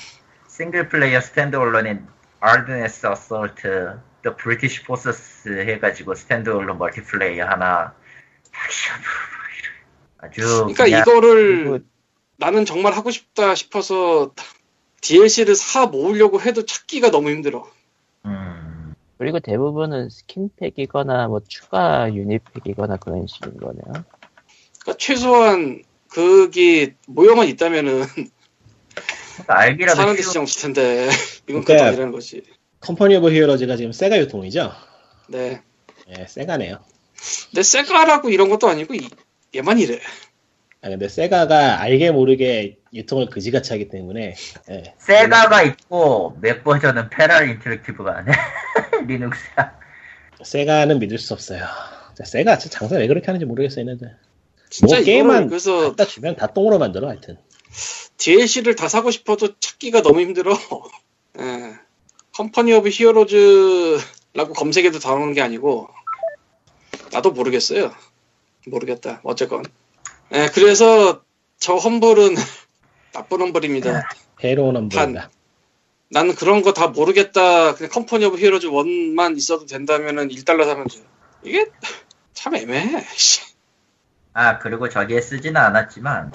single-player 0.49 1.21
standalone인 1.21 2.07
Ardennes 2.41 3.07
Assault, 3.07 4.01
The 4.23 4.37
British 4.37 4.83
Forces 4.85 5.65
해가지고 5.69 6.15
standalone 6.15 6.79
multiplayer 6.79 7.47
하나 7.47 7.95
아주 10.19 10.67
그러니까 10.75 10.87
이거를 10.87 11.65
그리고 11.65 11.79
나는 12.37 12.65
정말 12.65 12.95
하고 12.95 13.11
싶다 13.11 13.55
싶어서 13.55 14.35
DLC를 15.01 15.55
사 15.55 15.87
모으려고 15.87 16.41
해도 16.41 16.65
찾기가 16.65 17.11
너무 17.11 17.31
힘들어. 17.31 17.61
음, 17.61 17.82
그리고 19.23 19.39
대부분은 19.39 20.09
skin 20.11 20.44
pack이거나 20.44 21.29
뭐 21.29 21.41
추가 21.47 22.13
unit 22.13 22.37
pack이거나 22.37 22.97
그런 22.97 23.29
식인 23.29 23.57
거네요. 23.57 23.85
그러니까 24.81 24.99
최소한 24.99 25.85
그게 26.09 26.97
모여는 27.07 27.47
있다면은 27.47 28.03
그러니까 29.35 29.59
알기라도 29.61 29.95
사는데 29.97 30.23
쉬운 30.23 30.29
지장 30.31 30.43
없을 30.43 30.63
텐데 30.75 31.09
이건 31.49 31.63
그러니까- 31.63 31.67
그것도 31.75 31.85
아니라는 31.85 32.13
거지 32.13 32.43
Company 32.81 33.15
of 33.19 33.31
Heroes가 33.31 33.77
지금 33.77 33.93
세가 33.93 34.19
유통이죠? 34.19 34.73
네 35.29 35.63
예, 36.09 36.27
세가네요. 36.27 36.81
근데 37.51 37.63
세가라고 37.63 38.29
이런 38.31 38.49
것도 38.49 38.67
아니고 38.69 38.95
이- 38.95 39.09
얘만 39.55 39.79
이래 39.79 40.01
아, 40.85 40.89
근데 40.89 41.09
세가가 41.09 41.81
알게 41.81 42.11
모르게 42.11 42.77
유통을 42.93 43.31
그지같이 43.31 43.73
하기 43.73 43.89
때문에, 43.89 44.35
예. 44.69 44.95
세가가 44.99 45.63
있고 45.63 46.37
Mac 46.41 46.65
버전은 46.65 47.09
Feral 47.09 47.49
Interactive가 47.51 48.17
하네 48.17 48.33
리눅스야 49.07 49.79
세가는 50.43 50.99
믿을 50.99 51.19
수 51.19 51.35
없어요. 51.35 51.65
자, 52.15 52.25
세가 52.25 52.59
진짜 52.59 52.79
장사 52.79 52.97
왜 52.97 53.07
그렇게 53.07 53.27
하는지 53.27 53.45
모르겠어요, 53.45 53.83
얘네들. 53.83 54.17
진짜 54.71 54.97
뭐 54.97 55.05
게임만 55.05 55.49
그래서 55.49 55.91
갖다 55.91 56.05
주면 56.05 56.37
다 56.37 56.47
똥으로 56.49 56.79
만들어, 56.79 57.09
하여튼. 57.09 57.39
DLC를 58.17 58.75
다 58.75 58.89
사고 58.89 59.11
싶어도 59.11 59.59
찾기가 59.59 60.03
너무 60.03 60.21
힘들어. 60.21 60.57
예. 61.39 61.75
Company 62.35 62.73
of 62.73 62.89
Heroes라고 62.89 64.53
검색해도 64.55 64.99
다 64.99 65.11
나오는 65.11 65.33
게 65.35 65.43
아니고 65.43 65.89
나도 67.13 67.33
모르겠어요. 67.33 67.93
모르겠다. 68.67 69.21
어쨌건. 69.25 69.65
예, 70.33 70.49
그래서 70.53 71.23
저 71.59 71.75
험블은 71.75 72.35
나쁜 73.13 73.41
험블입니다. 73.41 74.09
해로운 74.43 74.77
험블이다. 74.77 75.31
나는 76.13 76.35
그런 76.35 76.63
거 76.63 76.73
다 76.75 76.89
모르겠다. 76.89 77.75
그냥 77.75 77.91
Company 77.91 78.25
of 78.27 78.39
Heroes 78.39 78.69
1만 78.69 79.37
있어도 79.39 79.65
된다면은 79.67 80.29
1달러 80.29 80.65
사면 80.65 80.87
돼. 80.87 80.99
이게 81.43 81.67
참 82.35 82.55
애매해. 82.55 83.03
씨. 83.15 83.41
아 84.35 84.59
그리고 84.59 84.89
저기에 84.89 85.21
쓰지는 85.21 85.61
않았지만 85.61 86.33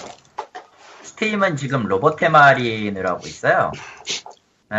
스팀은 1.04 1.56
지금 1.58 1.84
로봇 1.88 2.34
테마를 2.34 3.08
하고 3.08 3.26
있어요 3.28 3.72
에... 4.72 4.78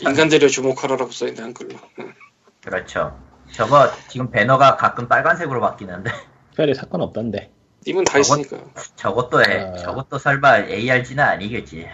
인간들여 0.00 0.48
주목하라라고 0.48 1.10
써있네 1.10 1.40
한글로. 1.42 1.70
예. 2.00 2.14
그렇죠 2.62 3.18
저거 3.50 3.90
지금 4.08 4.30
배너가 4.30 4.76
가끔 4.76 5.08
빨간색으로 5.08 5.60
바뀌는데 5.60 6.10
특별히 6.50 6.74
살 6.74 6.85
건 6.85 7.00
없던데. 7.02 7.50
님은 7.86 8.04
다 8.04 8.18
있으니까. 8.18 8.58
저것도 8.94 9.42
해, 9.42 9.60
아. 9.62 9.76
저것도 9.76 10.18
설마 10.18 10.60
ARG는 10.68 11.24
아니겠지 11.24 11.88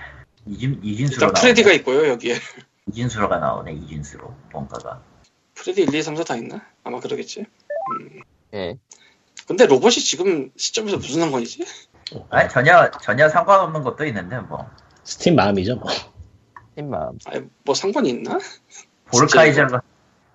이진, 0.49 0.81
이진수로 0.83 1.27
일단 1.27 1.33
나오네 1.33 1.41
Freddy가 1.41 1.73
있고요 1.75 2.09
여기에. 2.09 2.37
이진수로가 2.89 3.39
나오네 3.39 3.73
이진수로 3.75 4.35
뭔가가 4.53 5.03
Freddy 5.55 5.83
1, 5.83 5.95
2, 5.95 6.03
3, 6.03 6.17
4 6.17 6.25
다 6.25 6.37
있나? 6.37 6.65
아마 6.85 7.01
그러겠지. 7.01 7.45
예. 8.55 8.79
근데 9.47 9.67
로봇이 9.67 9.95
지금 9.97 10.51
시점에서 10.57 10.97
무슨 10.99 11.21
상관이지? 11.21 11.65
아니 12.31 12.49
전혀 12.49 12.91
전혀 13.03 13.29
상관없는 13.29 13.83
것도 13.83 14.05
있는데 14.07 14.39
뭐 14.41 14.71
스팀 15.05 15.37
마음이죠, 15.37 15.77
뭐. 15.77 15.91
스팀 16.71 16.91
마음. 16.91 17.19
아니, 17.27 17.45
뭐 17.65 17.75
상관이 17.75 18.11
있나? 18.11 18.39
Vulkaiser가 19.11 19.83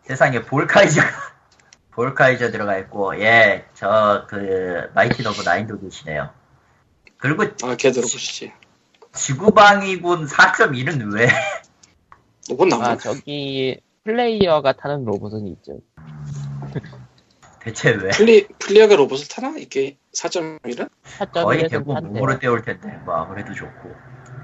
세상에 0.04 0.42
Vulkaiser가 0.44 1.08
Vulkaiser 1.92 2.52
들어가 2.52 2.78
있고 2.80 3.20
예 3.22 3.66
저 3.76 4.26
그 4.28 4.90
Mighty 4.96 5.22
No. 5.24 5.42
9도 5.44 5.80
계시네요 5.80 6.30
그리고 7.18 7.44
아, 7.64 7.76
걔 7.78 7.92
들어보시지. 7.92 8.52
지구방위군 9.14 10.26
4.1은 10.26 11.14
왜 11.14 11.28
로봇 12.50 12.68
나오나? 12.68 12.90
아 12.92 12.98
저기 12.98 13.80
플레이어가 14.04 14.74
타는 14.74 15.06
로봇은 15.06 15.48
있죠. 15.48 15.80
대체 17.62 17.92
왜 17.92 18.10
플리, 18.10 18.48
플리어가 18.60 18.96
로봇을 18.96 19.28
타나? 19.30 19.56
이게 19.58 19.98
4.1은? 20.16 20.90
거의 21.32 21.64
4.1에서 21.64 21.70
대부분. 21.70 22.04
몸으로 22.14 22.40
때울 22.40 22.62
텐데 22.64 23.00
뭐 23.06 23.16
아무래도 23.16 23.54
좋고 23.54 23.96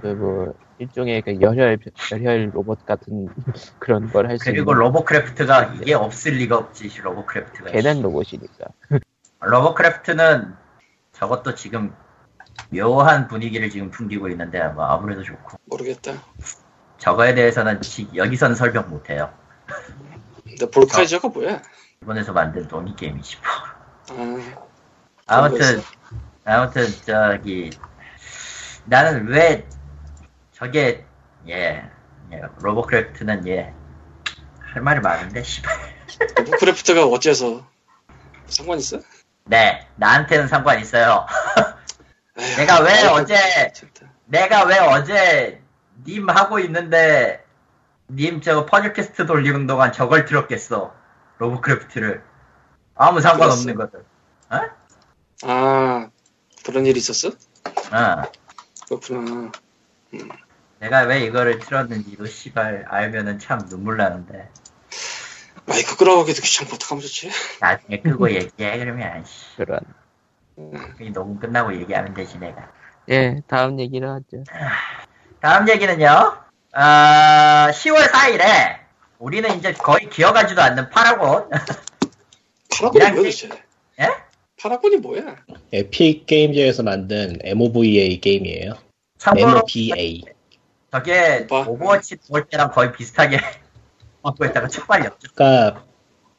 그뭐 0.02 0.54
일종의 0.78 1.22
그 1.24 1.42
열혈 1.42 1.78
열혈 2.12 2.52
로봇 2.54 2.86
같은 2.86 3.28
그런 3.80 4.10
걸 4.10 4.28
할 4.30 4.38
수 4.40 4.50
있는. 4.50 4.64
그리고 4.64 4.74
Robocraft가 4.74 5.74
이게 5.82 5.94
없을 5.94 6.34
리가 6.34 6.58
없지 6.58 6.90
Robocraft가 7.02 7.72
걔는 7.72 8.02
로봇이니까. 8.04 8.66
Robocraft는 9.42 10.54
저것도 11.12 11.56
지금 11.56 11.94
묘한 12.70 13.28
분위기를 13.28 13.70
지금 13.70 13.90
풍기고 13.92 14.30
있는데 14.30 14.62
뭐 14.70 14.86
아무래도 14.86 15.24
좋고 15.24 15.58
모르겠다. 15.66 16.14
저거에 16.98 17.34
대해서는 17.34 17.82
지- 17.82 18.10
여기선 18.14 18.56
설명 18.56 18.90
못해요 18.90 19.34
근데 20.44 20.70
Vulkaiser가 20.70 21.30
뭐야? 21.30 21.62
일본에서 22.02 22.34
만든 22.34 22.68
동인 22.68 22.96
게임이지 22.96 23.38
뭐. 24.08 24.18
아, 25.28 25.38
아무튼 25.38 25.82
아무튼 26.44 26.86
저기 27.06 27.70
나는 28.86 29.28
왜 29.28 29.68
저게 30.52 31.06
예, 31.48 31.90
예 32.32 32.42
Robocraft는 32.62 33.48
예 33.48 33.74
할 34.74 34.84
말이 34.84 35.00
많은데 35.00 35.42
씨발 35.42 35.74
Robocraft가 36.38 37.06
어째서 37.08 37.66
상관 38.48 38.78
있어? 38.80 39.00
네 39.46 39.88
나한테는 39.96 40.48
상관 40.48 40.80
있어요 40.80 41.26
내가 42.58 42.82
왜 42.82 43.04
어제. 43.06 43.74
내가 44.26 44.64
왜 44.66 44.78
어제 44.78 45.62
님 46.06 46.30
하고 46.30 46.60
있는데 46.60 47.44
님 48.12 48.42
저거 48.42 48.66
퍼즐캐스트 48.66 49.26
돌리는 49.26 49.68
동안 49.68 49.92
저걸 49.92 50.26
들었겠어 50.26 50.94
Robocraft를 51.38 52.24
아무 52.96 53.22
상관없는 53.22 53.76
것들 53.76 54.04
아, 55.44 56.10
그런 56.66 56.86
일이 56.86 57.00
있었어? 57.00 57.30
어. 57.30 58.22
그렇구나. 58.88 59.52
내가 60.80 61.02
왜 61.04 61.24
이거를 61.26 61.60
틀었는지도 61.60 62.26
씨발 62.26 62.86
알면은 62.90 63.40
참 63.40 63.68
눈물 63.70 63.98
나는데 63.98 64.50
마이크 65.66 65.96
끄라고하기도 65.96 66.42
귀찮고 66.42 66.76
어떡하면 66.76 67.02
좋지? 67.04 67.30
나중에 67.62 68.02
끄고 68.02 68.32
얘기해 68.34 68.80
그러면 68.80 69.24
씨, 69.26 69.56
그런. 69.56 69.80
이 71.00 71.10
녹음 71.12 71.40
끝나고 71.40 71.74
얘기하면 71.76 72.14
되지 72.14 72.38
내가. 72.40 72.72
예, 73.10 73.42
다음 73.48 73.80
얘기를 73.80 74.08
하죠. 74.10 74.44
다음 75.40 75.68
얘기는요. 75.70 76.08
아 76.74 77.72
10월 77.72 78.10
4일에 78.10 78.78
우리는 79.18 79.58
이제 79.58 79.74
거의 79.74 80.10
기억하지도 80.10 80.62
않는 80.62 80.90
파라곤. 80.90 81.50
파라곤이 82.70 83.00
뭐야 83.00 83.16
도대체? 83.16 83.50
예? 84.00 84.08
파라곤이 84.62 84.98
뭐야? 84.98 85.38
에픽 85.72 86.26
게임즈에서 86.26 86.84
만든 86.84 87.40
MOVA 87.44 88.20
게임이에요. 88.22 88.76
참고로 89.18 89.50
MOBA. 89.50 90.24
저게 90.92 91.46
뭐? 91.50 91.66
Overwatch 91.68 92.18
볼 92.30 92.46
때랑 92.46 92.72
거의 92.72 92.92
비슷하게 92.92 93.38
하고 94.24 94.46
있다가 94.46 94.68
처발렸죠. 94.68 95.30
그러니까 95.34 95.84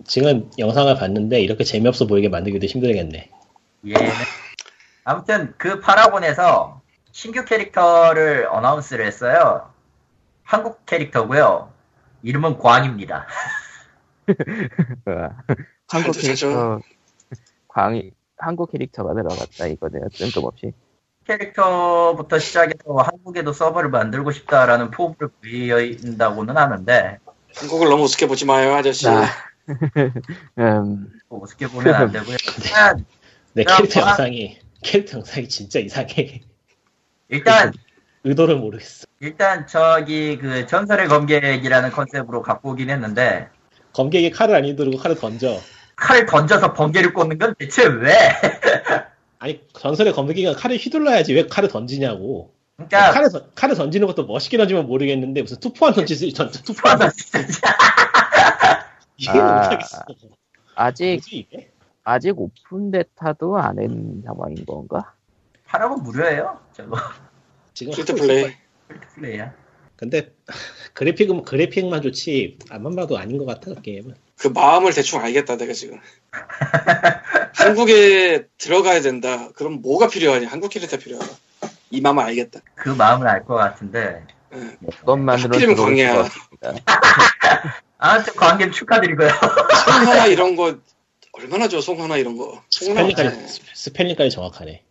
지금 0.07 0.51
영상을 0.59 0.95
봤는데 0.97 1.41
이렇게 1.41 1.65
재미없어 1.65 2.07
보이게 2.07 2.29
만들기도 2.29 2.67
힘들겠네. 2.67 3.31
얘는 3.87 4.11
아무튼 5.05 5.55
그 5.57 5.81
Paragon에서 5.81 6.81
신규 7.13 7.45
캐릭터를 7.45 8.47
announce를 8.51 9.07
했어요. 9.07 9.71
한국 10.45 10.85
캐릭터고요. 10.87 11.73
이름은 12.23 12.59
광입니다. 12.59 13.27
어, 15.07 15.31
한국 15.89 16.13
캐릭터 16.13 16.81
광이 17.69 18.13
한국 18.37 18.71
캐릭터가 18.73 19.15
들어갔다 19.15 19.67
이거네요. 19.67 20.09
뜬금없이. 20.15 20.73
캐릭터부터 21.27 22.39
시작해서 22.39 22.97
한국에도 22.97 23.53
서버를 23.53 23.91
만들고 23.91 24.33
싶다라는 24.33 24.91
포부를 24.91 25.31
보인다고는 25.41 26.57
하는데 26.57 27.19
한국을 27.57 27.89
너무 27.89 28.05
우습게 28.05 28.27
보지 28.27 28.47
마요 28.47 28.75
아저씨. 28.75 29.05
자, 29.05 29.25
음, 30.59 31.13
뭐 31.29 31.43
어떻게 31.43 31.67
보면 31.69 31.95
안 31.95 32.11
되고요. 32.11 32.37
내 33.53 33.63
야, 33.69 33.77
캐릭터 33.77 34.01
뭐, 34.01 34.09
영상이 34.11 34.59
캐릭터 34.83 35.19
영상이 35.19 35.49
진짜 35.49 35.79
이상해. 35.79 36.41
일단 37.29 37.73
의도를 38.25 38.57
모르겠어. 38.57 39.07
일단 39.21 39.67
저기 39.67 40.39
그 40.39 40.67
전설의 40.67 41.09
검객이라는 41.09 41.91
컨셉으로 41.91 42.43
갖고 42.43 42.71
오긴 42.71 42.91
했는데 42.91 43.49
검객이 43.93 44.31
칼을 44.31 44.55
안 44.55 44.65
휘두르고 44.65 44.99
칼을 44.99 45.17
던져. 45.17 45.59
칼을 45.97 46.27
던져서 46.27 46.73
번개를 46.75 47.13
꽂는 47.13 47.39
건 47.39 47.55
대체 47.59 47.87
왜? 47.87 48.13
아니 49.39 49.61
전설의 49.79 50.13
검객이가 50.13 50.55
칼을 50.55 50.77
휘둘러야지 50.77 51.35
왜 51.35 51.47
칼을 51.47 51.69
던지냐고. 51.69 52.53
그러니까 52.77 53.11
칼을, 53.13 53.31
던- 53.31 53.51
칼을 53.55 53.75
던지는 53.75 54.07
것도 54.07 54.25
멋있게 54.27 54.57
던지면 54.57 54.87
모르겠는데 54.87 55.43
무슨 55.43 55.59
투포환 55.61 55.95
던지지 55.95 56.33
전 56.33 56.51
투포환 56.51 56.99
던지 56.99 57.25
이해 59.19 59.39
아. 59.39 59.63
못하겠어. 59.65 59.99
아직 60.75 61.05
뭐지 61.13 61.37
이게? 61.37 61.70
아직 62.05 62.35
open 62.39 62.91
beta도 62.91 63.57
안 63.59 63.79
한 63.79 64.23
상황인 64.25 64.65
건가? 64.67 65.13
Paragon 65.67 66.03
무료예요. 66.03 66.59
저거 66.73 66.97
지금 67.75 67.93
free 67.93 68.07
to 68.07 68.15
play. 68.15 68.43
거야. 68.43 68.53
플레이야. 69.15 69.53
근데 69.97 70.33
그래픽은 70.95 71.43
그래픽만 71.43 72.03
좋지 72.03 72.59
암만 72.71 72.97
봐도 72.97 73.19
아닌 73.19 73.39
것 73.39 73.45
같아 73.47 73.75
그 73.75 73.83
게임은. 73.83 74.15
그 74.39 74.49
마음을 74.49 74.93
대충 74.95 75.21
알겠다 75.21 75.57
내가 75.57 75.73
지금. 75.75 75.99
한국에 77.55 78.47
들어가야 78.59 79.03
된다. 79.03 79.51
그럼 79.55 79.83
뭐가 79.83 80.09
필요하냐? 80.09 80.49
한국 80.49 80.71
캐릭터 80.71 80.97
필요하다. 80.97 81.31
이 81.91 82.01
마음을 82.01 82.25
알겠다. 82.25 82.61
그 82.75 82.89
마음을 82.91 83.29
알 83.29 83.45
것 83.45 83.55
같은데 83.55 84.25
예. 84.55 84.77
그것만으로는. 84.99 85.59
없습니다. 86.21 86.73
아무튼 87.99 88.35
관객 88.35 88.73
축하드리고요. 88.73 89.29
송하나 89.85 90.27
이런 90.27 90.57
거 90.57 90.79
얼마나 91.41 91.69
좋아 91.69 91.81
송하나 91.81 92.17
이런 92.17 92.37
거. 92.37 92.63
스펠링까지 92.71 93.61
스펠링까지 93.75 94.31
정확하네. 94.31 94.83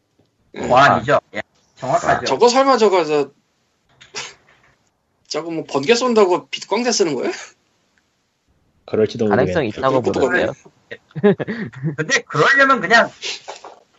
보안이죠. 0.58 1.20
예, 1.36 1.42
정확하죠. 1.76 2.26
저거 2.26 2.50
설마 2.50 2.78
저거 2.78 3.06
저 3.06 3.32
저거 5.28 5.52
뭐 5.52 5.64
번개 5.66 5.94
쏜다고 5.94 6.48
빛광대 6.48 6.92
쓰는 6.92 7.14
거야? 7.16 7.32
그럴지도 8.86 9.26
모르겠네. 9.26 9.54
가능성 9.54 9.66
있다고 9.66 10.02
그것도 10.02 10.20
보는데요. 10.22 10.54
근데 11.96 12.22
그러려면 12.24 12.82
그냥 12.82 13.12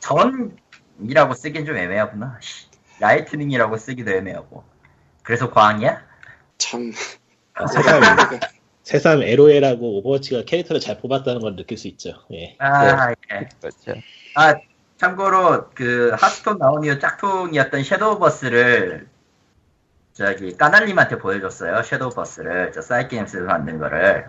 전이라고 0.00 1.34
쓰긴 1.34 1.64
좀 1.64 1.76
애매하구나. 1.76 2.40
씨, 2.42 2.66
lightning이라고 2.98 3.76
쓰기도 3.76 4.10
애매하고. 4.10 4.64
그래서 5.22 5.52
광이야? 5.52 6.04
참. 6.58 6.92
아, 8.90 8.92
새삼 8.92 9.22
LOL하고 9.22 9.98
Overwatch가 9.98 10.42
캐릭터를 10.44 10.80
잘 10.80 10.98
뽑았다는 10.98 11.40
걸 11.40 11.54
느낄 11.54 11.78
수 11.78 11.86
있죠. 11.88 12.14
예. 12.32 12.56
아, 12.58 13.10
예. 13.10 13.48
그렇죠. 13.60 13.94
아, 14.34 14.54
참고로 14.96 15.70
그 15.74 16.14
Hearthstone 16.18 16.58
나온 16.58 16.84
이후 16.84 16.98
짝퉁이었던 16.98 17.84
Shadowverse를 17.84 19.08
저기 20.12 20.56
까날님한테 20.56 21.18
보여줬어요. 21.18 21.82
섀도우 21.82 22.10
버스를 22.10 22.72
저 22.72 22.82
사이게임스에서 22.82 23.46
만든 23.46 23.78
거를. 23.78 24.26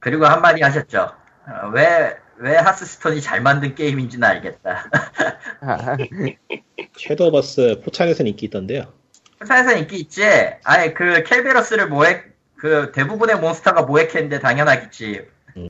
그리고 0.00 0.26
한마디 0.26 0.62
하셨죠. 0.62 1.12
어, 1.46 1.68
왜, 1.72 2.16
왜 2.38 2.56
하스스톤이 2.56 3.20
잘 3.20 3.40
만든 3.40 3.74
게임인지는 3.74 4.26
알겠다. 4.26 4.90
섀도우버스 6.98 7.82
포창에서는 7.84 8.30
인기 8.30 8.46
있던데요. 8.46 8.92
회사에서 9.40 9.76
인기 9.76 9.96
있지? 9.96 10.24
아니, 10.64 10.92
그 10.92 11.22
켈베러스를 11.22 11.88
모액, 11.88 12.35
그 12.58 12.92
대부분의 12.92 13.38
몬스터가 13.40 13.82
모액했는데 13.82 14.40
당연하겠지. 14.40 15.26
음. 15.56 15.68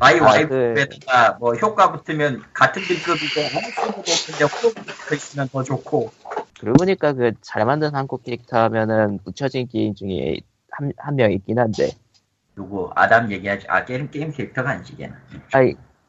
와이 0.00 0.20
아, 0.20 0.24
와이프에다가 0.24 1.38
뭐 1.40 1.54
효과 1.54 1.90
붙으면 1.90 2.42
같은 2.52 2.82
등급이고 2.82 3.40
아무 3.52 3.70
쓸모도 3.72 3.98
없는데 4.00 4.44
호흡 4.44 5.12
있으면 5.14 5.48
더 5.48 5.62
좋고. 5.64 6.12
그러고 6.60 6.76
보니까 6.78 7.12
그 7.14 7.32
잘 7.40 7.64
만든 7.64 7.94
한국 7.94 8.22
캐릭터 8.22 8.58
하면은 8.58 9.18
묻혀진 9.24 9.66
게임 9.68 9.94
중에 9.94 10.36
한, 10.70 10.92
한 10.98 11.16
명 11.16 11.32
있긴 11.32 11.58
한데, 11.58 11.90
누구 12.54 12.90
아담 12.94 13.30
얘기하지 13.32 13.66
아 13.68 13.84
게임 13.84 14.08
게임 14.10 14.30
캐릭터가 14.32 14.70
아니지 14.70 14.96
걔는 14.96 15.16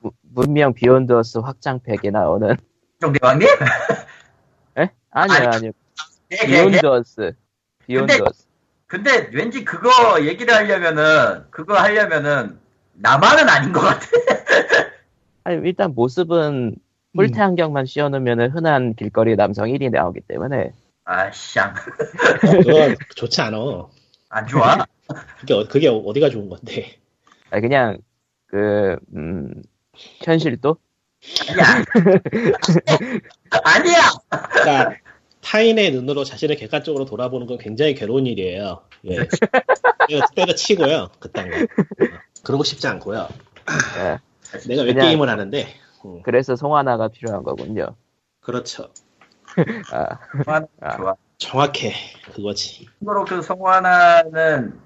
무- 0.02 0.12
문명 0.22 0.74
Beyond 0.74 1.10
Earth 1.10 1.40
확장팩에 1.40 2.12
나오는, 2.12 2.56
정대왕님? 3.02 3.48
에? 4.78 4.90
아니요, 5.12 5.36
아니, 5.38 5.48
아니요. 5.48 5.72
Beyond 6.30 6.82
Earth. 6.82 7.34
Beyond 7.88 8.17
Earth. 8.17 8.46
근데 8.90 9.30
왠지 9.34 9.64
그거 9.64 10.20
얘기를 10.26 10.52
하려면은 10.52 11.46
그거 11.52 11.76
하려면은 11.76 12.60
나만은 12.94 13.48
아닌 13.48 13.72
것 13.72 13.82
같아. 13.82 14.08
아니, 15.46 15.58
일단 15.64 15.94
모습은 15.94 16.76
뿔테 17.16 17.40
안경만 17.40 17.86
씌워놓으면 17.86 18.50
흔한 18.52 18.96
길거리 18.96 19.36
남성 19.36 19.68
1위 19.68 19.92
나오기 19.92 20.22
때문에, 20.22 20.74
아쌍 21.06 21.76
그거 22.42 22.96
좋지 23.16 23.42
않아. 23.42 23.58
안 24.30 24.48
좋아. 24.48 24.84
그게, 25.40 25.54
어- 25.54 25.68
그게 25.68 25.88
어디가 25.88 26.30
좋은 26.32 26.50
건데. 26.50 26.98
아니, 27.52 27.62
그냥, 27.62 28.00
그, 28.48 28.98
음, 29.16 29.54
현실도? 30.26 30.78
아니야. 31.48 31.84
아니야. 33.64 34.00
그러니까 34.30 34.96
타인의 35.50 35.92
눈으로 35.94 36.24
자신을 36.24 36.58
객관적으로 36.58 37.06
돌아보는 37.06 37.48
건 37.48 37.58
굉장히 37.58 37.96
괴로운 37.96 38.28
일이에요. 38.28 38.84
예. 39.06 39.28
때려, 40.08 40.22
때려치고요. 40.36 41.10
그딴 41.20 41.50
거. 41.50 41.58
어, 41.58 42.20
그러고 42.44 42.64
싶지 42.64 42.88
않고요. 42.88 43.28
예. 43.98 44.20
내가 44.68 44.84
왜 44.84 44.94
게임을 44.94 45.28
하는데. 45.28 45.68
음, 46.06 46.22
그래서 46.22 46.56
송하나가 46.56 47.08
필요한 47.08 47.42
거군요. 47.42 47.96
그렇죠. 48.42 48.90
아, 49.92 50.20
성환 50.46 50.68
아. 50.82 50.98
좋아. 50.98 51.16
정확해. 51.40 51.94
그거지. 52.32 52.86
참고로 53.00 53.26
그 53.26 53.42
성환아는 53.42 54.80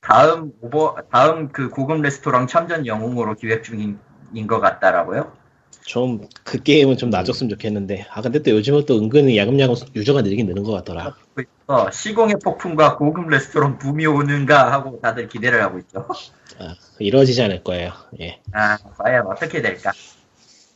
다음 0.00 0.52
오버 0.60 0.96
다음 1.12 1.52
그 1.52 1.70
고급 1.70 2.00
레스토랑 2.00 2.48
참전 2.48 2.86
영웅으로 2.86 3.36
기획 3.36 3.62
중인 3.62 4.00
것 4.48 4.58
같다라고요? 4.58 5.39
좀 5.84 6.28
그 6.50 6.62
게임은 6.62 6.96
좀 6.96 7.10
놔줬으면 7.10 7.48
좋겠는데. 7.50 8.06
아 8.10 8.20
근데 8.22 8.42
또 8.42 8.50
요즘은 8.50 8.86
또 8.86 8.98
은근히 8.98 9.38
야금야금 9.38 9.76
유저가 9.94 10.22
늘긴 10.22 10.46
느는 10.46 10.64
것 10.64 10.72
같더라. 10.72 11.16
어, 11.68 11.90
시공의 11.90 12.36
폭풍과 12.42 12.96
고급 12.96 13.28
레스토랑 13.28 13.78
붐이 13.78 14.04
오는가 14.06 14.72
하고 14.72 14.98
다들 15.00 15.28
기대를 15.28 15.62
하고 15.62 15.78
있죠. 15.78 16.08
아, 16.58 16.74
이루어지지 16.98 17.40
않을 17.42 17.62
거예요. 17.62 17.92
예. 18.20 18.40
아, 18.52 18.76
과연 18.98 19.28
어떻게 19.28 19.62
될까? 19.62 19.92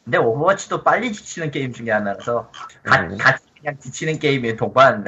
근데 0.04 0.18
Overwatch도 0.18 0.84
빨리 0.84 1.12
지치는 1.12 1.50
게임 1.50 1.72
중에 1.72 1.90
하나라서 1.90 2.52
가, 2.84 3.00
음. 3.00 3.18
같이 3.18 3.44
그냥 3.58 3.76
지치는 3.80 4.20
게임의 4.20 4.56
동반 4.56 5.04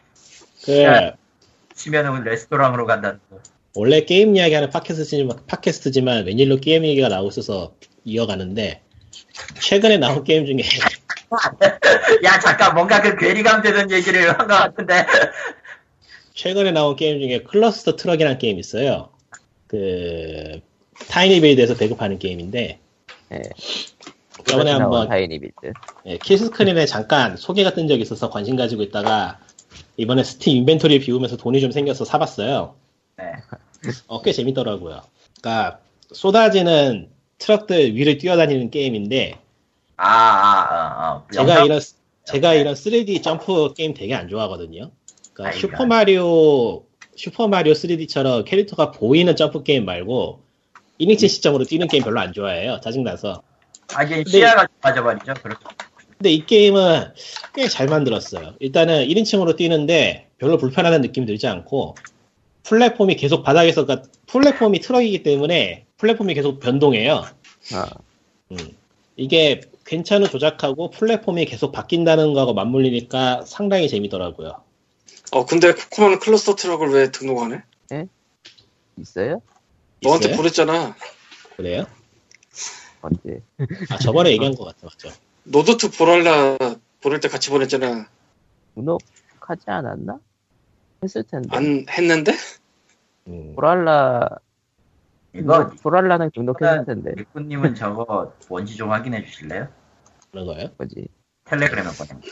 그 0.64 0.82
야. 0.84 1.12
치면은 1.74 2.24
레스토랑으로 2.24 2.86
간다는 2.86 3.20
거. 3.28 3.40
원래 3.74 4.00
게임 4.06 4.34
이야기하는 4.34 4.70
팟캐스트지만, 4.70 5.40
팟캐스트지만 5.46 6.24
웬일로 6.24 6.56
게임 6.56 6.84
얘기가 6.84 7.08
나오고 7.08 7.28
있어서 7.28 7.74
이어가는데 8.04 8.82
최근에 9.60 9.98
나온 9.98 10.24
게임 10.24 10.46
중에 10.46 10.58
야 12.24 12.38
잠깐 12.40 12.74
뭔가 12.74 13.00
그 13.02 13.16
괴리감 13.16 13.62
되는 13.62 13.90
얘기를 13.90 14.28
한 14.30 14.38
것 14.38 14.46
같은데 14.48 15.06
최근에 16.34 16.70
나온 16.72 16.96
게임 16.96 17.20
중에 17.20 17.42
Clustertruck이라는 17.42 18.38
게임 18.38 18.58
있어요. 18.58 19.10
그 19.66 20.60
tinyBuild에서 21.08 21.76
배급하는 21.76 22.18
게임인데 22.18 22.78
예. 23.32 23.42
저번에 24.46 24.70
한번 24.70 25.08
tinyBuild. 25.08 25.72
예, 26.06 26.16
키스크린에 26.18 26.86
잠깐 26.86 27.36
소개가 27.36 27.74
뜬 27.74 27.88
적이 27.88 28.02
있어서 28.02 28.30
관심 28.30 28.56
가지고 28.56 28.82
있다가 28.82 29.38
이번에 29.96 30.22
Steam 30.22 30.56
inventory 30.58 31.00
비우면서 31.00 31.36
돈이 31.36 31.60
좀 31.60 31.72
생겨서 31.72 32.04
사봤어요. 32.04 32.74
네. 33.18 33.24
어, 34.06 34.22
꽤 34.22 34.32
재밌더라고요. 34.32 35.02
그러니까 35.40 35.80
쏟아지는 36.12 37.08
트럭들 37.38 37.94
위를 37.94 38.18
뛰어다니는 38.18 38.70
게임인데 38.70 39.34
아, 39.96 40.06
아, 40.06 40.60
아, 40.70 41.04
아. 41.06 41.24
제가 41.32 41.44
영상- 41.50 41.64
이런 41.66 41.80
제가 42.24 42.54
이런 42.54 42.74
3D 42.74 43.22
점프 43.22 43.72
게임 43.74 43.94
되게 43.94 44.14
안 44.14 44.28
좋아하거든요. 44.28 44.90
그러니까 45.32 45.56
아이고. 45.56 45.58
Super 45.58 45.86
Mario 45.86 46.84
Super 47.16 47.48
Mario 47.48 47.72
3D처럼 47.72 48.44
캐릭터가 48.44 48.90
보이는 48.92 49.34
점프 49.34 49.62
게임 49.62 49.84
말고 49.86 50.40
1인칭 51.00 51.28
시점으로 51.28 51.64
뛰는 51.64 51.88
게임 51.88 52.04
별로 52.04 52.20
안 52.20 52.32
좋아해요. 52.32 52.80
짜증나서. 52.82 53.42
아, 53.94 54.02
이제 54.04 54.22
시야가 54.26 54.66
빠져버리죠. 54.80 55.34
그렇죠. 55.42 55.60
근데 56.18 56.30
이 56.32 56.44
게임은 56.44 57.12
꽤 57.54 57.68
잘 57.68 57.86
만들었어요. 57.86 58.54
일단은 58.60 59.06
1인칭으로 59.06 59.56
뛰는데 59.56 60.26
별로 60.38 60.58
불편하다는 60.58 61.00
느낌이 61.06 61.26
들지 61.26 61.46
않고 61.46 61.94
플랫폼이 62.64 63.16
계속 63.16 63.42
바닥에서 63.42 63.86
그러니까 63.86 64.08
플랫폼이 64.26 64.80
트럭이기 64.80 65.22
때문에 65.22 65.86
플랫폼이 65.98 66.34
계속 66.34 66.60
변동해요. 66.60 67.24
아, 67.74 67.90
음. 68.52 68.56
이게 69.16 69.60
괜찮은 69.84 70.28
조작하고 70.28 70.90
플랫폼이 70.90 71.44
계속 71.44 71.72
바뀐다는 71.72 72.34
거하고 72.34 72.54
맞물리니까 72.54 73.44
상당히 73.44 73.88
재미더라고요. 73.88 74.62
어 75.32 75.44
근데 75.44 75.74
코코마는 75.74 76.20
Clustertruck을 76.20 76.90
왜 76.90 77.10
등록하네? 77.10 77.62
있어요? 78.98 79.42
너한테 80.02 80.26
있어요? 80.26 80.36
보냈잖아. 80.36 80.96
그래요? 81.56 81.86
언제? 83.02 83.42
아 83.90 83.98
저번에 83.98 84.30
얘기한 84.32 84.54
것 84.54 84.64
같아 84.64 84.78
맞죠? 84.86 85.10
Road 85.44 85.75
to 85.75 85.90
Ballhalla 85.90 86.58
보낼 87.00 87.20
때 87.20 87.28
같이 87.28 87.50
보냈잖아. 87.50 88.08
등록하지 88.74 89.62
않았나? 89.66 90.18
했을 91.02 91.22
텐데. 91.24 91.48
안 91.52 91.86
했는데? 91.88 92.32
음. 93.28 93.54
보랄라 93.54 94.28
이거, 95.34 95.70
보랄라는 95.82 96.30
등록했을 96.34 96.84
텐데. 96.86 97.12
리꾸님은 97.16 97.74
저거 97.74 98.32
뭔지 98.48 98.76
좀 98.76 98.90
확인해 98.90 99.24
주실래요? 99.24 99.68
그런 100.30 100.46
거예요? 100.46 100.70
뭐지? 100.78 101.08
텔레그램에 101.44 101.88
보낸 101.96 102.20
거. 102.20 102.28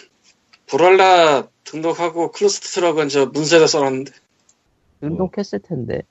보랄라 0.70 1.48
등록하고 1.64 2.32
클러스터 2.32 2.80
트럭은 2.80 3.08
저 3.08 3.26
문서에다 3.26 3.66
써놨는데 3.66 4.12
등록했을 5.00 5.60
텐데. 5.60 6.02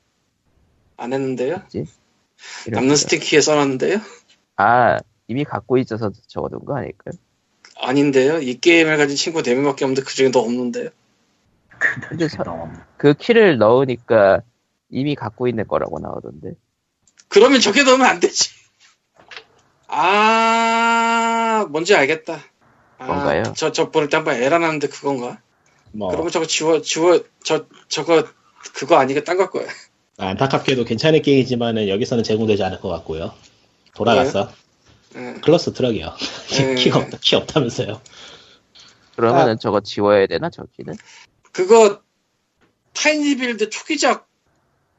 안 0.97 1.11
했는데요? 1.11 1.57
뭐지? 1.57 1.85
남는. 2.71 2.95
스티키에 2.95 3.41
써놨는데요? 3.41 3.97
아 4.57 4.97
이미 5.27 5.43
갖고 5.43 5.77
있어서 5.77 6.11
적어둔 6.27 6.63
거 6.65 6.77
아닐까요? 6.77 7.15
아닌데요? 7.77 8.39
이 8.39 8.55
게임을 8.59 8.95
가진 8.97 9.15
친구 9.17 9.41
4명밖에 9.41 9.81
없는데 9.83 10.01
그 10.03 10.13
중에 10.13 10.31
너 10.31 10.39
없는데요? 10.39 10.89
근데 12.07 12.27
서- 12.29 12.43
너무 12.43 12.71
그 12.95 13.13
키를 13.13 13.57
넣으니까 13.57 14.41
이미 14.89 15.15
갖고 15.15 15.47
있는 15.49 15.67
거라고 15.67 15.99
나오던데. 15.99 16.53
그러면 17.27 17.59
저게 17.59 17.83
넣으면 17.83 18.05
안 18.05 18.19
되지. 18.19 18.49
아, 19.87 21.65
뭔지 21.69 21.95
알겠다. 21.95 22.43
아, 22.97 23.05
뭔가요? 23.05 23.43
저, 23.55 23.71
저 23.71 23.91
보낼 23.91 24.09
때 24.09 24.17
한번 24.17 24.35
에러 24.35 24.59
나는데 24.59 24.87
그건가? 24.87 25.39
뭐 25.91 26.09
그러면 26.09 26.31
저거 26.31 26.45
지워, 26.45 26.81
지워, 26.81 27.23
저, 27.43 27.65
저거, 27.87 28.27
그거 28.73 28.97
아니게 28.97 29.23
딴걸 29.23 29.49
거야. 29.49 29.67
안타깝게도 30.17 30.85
괜찮은 30.85 31.21
게임이지만은 31.21 31.89
여기서는 31.89 32.23
제공되지 32.23 32.63
않을 32.63 32.79
것 32.79 32.89
같고요. 32.89 33.33
돌아갔어. 33.95 34.51
예. 35.15 35.35
Clustertruck이요. 35.41 36.13
음. 36.59 36.75
키가 36.75 36.99
없다, 36.99 37.17
키 37.21 37.35
없다면서요. 37.35 38.01
그러면은 39.15 39.53
아. 39.53 39.55
저거 39.55 39.81
지워야 39.81 40.27
되나 40.27 40.49
저기는? 40.49 40.95
그거, 41.51 42.01
tinyBuild 42.93 43.69
초기작 43.69 44.27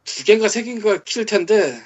두 0.04 0.24
개인가 0.24 0.48
세 0.48 0.62
개인가 0.62 1.02
킬 1.02 1.26
텐데, 1.26 1.78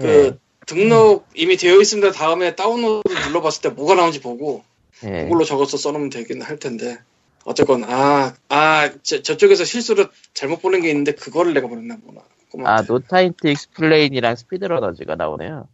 그, 0.00 0.06
예. 0.06 0.38
등록 0.66 1.26
이미 1.34 1.56
되어 1.56 1.80
있습니다. 1.80 2.12
다음에 2.12 2.54
다운로드 2.54 3.12
눌러봤을 3.26 3.62
때 3.62 3.68
뭐가 3.70 3.94
나오는지 3.94 4.20
보고, 4.20 4.64
예. 5.04 5.24
그걸로 5.24 5.44
적어서 5.44 5.76
써놓으면 5.76 6.10
되긴 6.10 6.42
할 6.42 6.58
텐데. 6.58 6.98
어쨌건, 7.44 7.84
아, 7.84 8.34
아, 8.48 8.90
저, 9.02 9.22
저쪽에서 9.22 9.64
실수로 9.64 10.06
잘못 10.34 10.60
보낸 10.60 10.82
게 10.82 10.90
있는데, 10.90 11.12
그거를 11.12 11.54
내가 11.54 11.68
보냈나 11.68 11.96
보나. 12.04 12.22
아 12.64 12.82
No 12.82 12.99
Time 12.99 13.34
to 13.34 13.48
Explain이랑 13.48 14.36
SpeedRunners가 14.36 15.16
나오네요. 15.16 15.68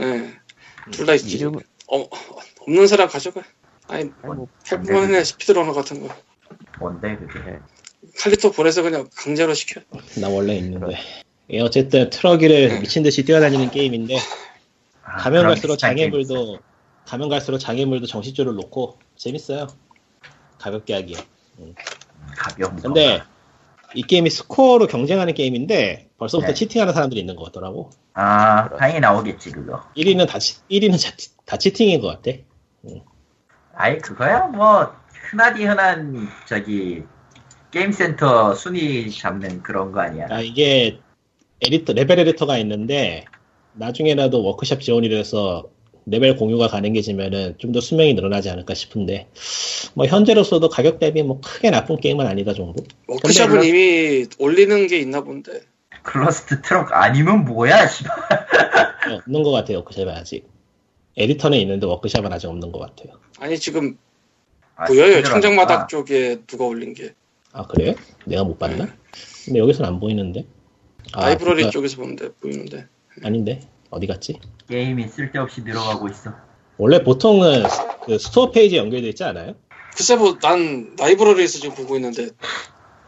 예. 0.00 0.32
둘다 0.90 1.14
있지. 1.14 1.36
이름 1.36 1.54
어, 1.86 2.08
없는 2.60 2.86
사람 2.86 3.08
가져가. 3.08 3.42
아니, 3.86 4.10
아니, 4.22 4.34
뭐, 4.34 4.48
해보면 4.70 5.14
해, 5.14 5.24
SpeedRunner 5.24 5.72
같은 5.72 6.06
거. 6.06 6.14
뭔데 6.80 7.16
그게? 7.16 7.50
예. 7.50 7.58
칼리토 8.18 8.52
보내서 8.52 8.82
그냥 8.82 9.08
강제로 9.16 9.54
시켜. 9.54 9.80
나 10.20 10.28
원래 10.28 10.56
있는데. 10.56 10.96
예, 11.50 11.60
어쨌든 11.60 12.10
트럭이를 12.10 12.80
미친 12.80 13.02
듯이 13.02 13.24
뛰어다니는 13.24 13.70
게임인데 13.70 14.16
아, 15.02 15.16
가면 15.16 15.44
갈수록. 15.44 15.76
장애물도 15.76 16.58
가면 17.06 17.28
갈수록 17.30 17.58
장애물도 17.58 18.06
정신줄을 18.06 18.54
놓고 18.54 18.98
재밌어요. 19.16 19.66
가볍게 20.58 20.94
하기에. 20.94 21.16
가벼운 22.36 22.76
거. 22.76 22.82
근데 22.82 23.22
이 23.94 24.02
게임이 24.02 24.28
스코어로 24.28 24.86
경쟁하는 24.86 25.32
게임인데 25.32 26.10
벌써부터 26.18 26.48
네. 26.48 26.54
cheating하는 26.54 26.92
사람들이 26.92 27.18
있는 27.20 27.34
것 27.36 27.44
같더라고. 27.44 27.90
아 28.12 28.68
당연히 28.76 29.00
나오겠지 29.00 29.52
그거. 29.52 29.82
1위는 29.96 30.28
다, 30.28 30.38
치, 30.38 30.60
1위는 30.70 31.00
자, 31.00 31.14
다 31.46 31.56
cheating인 31.56 32.02
것 32.02 32.08
같아. 32.08 32.36
아이 33.74 33.96
그거야 33.98 34.40
뭐 34.48 34.92
흔하디 35.30 35.64
흔한 35.64 36.28
저기 36.46 37.04
게임 37.70 37.92
센터 37.92 38.54
순위 38.54 39.10
잡는 39.10 39.62
그런 39.62 39.92
거 39.92 40.00
아니야? 40.00 40.26
아, 40.30 40.40
이게 40.40 41.00
에디터, 41.62 41.92
레벨 41.94 42.18
에디터가 42.20 42.58
있는데 42.58 43.24
나중에라도 43.74 44.42
워크샵 44.44 44.80
지원이 44.80 45.08
돼서 45.08 45.68
레벨 46.06 46.36
공유가 46.36 46.68
가능해지면은 46.68 47.56
좀 47.58 47.72
더 47.72 47.80
수명이 47.80 48.14
늘어나지 48.14 48.48
않을까 48.48 48.72
싶은데 48.74 49.28
뭐 49.94 50.06
현재로서도 50.06 50.68
가격 50.70 50.98
대비 50.98 51.22
뭐 51.22 51.40
크게 51.40 51.70
나쁜 51.70 51.96
게임은 51.96 52.26
아니다 52.26 52.54
정도. 52.54 52.82
워크샵은 53.08 53.62
이미 53.64 54.26
올리는 54.38 54.86
게 54.86 54.98
있나 54.98 55.22
본데. 55.22 55.60
Clustertruck 56.02 56.92
아니면 56.92 57.44
뭐야 57.44 57.86
씨발. 57.88 58.16
네, 59.08 59.14
없는 59.26 59.42
것 59.42 59.50
같아요 59.50 59.78
워크샵은 59.78 60.08
아직. 60.08 60.48
에디터는 61.16 61.58
있는데 61.58 61.86
워크샵은 61.86 62.32
아직 62.32 62.46
없는 62.46 62.72
것 62.72 62.78
같아요. 62.78 63.18
아니, 63.40 63.58
지금 63.58 63.98
아, 64.76 64.86
보여요. 64.86 65.22
창작마당 65.22 65.88
쪽에 65.88 66.38
누가 66.46 66.64
올린 66.64 66.94
게. 66.94 67.12
아 67.52 67.66
그래요? 67.66 67.94
내가 68.24 68.44
못 68.44 68.58
봤나? 68.58 68.88
근데 69.44 69.58
여기서는 69.58 69.88
안 69.88 70.00
보이는데. 70.00 70.46
아, 71.12 71.22
라이브러리 71.26 71.56
그러니까- 71.56 71.70
쪽에서 71.70 71.96
보는데, 71.96 72.32
보이는데. 72.34 72.86
아닌데 73.24 73.60
어디 73.90 74.06
갔지? 74.06 74.38
게임이 74.68 75.08
쓸데없이 75.08 75.62
늘어가고 75.62 76.08
있어. 76.08 76.32
원래 76.76 77.02
보통은 77.02 77.64
그 78.04 78.18
store 78.18 78.50
페이지 78.50 78.76
연결돼 78.76 79.08
있지 79.08 79.24
않아요? 79.24 79.54
글쎄 79.96 80.16
뭐, 80.16 80.38
난 80.40 80.94
라이브러리에서 80.98 81.58
지금 81.58 81.74
보고 81.74 81.96
있는데, 81.96 82.28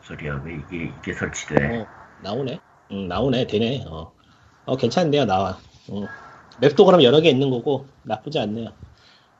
소리야 0.02 0.42
왜 0.44 0.54
이게 0.54 0.92
이게 0.98 1.12
설치돼? 1.12 1.78
어, 1.78 1.86
나오네. 2.22 2.58
응, 2.92 3.06
나오네. 3.08 3.46
되네. 3.46 3.84
어, 3.86 4.12
어 4.64 4.76
괜찮네요. 4.76 5.24
나와. 5.24 5.58
응. 5.92 6.06
맵도 6.60 6.84
그럼 6.84 7.02
여러 7.04 7.20
개 7.20 7.30
있는 7.30 7.50
거고 7.50 7.86
나쁘지 8.02 8.38
않네요. 8.40 8.72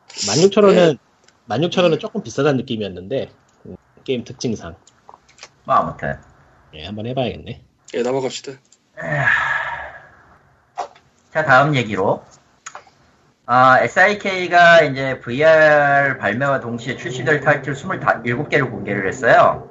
16,000원은 0.09 0.99
16,000원은 1.49 1.99
조금 1.99 2.23
비싸다는 2.23 2.59
느낌이었는데 2.59 3.31
음, 3.67 3.77
게임 4.05 4.25
특징상 4.25 4.77
뭐 5.65 5.75
아무튼 5.75 6.17
예, 6.75 6.85
한번 6.87 7.07
해봐야겠네. 7.07 7.63
예, 7.95 8.03
넘어갑시다. 8.03 8.53
자 11.32 11.45
다음 11.45 11.74
얘기로 11.74 12.24
아, 13.47 13.80
SIK가 13.80 14.82
이제 14.82 15.18
VR 15.18 16.18
발매와 16.18 16.61
동시에 16.61 16.97
출시될 16.97 17.41
타이틀 17.41 17.74
27개를 17.74 18.70
공개를 18.70 19.09
했어요. 19.09 19.68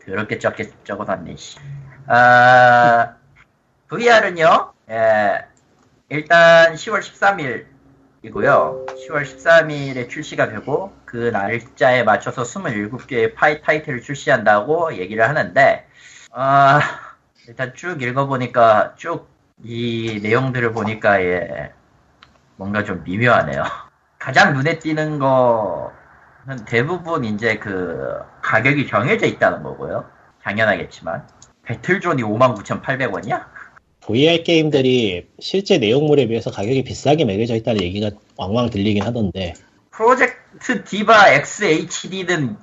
그렇게 0.00 0.38
적게 0.38 0.70
적어놨네, 0.84 1.36
씨. 1.36 1.56
아, 2.08 3.14
VR은요, 3.88 4.72
예, 4.90 5.46
일단 6.10 6.74
10월 6.74 7.00
13일이고요. 8.22 8.86
10월 8.86 9.22
13일에 9.22 10.10
출시가 10.10 10.50
되고, 10.50 10.92
그 11.06 11.30
날짜에 11.32 12.02
맞춰서 12.02 12.42
27개의 12.42 13.34
파이 13.34 13.62
타이틀을 13.62 14.02
출시한다고 14.02 14.96
얘기를 14.96 15.26
하는데, 15.26 15.86
아, 16.32 16.80
일단 17.48 17.74
쭉 17.74 18.02
읽어보니까, 18.02 18.94
쭉 18.96 19.32
이 19.64 20.18
내용들을 20.22 20.72
보니까, 20.72 21.22
예, 21.22 21.70
뭔가 22.56 22.84
좀 22.84 23.02
미묘하네요. 23.04 23.62
가장 24.18 24.54
눈에 24.54 24.78
띄는 24.78 25.18
거는 25.18 26.64
대부분 26.66 27.24
이제 27.24 27.58
그 27.58 28.18
가격이 28.42 28.86
정해져 28.88 29.26
있다는 29.26 29.62
거고요. 29.62 30.08
당연하겠지만 30.42 31.26
배틀존이 31.64 32.22
59,800원이야? 32.22 33.44
VR 34.00 34.42
게임들이 34.42 35.28
실제 35.38 35.78
내용물에 35.78 36.26
비해서 36.26 36.50
가격이 36.50 36.82
비싸게 36.82 37.24
매겨져 37.24 37.54
있다는 37.54 37.82
얘기가 37.82 38.10
왕왕 38.36 38.70
들리긴 38.70 39.04
하던데 39.04 39.54
프로젝트 39.92 40.82
디바 40.82 41.30
XHD는 41.30 42.56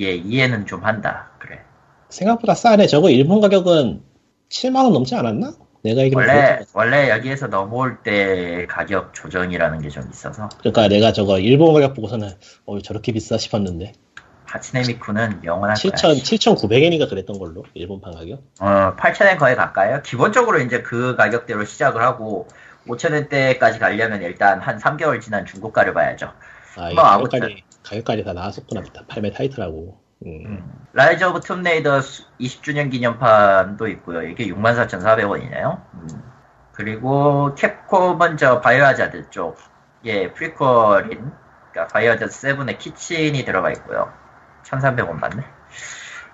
예 0.00 0.14
이해는 0.14 0.64
좀 0.66 0.84
한다. 0.84 1.30
그래. 1.38 1.62
생각보다 2.08 2.54
싸네. 2.54 2.86
저거 2.86 3.10
일본 3.10 3.40
가격은 3.40 4.02
7만 4.48 4.84
원 4.84 4.92
넘지 4.92 5.14
않았나? 5.14 5.52
내가 5.82 6.00
원래 6.00 6.10
그랬던 6.10 6.58
것 6.58 6.66
원래 6.74 7.10
여기에서 7.10 7.46
넘어올 7.46 8.02
때 8.02 8.66
가격 8.68 9.14
조정이라는 9.14 9.80
게 9.82 9.88
좀 9.88 10.08
있어서 10.10 10.48
그러니까 10.58 10.88
내가 10.88 11.12
저거 11.12 11.38
일본 11.38 11.74
가격 11.74 11.94
보고서는 11.94 12.28
어 12.64 12.80
저렇게 12.80 13.12
비싸 13.12 13.36
싶었는데 13.38 13.92
하츠네미쿠는 14.46 15.44
영원할 15.44 15.76
7 15.76 15.90
거야. 15.92 16.12
7,900엔인가 16.14 17.08
그랬던 17.08 17.38
걸로 17.38 17.64
일본판 17.74 18.14
가격. 18.14 18.42
어, 18.60 18.94
8,000엔 18.96 19.38
거의 19.38 19.54
가까이요. 19.56 20.02
기본적으로 20.02 20.58
이제 20.60 20.82
그 20.82 21.14
가격대로 21.16 21.64
시작을 21.64 22.00
하고 22.02 22.46
5,000엔대까지 22.86 23.78
가려면 23.80 24.22
일단 24.22 24.60
한 24.60 24.78
3개월 24.78 25.20
지난 25.20 25.44
중고가를 25.46 25.94
봐야죠. 25.94 26.32
아, 26.76 26.90
뭐, 26.94 27.02
아무튼. 27.04 27.40
가격까지 27.40 27.62
가격까지 27.82 28.24
다 28.24 28.32
나왔었구나. 28.32 28.82
다 28.92 29.04
팔매 29.08 29.32
타이틀하고. 29.32 29.98
음. 30.24 30.86
Rise 30.92 31.24
of 31.24 31.40
Tomb 31.40 31.63
Raider 31.63 31.98
20주년 32.40 32.90
기념판도 32.90 33.88
있고요. 33.88 34.22
이게 34.22 34.46
64,400원이네요. 34.48 35.82
그리고 36.72 37.54
캡콤은 37.54 38.36
저 38.36 38.60
바이오하자드 38.60 39.30
쪽에 39.30 40.32
프리퀄인 40.34 41.32
그러니까 41.72 41.86
바이오하자드 41.92 42.32
7의 42.32 42.78
Kitchen이 42.78 43.44
들어가 43.44 43.70
있고요. 43.72 44.12
1,300원 44.64 45.18
맞네. 45.20 45.44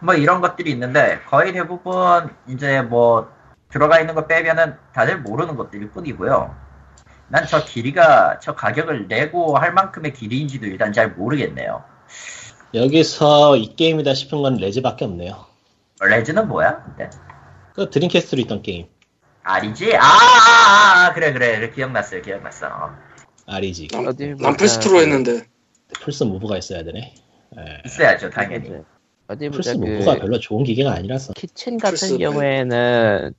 뭐 0.00 0.14
이런 0.14 0.40
것들이 0.40 0.70
있는데 0.72 1.20
거의 1.28 1.52
대부분 1.52 2.30
이제 2.48 2.82
뭐 2.82 3.32
들어가 3.68 4.00
있는 4.00 4.14
거 4.14 4.26
빼면은 4.26 4.76
다들 4.92 5.20
모르는 5.20 5.56
것들일 5.56 5.90
뿐이고요. 5.90 6.54
난 7.28 7.46
저 7.46 7.64
길이가 7.64 8.38
저 8.40 8.54
가격을 8.54 9.08
내고 9.08 9.56
할 9.56 9.72
만큼의 9.72 10.12
길이인지도 10.12 10.66
일단 10.66 10.92
잘 10.92 11.12
모르겠네요. 11.12 11.84
여기서 12.74 13.56
이 13.56 13.74
게임이다 13.76 14.14
싶은 14.14 14.42
건 14.42 14.56
Rez밖에 14.56 15.04
없네요. 15.04 15.44
Rez는 16.00 16.48
뭐야? 16.48 16.82
근데? 16.84 17.10
그 17.74 17.90
드림캐스트로 17.90 18.40
있던 18.42 18.62
게임. 18.62 18.86
아니지? 19.42 19.96
아, 19.96 20.00
아, 20.00 20.04
아, 20.04 21.06
아, 21.06 21.12
그래, 21.14 21.32
그래. 21.32 21.70
기억났어요, 21.70 22.22
기억났어. 22.22 22.66
어. 22.66 22.90
아리지. 23.46 23.88
남, 23.88 24.06
어디 24.06 24.32
보자. 24.34 24.44
난 24.44 24.56
플스2로 24.56 25.00
했는데 25.00 25.44
플스 26.00 26.24
Move가 26.24 26.58
있어야 26.58 26.84
되네. 26.84 27.14
예. 27.58 27.82
있어야죠, 27.84 28.30
당연히. 28.30 28.70
네. 28.70 28.82
어디 29.28 29.48
보자 29.48 29.72
플스 29.72 29.78
그 29.78 29.84
Move가 29.84 30.16
별로 30.16 30.38
좋은 30.38 30.64
기계가 30.64 30.92
아니라서. 30.92 31.32
Kitchen 31.34 31.78
같은 31.78 32.18
경우에는 32.18 33.34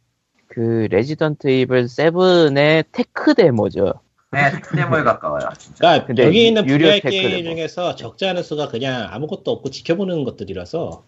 그 0.48 0.88
Resident 0.92 1.48
Evil 1.48 1.86
7의 1.86 2.86
tech 2.92 3.34
demo죠. 3.34 3.94
네, 4.34 4.52
tech 4.52 4.75
demo에 4.75 5.04
가까워요, 5.04 5.50
진짜. 5.58 5.78
그러니까 5.80 6.08
근데 6.08 6.26
여기 6.26 6.48
있는 6.48 6.68
유료 6.68 6.88
VR 6.88 7.00
게임 7.02 7.44
데모. 7.44 7.56
중에서 7.56 7.96
적지 7.96 8.26
않은 8.28 8.44
수가 8.44 8.68
그냥 8.68 9.08
아무것도 9.12 9.52
없고 9.52 9.70
지켜보는 9.70 10.24
것들이라서 10.24 11.04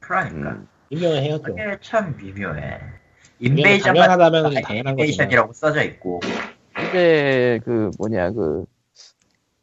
그러니까. 0.00 0.50
음. 0.50 0.68
유명해야죠. 0.90 1.42
그게 1.42 1.76
참 1.82 2.16
미묘해. 2.16 2.78
Invasion 3.40 3.94
당연하다면 3.94 4.54
당연한. 4.62 4.92
Invasion이라고 4.98 5.52
써져 5.52 5.82
있고. 5.84 6.20
근데 6.74 7.60
그 7.64 7.90
뭐냐 7.98 8.30
그 8.30 8.64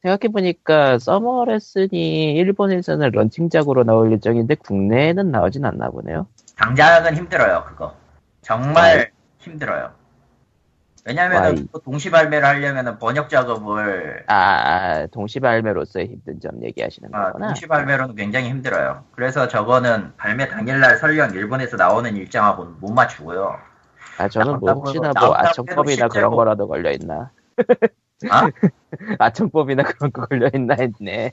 생각해 0.04 0.32
보니까 0.32 1.00
Summer 1.00 1.46
Lesson이 1.46 2.36
일본에서는 2.36 3.10
런칭작으로 3.12 3.84
나올 3.86 4.12
예정인데 4.12 4.56
국내에는 4.56 5.32
나오진 5.32 5.66
않나 5.66 5.90
보네요. 5.90 6.28
당장은 6.58 7.16
힘들어요, 7.16 7.66
그거. 7.68 7.96
정말 8.42 9.12
힘들어요. 9.40 9.92
왜냐면은. 11.06 11.68
또 11.72 11.80
동시 11.80 12.10
발매를 12.10 12.46
하려면은 12.48 12.98
번역 12.98 13.30
작업을 13.30 14.24
아, 14.28 14.36
아 14.36 15.08
동시 15.08 15.40
발매로서의 15.40 16.08
힘든 16.08 16.40
점 16.40 16.64
얘기하시는 16.64 17.14
아, 17.14 17.28
거구나. 17.28 17.48
동시 17.48 17.68
발매로는 17.68 18.16
굉장히 18.16 18.50
힘들어요. 18.50 19.06
그래서 19.12 19.48
저거는 19.48 20.14
발매 20.18 20.50
당일날 20.50 20.98
설령 20.98 21.32
일본에서 21.36 21.78
나오는 21.78 22.16
일정하고는 22.16 22.80
못 22.80 22.92
맞추고요. 22.92 23.56
아 24.18 24.28
저는 24.28 24.60
뭐 24.60 24.74
혹시나 24.74 25.12
뭐 25.20 25.36
아청법이나 25.36 26.08
그런 26.08 26.32
거라도 26.32 26.68
걸려 26.68 26.92
있나? 26.92 27.32
아? 28.32 28.50
아청법이나 29.20 29.84
그런 29.84 30.12
거 30.12 30.26
걸려 30.26 30.50
있나 30.56 30.76
했네. 30.80 31.32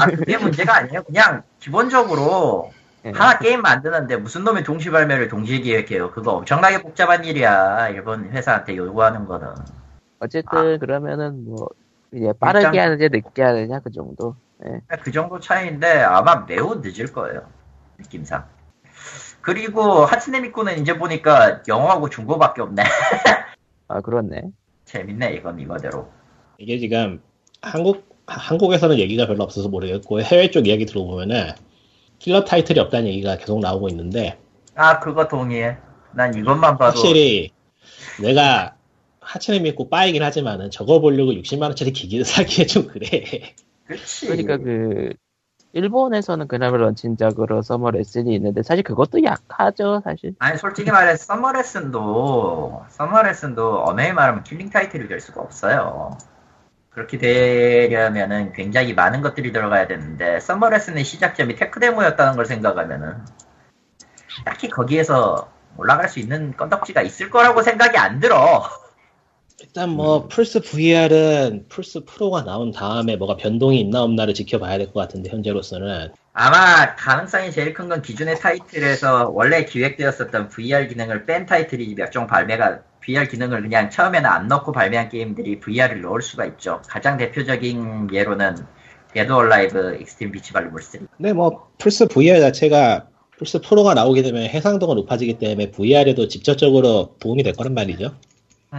아, 0.00 0.06
그게 0.06 0.38
문제가 0.38 0.76
아니에요. 0.76 1.02
그냥 1.02 1.42
기본적으로 1.58 2.70
예. 2.72 2.79
하나 3.04 3.38
게임 3.38 3.62
만드는데 3.62 4.16
무슨 4.18 4.44
놈이 4.44 4.62
동시 4.62 4.90
발매를 4.90 5.28
동시에 5.28 5.60
기획해요. 5.60 6.10
그거 6.10 6.32
엄청나게 6.32 6.82
복잡한 6.82 7.24
일이야. 7.24 7.88
일본 7.90 8.30
회사한테 8.30 8.76
요구하는 8.76 9.26
거는. 9.26 9.48
어쨌든 10.18 10.78
그러면은 10.78 11.44
뭐 11.46 11.66
이제 12.12 12.32
빠르게 12.38 12.66
일단- 12.66 12.92
하느냐 12.92 13.08
늦게 13.08 13.42
하느냐 13.42 13.80
그 13.80 13.90
정도. 13.90 14.36
예. 14.66 14.80
그 15.02 15.10
정도 15.10 15.40
차이인데 15.40 16.00
아마 16.02 16.44
매우 16.46 16.74
늦을 16.82 17.06
거예요. 17.12 17.42
느낌상. 17.98 18.44
그리고 19.40 20.04
하츠네미코는 20.04 20.78
이제 20.78 20.98
보니까 20.98 21.62
영어하고 21.66 22.10
중고밖에 22.10 22.60
없네. 22.60 22.82
아 23.88 24.00
그렇네. 24.02 24.42
재밌네 24.84 25.32
이건 25.34 25.58
이거대로. 25.58 26.10
이게 26.58 26.78
지금 26.78 27.22
한국 27.62 28.06
한국에서는 28.26 28.98
얘기가 28.98 29.26
별로 29.26 29.42
없어서 29.44 29.70
모르겠고 29.70 30.20
해외 30.20 30.50
쪽 30.50 30.66
이야기 30.66 30.84
들어보면은 30.84 31.52
킬러 32.20 32.44
타이틀이 32.44 32.78
없다는 32.78 33.08
얘기가 33.08 33.36
계속 33.38 33.58
나오고 33.58 33.88
있는데 33.88 34.38
아 34.76 35.00
그거 35.00 35.26
동의해. 35.26 35.78
난 36.12 36.34
이것만 36.34 36.76
봐도 36.78 36.98
확실히 36.98 37.50
내가 38.20 38.74
하츠네 39.20 39.60
미쿠 39.60 39.88
빠이긴 39.88 40.22
하지만은 40.22 40.70
저거 40.70 41.00
보려고 41.00 41.32
60만 41.32 41.62
원짜리 41.62 41.92
기기를 41.92 42.24
사기에 42.26 42.66
좀 42.66 42.86
그래. 42.86 43.54
그렇지. 43.86 44.26
그러니까 44.26 44.58
그 44.58 45.12
일본에서는 45.72 46.48
그나마 46.48 46.76
런칭작으로 46.76 47.62
Summer 47.62 47.90
Lesson이 47.92 48.34
있는데 48.34 48.62
사실 48.62 48.82
그것도 48.82 49.22
약하죠 49.22 50.02
사실. 50.04 50.34
아니 50.40 50.58
솔직히 50.58 50.90
말해 50.90 51.16
Summer 51.16 51.52
Lesson도 51.52 52.84
Summer 52.88 53.22
Lesson도 53.22 53.84
엄연히 53.84 54.12
말하면 54.12 54.42
killing 54.42 54.68
타이틀이 54.68 55.08
될 55.08 55.20
수가 55.20 55.40
없어요. 55.40 56.18
그렇게 56.90 57.18
되려면은 57.18 58.52
굉장히 58.52 58.94
많은 58.94 59.22
것들이 59.22 59.52
들어가야 59.52 59.86
되는데 59.86 60.40
Summer 60.40 60.67
Lesson의 60.67 61.04
시작점이 61.04 61.54
tech 61.56 61.73
demo였다는 61.73 62.36
걸 62.36 62.44
생각하면은 62.46 63.24
딱히 64.44 64.68
거기에서 64.68 65.52
올라갈 65.76 66.08
수 66.08 66.18
있는 66.18 66.56
건덕지가 66.56 67.02
있을 67.02 67.30
거라고 67.30 67.62
생각이 67.62 67.96
안 67.96 68.18
들어. 68.20 68.64
일단 69.60 69.90
뭐 69.90 70.26
플스 70.28 70.60
VR은 70.60 71.66
플스 71.68 72.04
Pro가 72.04 72.44
나온 72.44 72.72
다음에 72.72 73.16
뭐가 73.16 73.36
변동이 73.36 73.80
있나 73.80 74.02
없나를 74.02 74.34
지켜봐야 74.34 74.78
될 74.78 74.86
것 74.92 75.00
같은데 75.00 75.30
현재로서는 75.30 76.12
아마 76.32 76.94
가능성이 76.94 77.50
제일 77.50 77.74
큰 77.74 77.88
건 77.88 78.02
기존의 78.02 78.38
타이틀에서 78.38 79.30
원래 79.30 79.64
기획되었었던 79.64 80.48
VR 80.48 80.86
기능을 80.88 81.26
뺀 81.26 81.44
타이틀이 81.46 81.94
몇 81.96 82.10
종 82.12 82.26
발매가 82.26 82.80
VR 83.00 83.26
기능을 83.28 83.62
그냥 83.62 83.90
처음에는 83.90 84.28
안 84.28 84.46
넣고 84.48 84.72
발매한 84.72 85.08
게임들이 85.08 85.58
VR을 85.60 86.02
넣을 86.02 86.22
수가 86.22 86.44
있죠. 86.46 86.82
가장 86.88 87.16
대표적인 87.16 88.08
예로는 88.12 88.56
Dead 89.12 89.32
Alive 89.32 89.96
Xtreme 90.00 90.30
Beach 90.32 90.52
Volleyball 90.52 90.82
3. 90.82 91.06
근데 91.16 91.32
뭐 91.32 91.68
플스 91.78 92.06
VR 92.06 92.40
자체가 92.40 93.08
플스 93.38 93.60
프로가 93.60 93.94
나오게 93.94 94.22
되면 94.22 94.42
해상도가 94.44 94.94
높아지기 94.94 95.38
때문에 95.38 95.70
VR에도 95.72 96.28
직접적으로 96.28 97.16
도움이 97.18 97.42
될 97.42 97.54
거란 97.54 97.74
말이죠. 97.74 98.14
음, 98.72 98.78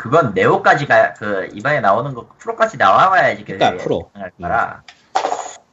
그건 0.00 0.32
네오까지가 0.32 1.12
그 1.12 1.50
이번에 1.52 1.80
나오는 1.80 2.14
거 2.14 2.26
프로까지 2.38 2.78
나와야지 2.78 3.44
그게 3.44 3.58
그러니까 3.58 3.84
프로. 3.84 4.10
거라. 4.40 4.82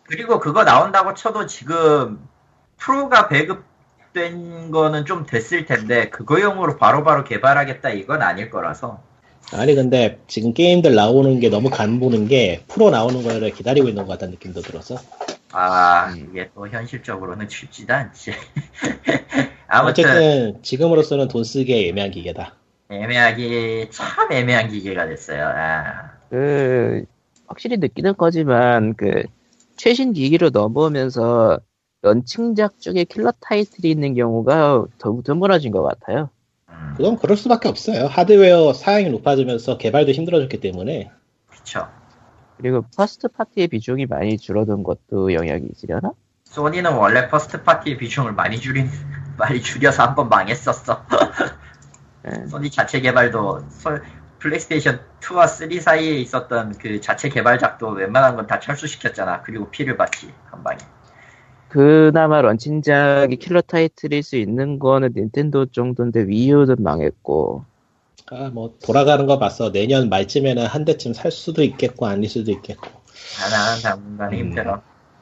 그리고 0.04 0.42
그거 0.42 0.66
나온다고 0.66 1.14
쳐도 1.14 1.48
지금 1.48 2.20
프로가 2.76 3.30
배급된 3.30 4.72
거는 4.72 5.06
좀 5.06 5.26
됐을 5.26 5.66
텐데 5.66 6.10
그거용으로 6.10 6.76
바로 6.76 7.06
바로 7.06 7.24
개발하겠다 7.24 7.92
이건 7.92 8.22
아닐 8.22 8.50
거라서 8.50 9.02
아니 9.54 9.74
근데 9.76 10.20
지금 10.28 10.54
게임들 10.54 10.94
나오는 10.94 11.40
게 11.40 11.48
너무 11.48 11.70
간 11.70 12.02
보는 12.02 12.28
게 12.28 12.66
프로 12.68 12.90
나오는 12.90 13.24
거를 13.24 13.52
기다리고 13.52 13.88
있는 13.88 14.06
것 14.06 14.12
같다는 14.12 14.34
느낌도 14.34 14.60
들어서 14.60 14.98
아 15.54 16.14
이게 16.18 16.50
또 16.54 16.68
현실적으로는 16.68 17.48
쉽지도 17.48 17.94
않지. 17.94 18.34
아무튼 19.70 20.04
어쨌든 20.04 20.64
지금으로서는 20.64 21.30
돈 21.30 21.46
쓰기에 21.46 21.88
애매한 21.88 22.12
기계다. 22.12 22.57
애매하기 22.90 23.90
참 23.92 24.32
애매한 24.32 24.70
기계가 24.70 25.08
됐어요. 25.08 25.46
아. 25.46 26.12
그 26.30 27.04
확실히 27.48 27.78
느끼는 27.78 28.16
거지만 28.18 28.94
그 28.96 29.24
최신 29.76 30.14
기기로 30.14 30.50
넘어오면서 30.50 31.60
런칭작 32.02 32.80
중에 32.80 33.04
킬러 33.06 33.32
타이틀이 33.40 33.90
있는 33.90 34.14
경우가 34.14 34.86
더 34.98 35.22
드물어진 35.24 35.72
것 35.72 35.84
같아요. 35.84 36.30
음, 36.70 36.94
그건 36.98 37.18
그럴 37.18 37.36
수밖에 37.38 37.68
없어요. 37.70 38.06
하드웨어 38.08 38.74
사양이 38.74 39.10
높아지면서 39.10 39.78
개발도 39.78 40.12
힘들어졌기 40.12 40.60
때문에 40.60 41.12
그쵸. 41.50 41.88
그리고 42.58 42.84
first 42.96 43.28
party의 43.28 43.68
비중이 43.68 44.06
많이 44.08 44.38
줄어든 44.38 44.84
것도 44.84 45.34
영향이 45.34 45.68
있으려나? 45.72 46.12
소니는 46.46 46.94
원래 46.94 47.28
first 47.28 47.62
party의 47.64 47.98
비중을 47.98 48.32
많이 48.34 48.60
줄인 48.60 48.90
빨리 49.38 49.62
줄여서 49.62 50.04
한 50.04 50.16
번 50.16 50.30
망했었어. 50.30 51.04
예. 52.26 52.48
소니 52.48 52.70
자체 52.72 53.00
개발도 53.02 53.70
소- 53.70 54.00
플레이스테이션 54.40 55.00
2와 55.22 55.48
3 55.48 55.80
사이에 55.80 56.16
있었던 56.20 56.78
그 56.78 57.02
자체 57.02 57.30
개발작도 57.30 57.90
웬만한 57.90 58.36
건 58.36 58.48
다 58.48 58.60
철수시켰잖아. 58.60 59.42
그리고 59.42 59.70
피를 59.72 59.98
봤지 59.98 60.32
한 60.46 60.64
방에. 60.64 60.78
그나마 61.70 62.42
런칭작이 62.42 63.38
킬러 63.38 63.62
타이틀일 63.62 64.24
수 64.24 64.38
있는 64.38 64.80
거는 64.80 65.14
닌텐도 65.16 65.68
정도인데 65.68 66.28
Wii 66.28 66.46
U는 66.47 66.78
망했고 66.80 67.66
아, 68.30 68.50
뭐 68.50 68.78
돌아가는 68.84 69.26
거 69.26 69.40
봤어. 69.40 69.72
내년 69.72 70.10
말쯤에는 70.10 70.66
한 70.66 70.86
대쯤 70.86 71.14
살 71.14 71.32
수도 71.32 71.64
있겠고 71.64 72.06
아닐 72.08 72.30
수도 72.30 72.52
있겠고. 72.52 72.88
아, 73.40 73.50
나는 73.50 73.82
당분간은 73.82 74.34
음. 74.34 74.40
힘들어. 74.40 74.82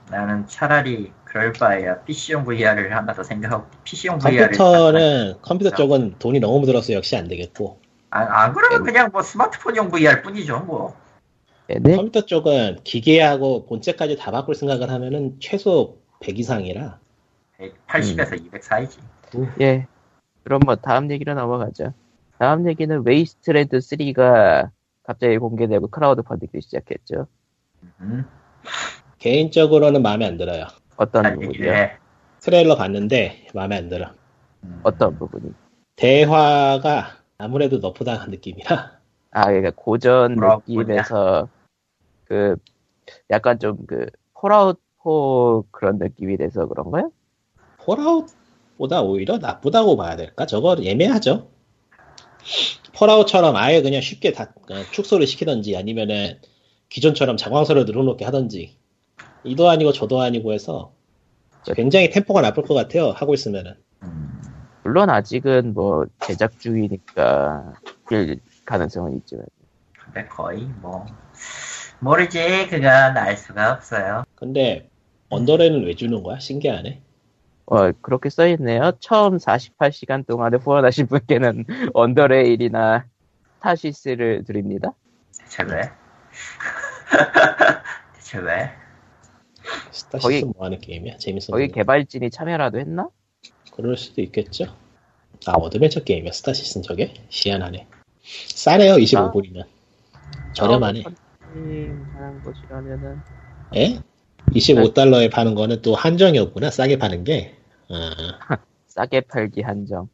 나는 0.09 0.47
차라리 0.47 1.11
그럴 1.35 1.51
바에야 1.51 1.99
PC용 2.03 2.45
VR을 2.45 2.95
하나 2.95 3.13
더 3.13 3.21
생각하고 3.21 3.65
PC용 3.83 4.19
VR을 4.19 4.51
컴퓨터는 4.51 5.33
컴퓨터 5.41 5.69
쪽은 5.71 6.15
돈이 6.17 6.39
너무 6.39 6.65
들어서 6.65 6.93
역시 6.93 7.17
안 7.17 7.27
되겠고. 7.27 7.77
안, 8.09 8.25
안 8.31 8.53
그러면 8.53 8.85
그냥 8.85 9.09
뭐 9.11 9.21
스마트폰용 9.21 9.89
VR 9.91 10.21
뿐이죠 10.21 10.61
뭐. 10.61 10.95
얘네. 11.69 11.97
컴퓨터 11.97 12.21
쪽은 12.21 12.77
기계하고 12.85 13.65
본체까지 13.65 14.15
다 14.15 14.31
바꿀 14.31 14.55
생각을 14.55 14.89
하면은 14.89 15.35
최소 15.41 15.97
100 16.21 16.39
이상이라. 16.39 16.99
180에서 17.59 18.45
200 18.45 18.63
사이지. 18.63 18.99
예. 19.59 19.87
그럼 20.45 20.61
뭐 20.63 20.77
다음 20.77 21.11
얘기로 21.11 21.33
넘어가죠. 21.33 21.93
다음 22.39 22.65
얘기는 22.69 23.05
Wasteland 23.05 23.79
3가 23.79 24.69
갑자기 25.03 25.37
공개되고 25.37 25.87
크라우드 25.87 26.21
펀딩도 26.21 26.61
시작했죠. 26.61 27.27
음, 27.99 28.25
개인적으로는 29.19 30.01
마음에 30.01 30.25
안 30.25 30.37
들어요. 30.37 30.67
어떤 30.97 31.35
부분이요? 31.35 31.71
해. 31.71 31.97
트레일러 32.39 32.75
봤는데 32.75 33.47
마음에 33.53 33.77
안 33.77 33.89
들어. 33.89 34.11
음. 34.63 34.79
어떤 34.83 35.17
부분이? 35.17 35.51
대화가 35.95 37.17
아무래도 37.37 37.77
nerf당한 37.77 38.29
느낌이라 38.31 38.99
아 39.31 39.45
그러니까 39.45 39.71
고전 39.75 40.35
느낌에서 40.35 41.47
그 42.25 42.55
약간 43.29 43.59
좀 43.59 43.77
그 43.87 44.07
Fallout 44.45 44.79
4 45.03 45.67
그런 45.71 45.97
느낌이 45.97 46.37
돼서 46.37 46.67
그런가요? 46.67 47.11
폴아웃보다 47.79 49.01
오히려 49.01 49.39
나쁘다고 49.39 49.97
봐야 49.97 50.15
될까? 50.15 50.45
저거 50.45 50.77
애매하죠. 50.79 51.49
폴아웃처럼 52.93 53.55
아예 53.55 53.81
그냥 53.81 54.01
쉽게 54.01 54.33
다 54.33 54.53
어, 54.69 54.75
축소를 54.91 55.25
시키던지 55.25 55.75
아니면은 55.75 56.39
기존처럼 56.89 57.37
장황서를 57.37 57.85
늘어놓게 57.85 58.23
하던지 58.23 58.77
이도 59.45 59.69
아니고 59.69 59.91
저도 59.91 60.21
아니고 60.21 60.53
해서 60.53 60.91
굉장히 61.75 62.09
템포가 62.09 62.41
나쁠 62.41 62.63
것 62.63 62.73
같아요. 62.73 63.11
하고 63.11 63.33
있으면은 63.33 63.75
음, 64.03 64.41
물론 64.83 65.09
아직은 65.09 65.73
뭐 65.73 66.05
제작 66.21 66.59
중이니까 66.59 67.73
일 68.11 68.39
가능성은 68.65 69.17
있지만 69.17 69.45
근데 70.03 70.27
거의 70.27 70.63
뭐 70.81 71.05
모르지 71.99 72.67
그건 72.69 73.17
알 73.17 73.37
수가 73.37 73.73
없어요. 73.73 74.23
근데 74.35 74.89
언더레일은 75.29 75.85
왜 75.85 75.95
주는 75.95 76.21
거야? 76.23 76.39
신기하네. 76.39 77.01
어 77.67 77.91
그렇게 78.01 78.29
써있네요. 78.29 78.93
처음 78.99 79.37
48시간 79.37 80.25
동안에 80.27 80.57
후원하신 80.57 81.07
분께는 81.07 81.65
언더레일이나 81.93 83.05
스타시스를 83.59 84.43
드립니다. 84.45 84.93
대체 85.39 85.63
왜? 85.63 85.81
대체 88.13 88.37
왜? 88.37 88.84
스타시스 89.91 90.27
거기- 90.41 90.43
뭐 90.45 90.65
하는 90.65 90.79
게임이야? 90.79 91.17
재밌어. 91.17 91.51
거기. 91.51 91.67
개발진이 91.69 92.29
참여라도 92.29 92.79
했나? 92.79 93.09
그럴 93.73 93.97
수도 93.97 94.21
있겠죠. 94.21 94.65
아 95.47 95.51
어드벤처 95.53 96.03
게임이야 96.03 96.31
스타 96.31 96.53
시스는 96.53 96.83
저게? 96.83 97.13
희한하네. 97.29 97.87
싸네요 98.23 98.95
25불이면. 98.95 99.65
저렴하네. 100.53 101.03
하는 102.13 102.41
곳이라면은 102.43 103.19
예? 103.75 103.99
25달러에 104.51 105.31
파는 105.31 105.55
거는 105.55 105.81
또 105.81 105.95
한정이 105.95 106.37
없구나. 106.39 106.69
싸게 106.71 106.97
파는 106.97 107.23
게. 107.23 107.55
아, 107.89 108.39
싸게 108.87 109.21
팔기 109.21 109.61
한정. 109.61 110.07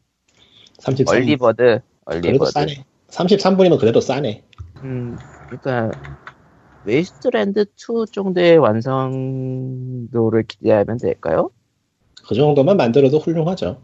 33. 0.80 1.16
early 1.16 1.37
bird, 1.37 1.58
그래도 1.60 1.82
early 2.04 2.27
bird. 2.27 2.50
싸네. 2.50 2.84
33불이면 3.08 3.78
그래도 3.78 4.00
싸네. 4.00 4.42
음, 4.82 5.16
그러니까 5.48 5.90
웨이스트랜드 6.84 7.66
2 7.76 8.06
정도의 8.12 8.58
완성도를 8.58 10.44
기대하면 10.44 10.98
될까요? 10.98 11.50
그 12.26 12.34
정도만 12.34 12.76
만들어도 12.76 13.18
훌륭하죠. 13.18 13.80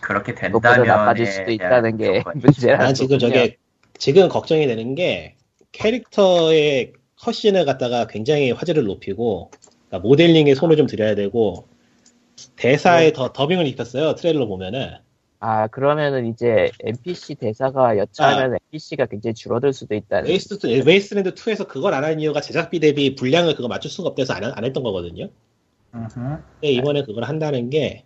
그렇게 0.00 0.34
된다면 0.34 0.86
나빠질 0.86 1.26
수도 1.26 1.50
있다는 1.50 1.96
게 1.96 2.22
문제라는 2.34 2.84
난 2.86 2.94
지금. 2.94 3.18
저게 3.18 3.56
지금 3.98 4.28
걱정이 4.28 4.66
되는 4.66 4.94
게 4.94 5.36
캐릭터의 5.72 6.92
cutscene을 7.20 7.64
갖다가 7.66 8.06
굉장히 8.06 8.50
화제를 8.50 8.84
높이고 8.84 9.50
그러니까 9.88 10.08
모델링에 10.08 10.54
손을 10.54 10.76
좀 10.76 10.86
들여야 10.86 11.14
되고 11.14 11.68
대사에 12.56 13.06
네. 13.06 13.12
더 13.12 13.32
더빙을 13.32 13.66
입혔어요 13.66 14.14
트레일러 14.14 14.46
보면은 14.46 14.94
아 15.42 15.66
그러면은 15.68 16.26
이제 16.26 16.70
NPC 16.80 17.36
대사가 17.36 17.96
여차하면 17.96 18.58
NPC가 18.70 19.06
굉장히 19.06 19.32
줄어들 19.34 19.72
수도 19.72 19.94
있다는 19.94 20.28
웨이스트, 20.28 20.66
웨이스트랜드 20.86 21.34
2에서 21.34 21.66
그걸 21.66 21.94
안 21.94 22.04
한 22.04 22.20
이유가 22.20 22.40
제작비 22.42 22.78
대비 22.80 23.14
분량을 23.14 23.54
그거 23.56 23.66
맞출 23.68 23.90
수가 23.90 24.10
없대서 24.10 24.34
안, 24.34 24.44
안 24.44 24.64
했던 24.64 24.82
거거든요. 24.82 25.28
근데 26.60 26.72
이번에 26.74 27.04
그걸 27.04 27.24
한다는 27.24 27.70
게 27.70 28.04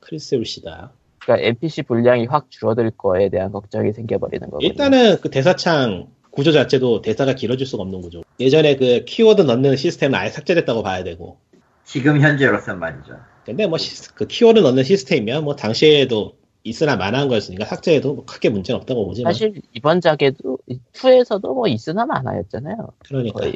크리스 0.00 0.34
울시다 0.34 0.92
그러니까 1.20 1.46
NPC 1.48 1.82
분량이 1.84 2.26
확 2.26 2.50
줄어들 2.50 2.90
거에 2.90 3.30
대한 3.30 3.52
걱정이 3.52 3.92
생겨버리는 3.92 4.48
거군요. 4.50 4.68
일단은 4.68 5.20
그 5.20 5.30
대사창 5.30 6.08
구조 6.30 6.52
자체도 6.52 7.00
대사가 7.02 7.34
길어질 7.34 7.66
수가 7.66 7.82
없는 7.82 8.02
구조 8.02 8.22
예전에 8.38 8.76
그 8.76 9.04
키워드 9.06 9.42
넣는 9.42 9.76
시스템은 9.76 10.18
아예 10.18 10.28
삭제됐다고 10.30 10.82
봐야 10.82 11.02
되고 11.04 11.38
지금 11.84 12.20
현재로선 12.20 12.78
말이죠. 12.78 13.18
근데 13.46 13.66
뭐 13.66 13.78
그 14.14 14.26
키워드 14.26 14.58
넣는 14.60 14.82
시스템이면 14.84 15.44
뭐 15.44 15.56
당시에도 15.56 16.36
있으나 16.66 16.96
마나한 16.96 17.28
거였으니까 17.28 17.64
삭제해도 17.64 18.14
뭐 18.14 18.24
크게 18.24 18.48
문제는 18.48 18.80
없다고 18.80 19.06
보지만 19.06 19.32
사실 19.32 19.62
이번 19.72 20.00
작에도 20.00 20.58
2에서도 20.94 21.54
뭐 21.54 21.68
있으나 21.68 22.04
마나였잖아요. 22.06 22.76
그러니까 22.98 23.38
거의. 23.40 23.54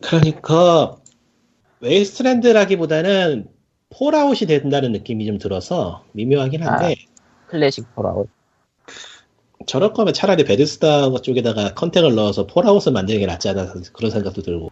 그러니까 0.00 0.96
웨이스트랜드라기보다는 1.80 3.48
폴아웃이 3.90 4.46
된다는 4.46 4.92
느낌이 4.92 5.26
좀 5.26 5.38
들어서 5.38 6.04
미묘하긴 6.12 6.62
한데 6.62 6.94
클래식 7.48 7.94
폴아웃. 7.94 8.28
저럴 9.66 9.92
거면 9.92 10.14
차라리 10.14 10.44
베데스다 10.44 11.10
쪽에다가 11.20 11.74
contact을 11.74 12.14
넣어서 12.14 12.46
폴아웃을 12.46 12.92
만드는 12.92 13.20
게 13.20 13.26
낫지 13.26 13.50
않아 13.50 13.74
그런 13.92 14.10
생각도 14.10 14.42
들고 14.42 14.70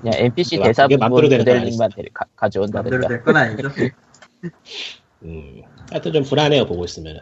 그냥 0.00 0.14
NPC 0.16 0.58
대사 0.58 0.88
부분 0.88 1.08
모델링만 1.08 1.90
가, 2.12 2.24
가져온다든가. 2.34 3.06
될건 3.06 3.36
아니죠. 3.36 3.68
음, 5.22 5.62
하여튼 5.90 6.12
좀 6.12 6.22
불안해요 6.22 6.66
보고 6.66 6.84
있으면 6.84 7.20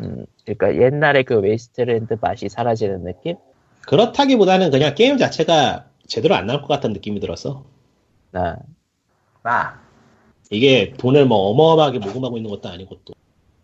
음, 0.00 0.26
그러니까 0.44 0.76
옛날에 0.76 1.22
그 1.22 1.38
웨이스트랜드 1.38 2.16
맛이 2.20 2.48
사라지는 2.48 3.04
느낌? 3.04 3.36
그렇다기보다는 3.82 4.70
그냥 4.70 4.94
게임 4.94 5.18
자체가 5.18 5.86
제대로 6.06 6.34
안 6.34 6.46
나올 6.46 6.60
것 6.60 6.68
같다는 6.68 6.94
느낌이 6.94 7.20
들어서. 7.20 7.64
아, 8.32 8.56
아, 9.42 9.80
이게 10.50 10.92
돈을 10.96 11.26
뭐 11.26 11.50
어마어마하게 11.50 11.98
모금하고 11.98 12.36
있는 12.36 12.50
것도 12.50 12.68
아니고 12.68 12.98
또. 13.04 13.14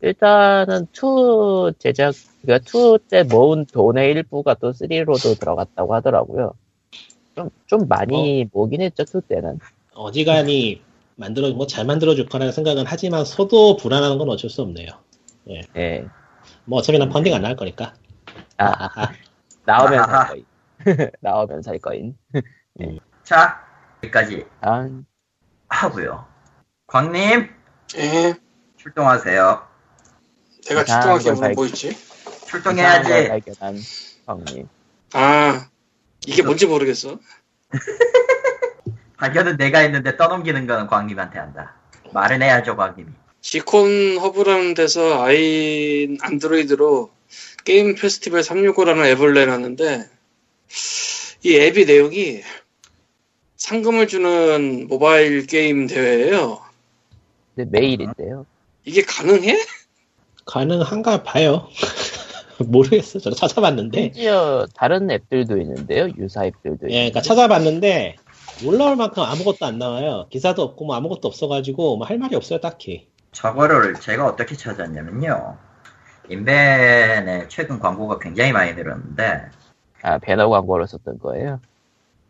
일단은 0.01 0.87
2 0.93 1.73
제작, 1.79 2.15
그러니까 2.43 2.65
2 2.71 2.99
때 3.09 3.23
모은 3.25 3.67
돈의 3.67 4.11
일부가 4.11 4.55
또 4.55 4.73
3로도 4.73 5.39
들어갔다고 5.39 5.95
하더라고요. 5.95 6.55
좀, 7.35 7.51
좀 7.67 7.89
많이 7.89 8.49
모긴 8.53 8.81
했죠, 8.81 9.05
2 9.05 9.21
때는. 9.23 9.59
어지간히 9.95 10.83
만들어 11.19 11.51
뭐잘 11.51 11.85
만들어 11.85 12.15
줄 12.15 12.27
거라는 12.27 12.53
생각은 12.53 12.85
하지만 12.87 13.25
서도 13.25 13.77
불안한 13.77 14.19
건 14.19 14.29
어쩔 14.31 14.49
수 14.49 14.63
없네요. 14.63 14.87
예. 15.77 16.07
뭐 16.65 16.79
어차피 16.79 16.97
난 16.99 17.09
펀딩 17.09 17.35
안 17.35 17.43
나올 17.43 17.57
거니까. 17.57 17.93
아, 18.57 18.67
아하. 18.85 19.13
나오면 19.65 19.99
아하. 19.99 20.27
살 20.27 20.29
거인. 20.29 20.47
나오면 21.21 21.63
살 21.63 21.79
거인. 21.81 22.17
자, 23.25 23.67
여기까지 24.05 24.47
다음, 24.61 25.05
하고요. 25.69 26.25
광님, 26.87 27.51
예. 27.97 28.35
출동하세요. 28.77 29.67
내가 30.69 30.85
걸 30.85 31.21
오늘 31.33 31.41
발- 31.41 31.53
뭐 31.55 31.67
있지? 31.67 31.97
출동해야지. 32.47 33.43
형님. 34.25 34.69
아, 35.15 35.69
이게 36.27 36.43
뭔지 36.43 36.67
모르겠어. 36.67 37.19
발견은 39.19 39.57
내가 39.57 39.81
했는데 39.81 40.17
떠넘기는 40.17 40.67
거는 40.67 40.87
광님한테 40.87 41.39
한다. 41.39 41.75
말은 42.13 42.41
해야죠, 42.41 42.77
광님이. 42.77 43.11
지콘 43.41 44.19
허브라는 44.19 44.75
데서 44.75 45.23
아이 45.23 46.17
안드로이드로 46.21 47.11
게임 47.65 47.95
페스티벌 47.95 48.41
365라는 48.41 49.07
앱을 49.13 49.35
내놨는데 49.35 50.09
이 51.45 51.57
앱이 51.57 51.85
내용이 51.85 52.43
상금을 53.57 54.07
주는 54.07 54.87
모바일 54.89 55.47
게임 55.47 55.87
대회예요. 55.87 56.61
근데 57.55 57.79
메일인데요. 57.79 58.47
이게 58.85 59.03
가능해? 59.03 59.59
가능한가 60.47 61.25
봐요. 61.25 61.69
모르겠어. 62.59 63.19
저도 63.19 63.37
찾아봤는데. 63.37 64.01
심지어 64.01 64.67
다른 64.75 65.11
앱들도 65.11 65.59
있는데요. 65.59 66.09
유사 66.19 66.45
앱들도 66.45 66.89
예, 66.91 66.95
있는데. 66.95 67.11
그러니까 67.11 67.21
찾아봤는데 67.23 68.17
올라올 68.65 68.97
만큼 68.97 69.23
아무것도 69.23 69.67
안 69.67 69.79
나와요. 69.79 70.27
기사도 70.31 70.63
없고 70.63 70.85
뭐 70.87 70.97
아무것도 70.97 71.29
없어가지고 71.29 71.97
뭐 71.99 72.07
할 72.07 72.19
말이 72.19 72.35
없어요, 72.37 72.61
딱히. 72.61 73.09
저거를 73.33 73.95
제가 73.95 74.27
어떻게 74.27 74.57
찾았냐면요. 74.57 75.57
인벤에 76.29 77.49
최근 77.49 77.79
광고가 77.79 78.19
굉장히 78.19 78.53
많이 78.53 78.73
늘었는데, 78.75 79.49
아 80.03 80.19
배너 80.19 80.49
광고를 80.49 80.87
썼던 80.89 81.19
거예요. 81.21 81.61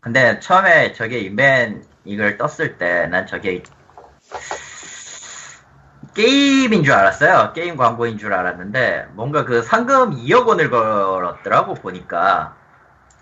근데 0.01 0.39
처음에 0.39 0.93
저게 0.93 1.19
인벤 1.19 1.83
이걸 2.05 2.37
떴을 2.37 2.77
때 2.77 3.07
난 3.07 3.27
저게 3.27 3.63
게임인 6.15 6.83
줄 6.83 6.93
알았어요. 6.93 7.53
게임 7.53 7.75
광고인 7.77 8.17
줄 8.17 8.33
알았는데 8.33 9.07
뭔가 9.13 9.45
그 9.45 9.61
상금 9.61 10.15
2억 10.15 10.47
원을 10.47 10.69
걸었더라고 10.69 11.73
보니까 11.75 12.55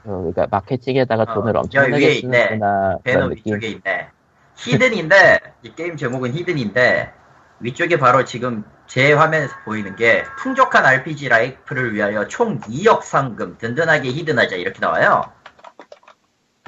어, 0.05 0.17
그러니까 0.19 0.47
마케팅에다가 0.49 1.23
어, 1.23 1.33
돈을 1.33 1.49
여기 1.55 1.57
엄청나게. 1.59 2.21
쓰는구나 2.21 2.97
배너. 3.03 3.25
위쪽에 3.27 3.67
있네. 3.67 4.09
히든인데 4.55 5.39
이 5.63 5.75
게임 5.75 5.97
제목은 5.97 6.33
히든인데 6.33 7.13
위쪽에 7.59 7.97
바로 7.97 8.23
지금 8.23 8.63
제 8.87 9.13
화면에서 9.13 9.53
보이는 9.65 9.95
게 9.95 10.23
풍족한 10.39 10.85
RPG 10.85 11.29
라이프를 11.29 11.93
위하여 11.93 12.27
총 12.27 12.59
2억 12.61 13.01
상금 13.03 13.57
든든하게 13.57 14.09
히든하자 14.09 14.55
이렇게 14.55 14.79
나와요. 14.79 15.23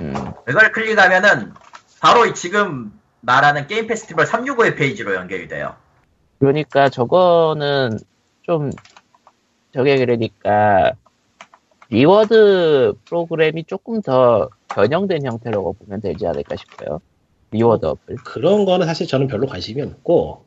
음, 0.01 0.13
이걸 0.49 0.71
클릭하면은 0.71 1.53
바로 2.01 2.25
이 2.25 2.33
지금 2.33 2.91
말하는 3.21 3.67
게임 3.67 3.87
페스티벌 3.87 4.25
365의 4.25 4.77
페이지로 4.77 5.13
연결이 5.15 5.47
돼요. 5.47 5.75
그러니까 6.39 6.89
저거는 6.89 7.99
좀 8.43 8.71
저게 9.73 9.97
그러니까 9.97 10.93
reward 11.89 12.93
프로그램이 13.05 13.63
조금 13.65 14.01
더 14.01 14.49
변형된 14.69 15.25
형태라고 15.25 15.73
보면 15.73 16.01
되지 16.01 16.27
않을까 16.27 16.55
싶어요. 16.55 17.01
reward 17.51 17.85
어플. 17.85 18.15
그런 18.17 18.65
거는 18.65 18.85
사실 18.85 19.07
저는 19.07 19.27
별로 19.27 19.47
관심이 19.47 19.81
없고 19.81 20.45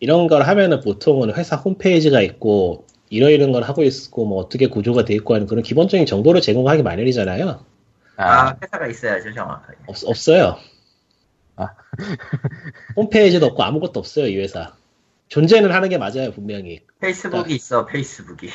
이런 0.00 0.28
걸 0.28 0.42
하면은 0.42 0.80
보통은 0.80 1.34
회사 1.34 1.56
홈페이지가 1.56 2.20
있고 2.20 2.86
이러이런 3.08 3.52
걸 3.52 3.62
하고 3.62 3.82
있고 3.82 4.26
뭐 4.26 4.38
어떻게 4.38 4.66
구조가 4.68 5.04
돼 5.04 5.14
있고 5.14 5.34
하는 5.34 5.46
그런 5.46 5.62
기본적인 5.62 6.06
정보를 6.06 6.40
제공하기 6.40 6.82
마련이잖아요. 6.82 7.64
아, 8.16 8.48
아, 8.48 8.56
회사가 8.62 8.86
있어야죠, 8.86 9.32
정확하게. 9.32 9.78
없, 9.86 9.96
없어요. 10.04 10.56
아. 11.56 11.68
홈페이지도 12.96 13.46
없고 13.46 13.62
아무것도 13.62 13.98
없어요, 13.98 14.26
이 14.26 14.38
회사. 14.38 14.74
존재는 15.28 15.72
하는 15.72 15.88
게 15.88 15.96
맞아요, 15.96 16.30
분명히. 16.32 16.80
페이스북이 17.00 17.54
있어, 17.54 17.86
페이스북이. 17.86 18.50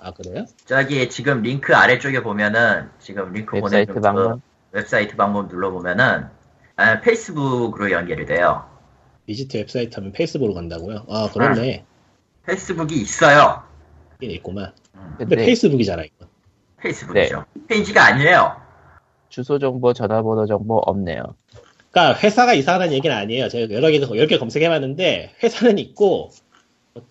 아, 0.00 0.12
그래요? 0.12 0.46
저기 0.64 1.08
지금 1.10 1.42
링크 1.42 1.74
아래쪽에 1.74 2.22
보면은 2.22 2.88
지금 3.00 3.32
링크 3.32 3.56
웹사이트 3.56 3.92
보내준 3.92 3.94
그 3.94 4.00
방문. 4.00 4.42
웹사이트 4.72 5.16
방문 5.16 5.48
눌러보면은 5.48 6.26
아, 6.76 7.00
페이스북으로 7.00 7.90
연결이 7.90 8.24
돼요. 8.24 8.64
visit 9.26 9.56
website 9.56 9.96
하면 9.96 10.12
페이스북으로 10.12 10.54
간다고요? 10.54 11.04
아, 11.08 11.28
그렇네. 11.32 11.84
페이스북이 12.46 12.94
있어요. 12.94 13.62
있긴 14.14 14.30
있구만. 14.30 14.72
음, 14.94 15.14
근데 15.18 15.34
근데 15.34 15.44
페이스북이잖아, 15.44 16.04
이거. 16.04 16.26
페이스북이죠. 16.78 17.44
페이지가 17.68 18.04
아니에요. 18.04 18.56
주소 19.28 19.58
정보, 19.58 19.92
전화번호 19.92 20.46
정보 20.46 20.76
없네요. 20.78 21.34
그러니까 21.90 22.18
회사가 22.20 22.54
이상하다는 22.54 22.94
얘기는 22.94 23.14
아니에요. 23.14 23.48
제가 23.48 23.74
여러 23.74 23.90
개, 23.90 24.00
여러 24.00 24.26
개 24.26 24.38
검색해봤는데 24.38 25.34
회사는 25.42 25.78
있고 25.78 26.30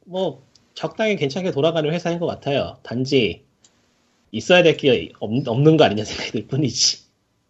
뭐 0.05 0.46
적당히 0.77 1.15
괜찮게 1.15 1.49
돌아가는 1.49 1.91
회사인 1.91 2.19
것 2.19 2.27
같아요. 2.27 2.77
단지 2.83 3.43
있어야 4.31 4.61
될 4.61 4.77
게 4.77 5.11
없는 5.19 5.75
거 5.75 5.83
아니냐 5.85 6.03
생각이 6.03 6.31
들 6.33 6.47
뿐이지. 6.47 6.99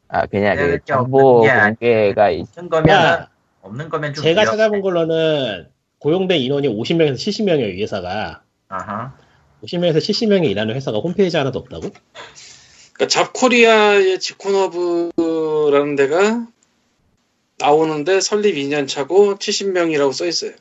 아, 0.07 0.25
그냥 0.27 0.55
네, 0.55 0.67
그 0.67 0.79
정보 0.85 1.41
공개가 1.41 2.29
있, 2.31 2.47
없는 2.55 2.69
거면 2.69 2.89
야, 2.89 3.29
없는 3.61 3.89
거면 3.89 4.13
좀 4.13 4.23
제가 4.23 4.43
위험해. 4.43 4.51
찾아본 4.57 4.81
걸로는 4.81 5.67
고용된 5.99 6.39
인원이 6.39 6.69
50명에서 6.69 7.15
70명이에요, 7.15 7.77
이 7.77 7.81
회사가. 7.81 8.43
아하. 8.69 9.13
50명에서 9.61 9.97
70명이 9.97 10.49
일하는 10.49 10.73
회사가 10.75 10.99
홈페이지 10.99 11.35
하나도 11.35 11.59
없다고? 11.59 11.89
그러니까 12.93 13.07
잡코리아의 13.09 14.21
지콘 14.21 14.73
허브라는 14.73 15.97
데가 15.97 16.47
나오는데 17.59 18.21
설립 18.21 18.55
2년 18.55 18.87
차고 18.87 19.35
70명이라고 19.35 20.13
써 20.13 20.25
있어요. 20.25 20.51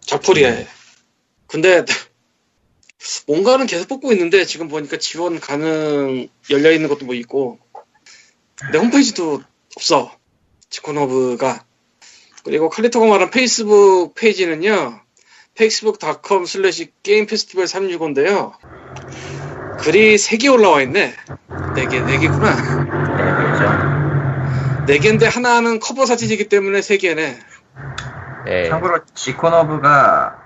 잡코리아에. 0.00 0.64
근데 1.50 1.84
뭔가는 3.26 3.66
계속 3.66 3.88
뽑고 3.88 4.12
있는데 4.12 4.44
지금 4.44 4.68
보니까 4.68 4.98
지원 4.98 5.40
가능 5.40 6.28
열려 6.50 6.70
있는 6.70 6.88
것도 6.88 7.06
뭐 7.06 7.14
있고 7.14 7.58
내 8.72 8.78
홈페이지도 8.78 9.42
없어. 9.76 10.12
지콘 10.68 11.02
허브가. 11.02 11.64
그리고 12.44 12.68
칼리토가 12.68 13.06
말한 13.06 13.30
페이스북 13.30 14.14
페이지는요. 14.14 15.00
facebook.com 15.56 16.46
슬래시 16.46 16.92
게임 17.02 17.26
페스티벌 17.26 17.64
365인데요. 17.64 18.52
글이 19.80 20.16
3개 20.16 20.52
올라와 20.52 20.82
있네. 20.82 21.14
4개, 21.48 22.04
4개구나. 22.06 22.56
네, 23.16 23.24
그렇죠. 23.34 23.64
4개인데 24.86 25.24
하나는 25.24 25.80
커버 25.80 26.06
사진이기 26.06 26.48
때문에 26.48 26.80
3개네. 26.80 27.38
예, 28.46 28.68
참고로 28.68 29.00
지코너브가 29.14 30.39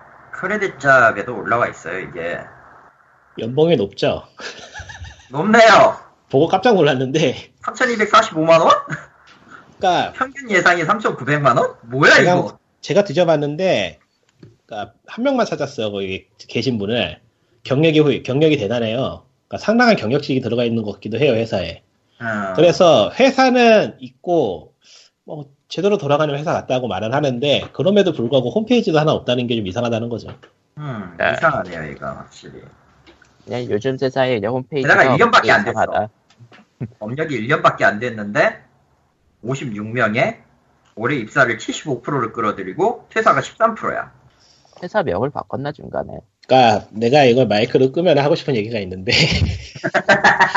크레딧 0.45 0.79
잡에도 0.79 1.35
올라와 1.39 1.69
있어요, 1.69 2.01
이게. 2.01 2.39
연봉이 3.39 3.77
높죠? 3.77 4.25
높네요. 5.31 5.97
보고 6.29 6.49
깜짝 6.49 6.75
놀랐는데, 6.75 7.55
3,245만원? 7.63 8.69
그러니까 9.79 10.13
평균 10.13 10.51
예상이 10.51 10.83
3,900만원? 10.83 11.79
뭐야, 11.87 12.15
제가, 12.17 12.33
이거? 12.35 12.59
제가 12.83 13.05
뒤져봤는데, 13.05 14.01
그러니까 14.67 14.93
한 15.07 15.25
명만 15.25 15.47
찾았어요. 15.47 15.91
거기 15.93 16.27
계신 16.47 16.77
분을. 16.77 17.21
경력이 17.63 18.01
후- 18.01 18.23
경력이 18.23 18.59
대단해요. 18.59 19.25
그러니까 19.49 19.65
상당한 19.65 19.97
경력직이 19.97 20.43
들어가 20.43 20.65
있는 20.65 20.83
것 20.83 20.93
같기도 20.93 21.19
해요, 21.19 21.33
회사에. 21.33 21.83
어, 22.21 22.53
그래서 22.55 23.11
회사는 23.19 23.97
있고 23.99 24.75
뭐 25.25 25.47
제대로 25.69 25.97
돌아가는 25.99 26.35
회사 26.37 26.53
같다고 26.53 26.89
말은 26.89 27.13
하는데 27.15 27.69
그럼에도 27.73 28.13
불구하고 28.13 28.51
홈페이지도 28.51 28.99
하나 28.99 29.13
없다는 29.13 29.47
게 29.47 29.57
좀 29.57 29.67
이상하다는 29.67 30.09
거죠. 30.09 30.29
음, 30.79 31.15
네. 31.19 31.33
이상하네요, 31.33 31.93
이거, 31.93 32.07
확실히. 32.07 32.61
그냥 33.45 33.65
요즘 33.71 33.97
세상에 33.99 34.35
그냥 34.41 34.55
홈페이지가 34.55 34.97
게다가 34.97 35.17
1년밖에 35.17 35.51
안 35.51 35.65
됐어. 35.65 36.09
법력이 36.99 37.41
1년밖에 37.49 37.83
안 37.85 37.99
됐는데, 37.99 38.59
56명에 39.45 40.39
올해 40.97 41.17
입사를 41.17 41.57
75%를 41.57 42.33
끌어들이고, 42.33 43.07
퇴사가 43.11 43.41
13%야. 43.41 44.13
회사 44.83 45.03
명을 45.03 45.31
바꿨나 45.31 45.73
중간에. 45.73 46.19
그러니까 46.47 46.87
내가 46.91 47.25
이걸 47.25 47.47
마이크로 47.47 47.93
끄면 47.93 48.19
하고 48.19 48.35
싶은 48.35 48.55
얘기가 48.57 48.79
있는데 48.81 49.13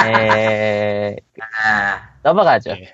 에... 0.06 1.16
아, 1.64 2.10
넘어가죠. 2.24 2.72
네. 2.72 2.94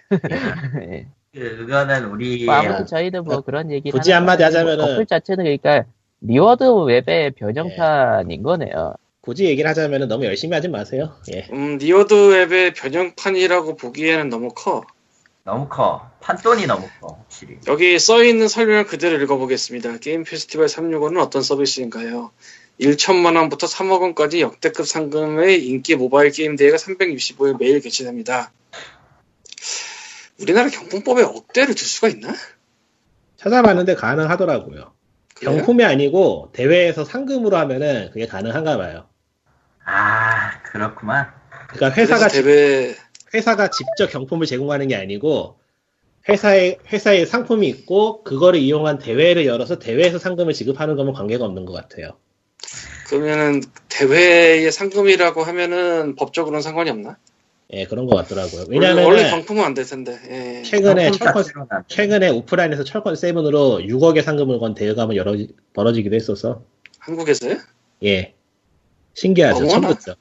예. 0.91 1.07
그거는 1.33 2.05
우리, 2.11 2.45
뭐 2.45 2.53
아무튼 2.55 2.85
저희도 2.85 3.23
뭐 3.23 3.35
어, 3.37 3.41
그런 3.41 3.71
얘기 3.71 3.89
굳이 3.91 4.11
한마디 4.11 4.43
하자면은- 4.43 4.79
어플 4.93 5.05
자체는 5.07 5.43
그러니까 5.45 5.85
reward 6.21 6.63
앱의 6.85 7.31
변형판인 7.31 8.43
거네요. 8.43 8.93
굳이 9.21 9.45
얘기를 9.45 9.69
하자면 9.69 10.07
너무 10.07 10.25
열심히 10.25 10.53
하지 10.53 10.67
마세요. 10.67 11.13
예. 11.33 11.47
음, 11.51 11.77
reward 11.81 12.13
앱의 12.13 12.73
변형판이라고 12.73 13.75
보기에는 13.77 14.29
너무 14.29 14.49
커. 14.53 14.83
너무 15.45 15.67
커. 15.69 16.09
판돈이 16.21 16.67
너무 16.67 16.87
커, 17.01 17.17
확실히. 17.19 17.57
여기 17.67 17.97
써 17.99 18.23
있는 18.23 18.47
설명을 18.47 18.85
그대로 18.85 19.21
읽어보겠습니다. 19.21 19.97
게임 19.97 20.23
페스티벌 20.23 20.67
365는 20.67 21.19
어떤 21.21 21.41
서비스인가요? 21.41 22.31
1천만 22.79 23.35
원부터 23.37 23.67
3억 23.67 24.01
원까지 24.01 24.41
역대급 24.41 24.87
상금의 24.87 25.65
인기 25.67 25.95
모바일 25.95 26.31
게임 26.31 26.55
대회가 26.55 26.77
365일 26.77 27.57
매일 27.59 27.79
개최됩니다. 27.81 28.51
우리나라 30.43 30.69
경품법에 30.69 31.23
억대를 31.23 31.73
둘 31.73 31.87
수가 31.87 32.09
있나? 32.09 32.33
찾아봤는데 33.37 33.95
가능하더라고요. 33.95 34.93
그래요? 35.35 35.55
경품이 35.57 35.83
아니고 35.83 36.51
대회에서 36.53 37.05
상금으로 37.05 37.57
하면은 37.57 38.09
그게 38.11 38.27
가능한가 38.27 38.77
봐요. 38.77 39.07
아, 39.85 40.61
그렇구만. 40.63 41.27
그러니까 41.69 41.99
회사가 41.99 42.27
직- 42.27 42.43
대회 42.43 42.95
회사가 43.33 43.69
직접 43.69 44.07
경품을 44.11 44.45
제공하는 44.45 44.87
게 44.89 44.95
아니고 44.95 45.59
회사에 46.29 46.77
회사에 46.91 47.25
상품이 47.25 47.67
있고 47.69 48.23
그거를 48.23 48.59
이용한 48.59 48.99
대회를 48.99 49.45
열어서 49.45 49.79
대회에서 49.79 50.19
상금을 50.19 50.53
지급하는 50.53 50.95
거면 50.95 51.13
관계가 51.13 51.43
없는 51.43 51.65
것 51.65 51.73
같아요. 51.73 52.11
그러면은 53.07 53.61
대회의 53.89 54.71
상금이라고 54.71 55.43
하면은 55.43 56.15
법적으로는 56.15 56.61
상관이 56.61 56.89
없나? 56.89 57.17
예, 57.71 57.85
그런 57.85 58.05
것 58.05 58.15
같더라고요. 58.15 58.65
원래, 58.69 58.91
원래 58.91 59.29
경품은 59.31 59.63
안 59.63 59.73
될 59.73 59.85
텐데. 59.85 60.19
예. 60.29 60.63
최근에 60.63 61.11
철권. 61.11 61.43
최근에 61.87 62.29
오프라인에서 62.29 62.83
철권 62.83 63.15
7으로 63.15 63.83
6억의 63.87 64.21
상금을 64.21 64.59
건 64.59 64.75
대여감은 64.75 65.15
여러 65.15 65.35
벌어지기도 65.73 66.15
했어서 66.15 66.61
한국에서요? 66.99 67.57
예 68.03 68.33
신기하죠 69.15 69.67
처음 69.67 69.85
어머나. 69.85 69.93
듣죠. 69.95 70.15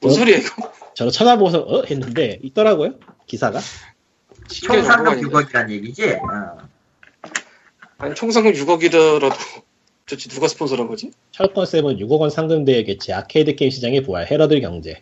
뭔 0.00 0.12
어? 0.12 0.16
소리야 0.16 0.38
이거? 0.38 0.72
저도 0.94 1.10
찾아보고서 1.10 1.60
어 1.60 1.82
했는데 1.84 2.38
있더라고요 2.42 2.94
기사가 3.26 3.60
총 4.48 4.82
상금 4.82 5.12
아닌데. 5.12 5.28
6억이란 5.30 5.70
얘기지? 5.70 6.12
어. 6.14 6.58
아니 7.98 8.14
총 8.14 8.30
상금 8.30 8.52
6억이더라도 8.52 9.30
도대체 10.08 10.28
누가 10.30 10.48
스폰서란 10.48 10.88
거지? 10.88 11.10
철권 11.32 11.66
7 11.66 11.82
6억 11.82 12.18
원 12.20 12.30
상금 12.30 12.64
대여 12.64 12.82
개최 12.82 13.12
아케이드 13.12 13.54
게임 13.54 13.70
시장의 13.70 14.02
부활 14.02 14.26
헤러들 14.30 14.60
경제 14.60 15.00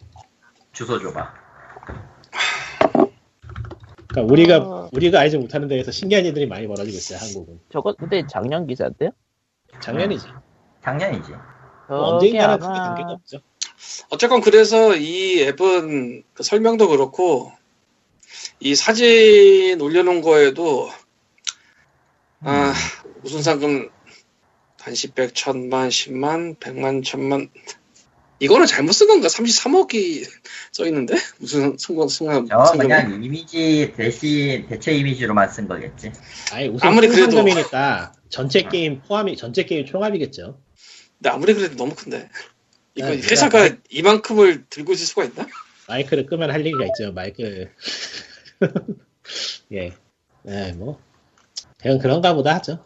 주소 0.76 1.00
줘봐. 1.00 1.32
그러니까 4.08 4.32
우리가 4.32 4.56
어. 4.58 4.90
우리가 4.92 5.20
알지 5.20 5.38
못하는 5.38 5.68
데에서 5.68 5.90
신기한 5.90 6.26
일들이 6.26 6.46
많이 6.46 6.66
벌어지고 6.66 6.94
있어요 6.98 7.18
한국은 7.18 7.60
저거 7.72 7.94
근데 7.94 8.26
작년 8.30 8.66
기사인데요? 8.66 9.10
작년이지 9.80 10.26
작년이지. 10.84 11.32
뭐 11.88 11.98
언젠가는 11.98 12.58
크게 12.58 12.68
아마 12.68 12.88
관계가 12.88 13.10
없죠 13.12 13.40
어쨌건 14.10 14.42
그래서 14.42 14.94
이 14.96 15.40
앱은 15.44 16.24
그 16.34 16.42
설명도 16.42 16.88
그렇고 16.88 17.52
이 18.60 18.74
사진 18.74 19.80
올려놓은 19.80 20.20
거에도 20.20 20.90
아 22.40 22.74
무슨 23.22 23.42
상금 23.42 23.88
단시백 24.76 25.34
천만 25.34 25.88
십만 25.88 26.56
백만 26.60 27.02
천만 27.02 27.48
이거는 28.38 28.66
잘못 28.66 28.92
쓴 28.92 29.06
건가 29.06 29.28
33억이 29.28 30.28
써 30.72 30.84
있는데 30.86 31.14
무슨 31.38 31.76
순간 31.78 32.08
순간 32.08 32.46
저? 32.46 32.72
그냥 32.76 33.22
이미지 33.24 33.92
대신 33.96 34.66
대체 34.68 34.92
이미지로만 34.92 35.48
쓴 35.48 35.66
거겠지. 35.68 36.12
아니 36.52 36.68
우선 36.68 36.88
아무리 36.90 37.06
아무리 37.06 37.08
그래도- 37.08 37.36
상금이니까 37.36 38.12
전체 38.28 38.62
게임 38.62 39.00
포함이 39.00 39.36
전체 39.36 39.64
게임 39.64 39.86
총합이겠죠 39.86 40.60
근데 41.18 41.30
아무리 41.30 41.54
그래도 41.54 41.76
너무 41.76 41.94
큰데 41.94 42.28
이거 42.94 43.08
네, 43.08 43.16
회사가 43.18 43.70
이만큼을 43.90 44.66
들고 44.68 44.92
있을 44.92 45.06
수가 45.06 45.24
있나? 45.24 45.46
마이크를 45.88 46.26
끄면 46.26 46.50
할 46.50 46.60
얘기가 46.66 46.84
있죠. 46.86 47.12
마이크. 47.12 47.68
예. 49.72 49.92
네, 50.42 50.72
뭐. 50.72 51.00
그냥 51.80 51.98
그런가 51.98 52.34
보다 52.34 52.54
하죠. 52.56 52.84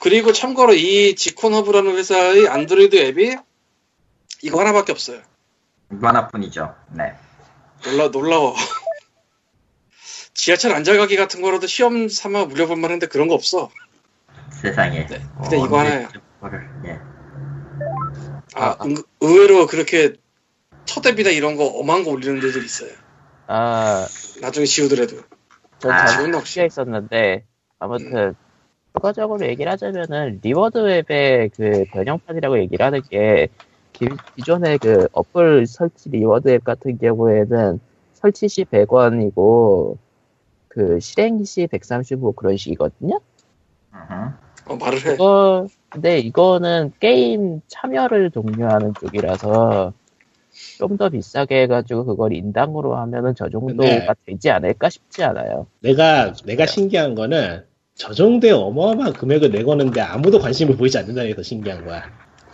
그리고 0.00 0.32
참고로 0.32 0.74
이 0.74 1.14
지콘 1.14 1.54
허브라는 1.54 1.96
회사의 1.96 2.48
안드로이드 2.48 2.96
앱이 2.96 3.36
이거 4.42 4.60
하나밖에 4.60 4.92
없어요. 4.92 5.20
이거 5.92 6.08
하나뿐이죠. 6.08 6.74
네. 6.92 7.12
놀라 7.84 8.08
놀라워. 8.10 8.54
지하철 10.34 10.72
안전가기 10.72 11.16
같은 11.16 11.42
거라도 11.42 11.66
시험 11.66 12.08
삼아 12.08 12.44
물려볼 12.46 12.76
만한데 12.76 13.06
그런 13.08 13.28
거 13.28 13.34
없어. 13.34 13.70
세상에. 14.50 15.06
네, 15.06 15.16
어, 15.36 15.42
근데 15.42 15.56
이거 15.56 15.78
언제 15.78 15.90
하나예요. 15.90 16.08
그거를, 16.40 16.70
예. 16.86 16.98
아, 18.54 18.64
아, 18.70 18.76
아. 18.78 18.84
의- 18.84 19.02
의외로 19.20 19.66
그렇게 19.66 20.14
첫 20.84 21.04
앱이나 21.06 21.30
이런 21.30 21.56
거 21.56 21.64
엄한 21.66 22.04
거 22.04 22.10
올리는 22.10 22.40
데들 22.40 22.64
있어요. 22.64 22.90
아, 23.46 24.06
나중에 24.40 24.64
지우더라도. 24.66 25.16
전 25.78 25.90
아, 25.92 26.28
역시. 26.32 26.52
시가 26.54 26.66
있었는데 26.66 27.44
아무튼 27.78 28.34
추가적으로 28.94 29.46
얘기를 29.46 29.70
하자면은 29.72 30.40
reward 30.42 30.78
앱의 30.78 31.50
그 31.56 31.84
변형판이라고 31.92 32.58
얘기를 32.60 32.84
하는 32.84 33.00
게 33.08 33.48
기, 33.98 34.08
기존의 34.36 34.78
그 34.78 35.08
어플 35.12 35.66
설치 35.66 36.08
reward 36.10 36.48
앱 36.50 36.64
같은 36.64 36.98
경우에는 36.98 37.80
설치 38.14 38.48
시 38.48 38.64
100원이고 38.64 39.96
그 40.68 41.00
실행 41.00 41.42
시 41.44 41.66
135 41.66 42.32
그런 42.32 42.56
식이거든요. 42.56 43.20
어, 44.66 44.76
말을 44.76 45.04
해. 45.06 45.14
이거 45.14 45.66
근데 45.90 46.18
이거는 46.18 46.92
게임 47.00 47.60
참여를 47.68 48.30
독려하는 48.30 48.94
쪽이라서 49.00 49.92
좀 50.78 50.96
더 50.96 51.08
비싸게 51.08 51.62
해가지고 51.62 52.04
그걸 52.04 52.32
인당으로 52.34 52.96
하면은 52.96 53.34
저 53.36 53.48
정도가 53.48 54.14
되지 54.26 54.50
않을까 54.50 54.88
싶지 54.90 55.22
않아요. 55.24 55.66
내가, 55.80 56.32
내가 56.44 56.66
신기한 56.66 57.14
거는 57.14 57.64
저 57.94 58.12
정도의 58.12 58.52
어마어마한 58.52 59.12
금액을 59.14 59.50
내거는데 59.50 60.00
아무도 60.00 60.38
관심을 60.38 60.76
보이지 60.76 60.98
않는다는 60.98 61.30
게 61.30 61.34
더 61.36 61.42
신기한 61.42 61.84
거야. 61.84 62.04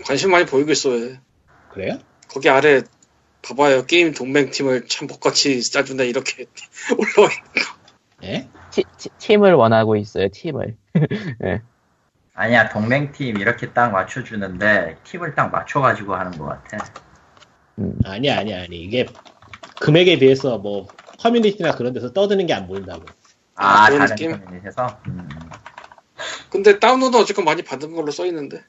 관심 0.04 0.30
많이 0.30 0.44
보이고 0.46 0.70
있어요. 0.72 1.16
그래요? 1.74 1.98
거기 2.28 2.48
아래 2.48 2.82
봐봐요. 3.42 3.84
게임 3.86 4.12
동맹팀을 4.14 4.86
참 4.88 5.06
복같이 5.08 5.60
짜준다 5.70 6.04
이렇게 6.04 6.46
올라와 6.96 7.30
있 7.32 8.24
예? 8.24 8.48
티- 8.70 8.84
티- 8.96 9.10
팀을 9.18 9.54
원하고 9.54 9.96
있어요. 9.96 10.28
팀을. 10.28 10.76
아니야 12.36 12.68
동맹팀 12.68 13.38
이렇게 13.38 13.72
딱 13.72 13.90
맞춰주는데 13.90 14.96
팀을 15.04 15.34
딱 15.34 15.50
맞춰가지고 15.50 16.14
하는 16.14 16.32
것 16.38 16.46
같아. 16.46 16.78
음. 17.78 17.98
아니야, 18.04 18.38
아니야, 18.38 18.62
아니. 18.62 18.80
이게 18.82 19.06
금액에 19.80 20.18
비해서 20.18 20.58
뭐 20.58 20.86
커뮤니티나 21.18 21.72
그런 21.74 21.92
데서 21.92 22.12
떠드는 22.12 22.46
게 22.46 22.52
안 22.54 22.66
보인다고. 22.68 23.04
아, 23.56 23.84
아, 23.84 23.86
그런 23.88 23.98
다른 24.06 24.16
느낌? 24.16 24.30
커뮤니티에서. 24.40 24.98
음. 25.08 25.28
근데 26.50 26.78
다운로드 26.78 27.16
어쨌건 27.16 27.44
많이 27.44 27.62
받은 27.62 27.94
걸로 27.94 28.10
써 28.12 28.24
있는데. 28.26 28.62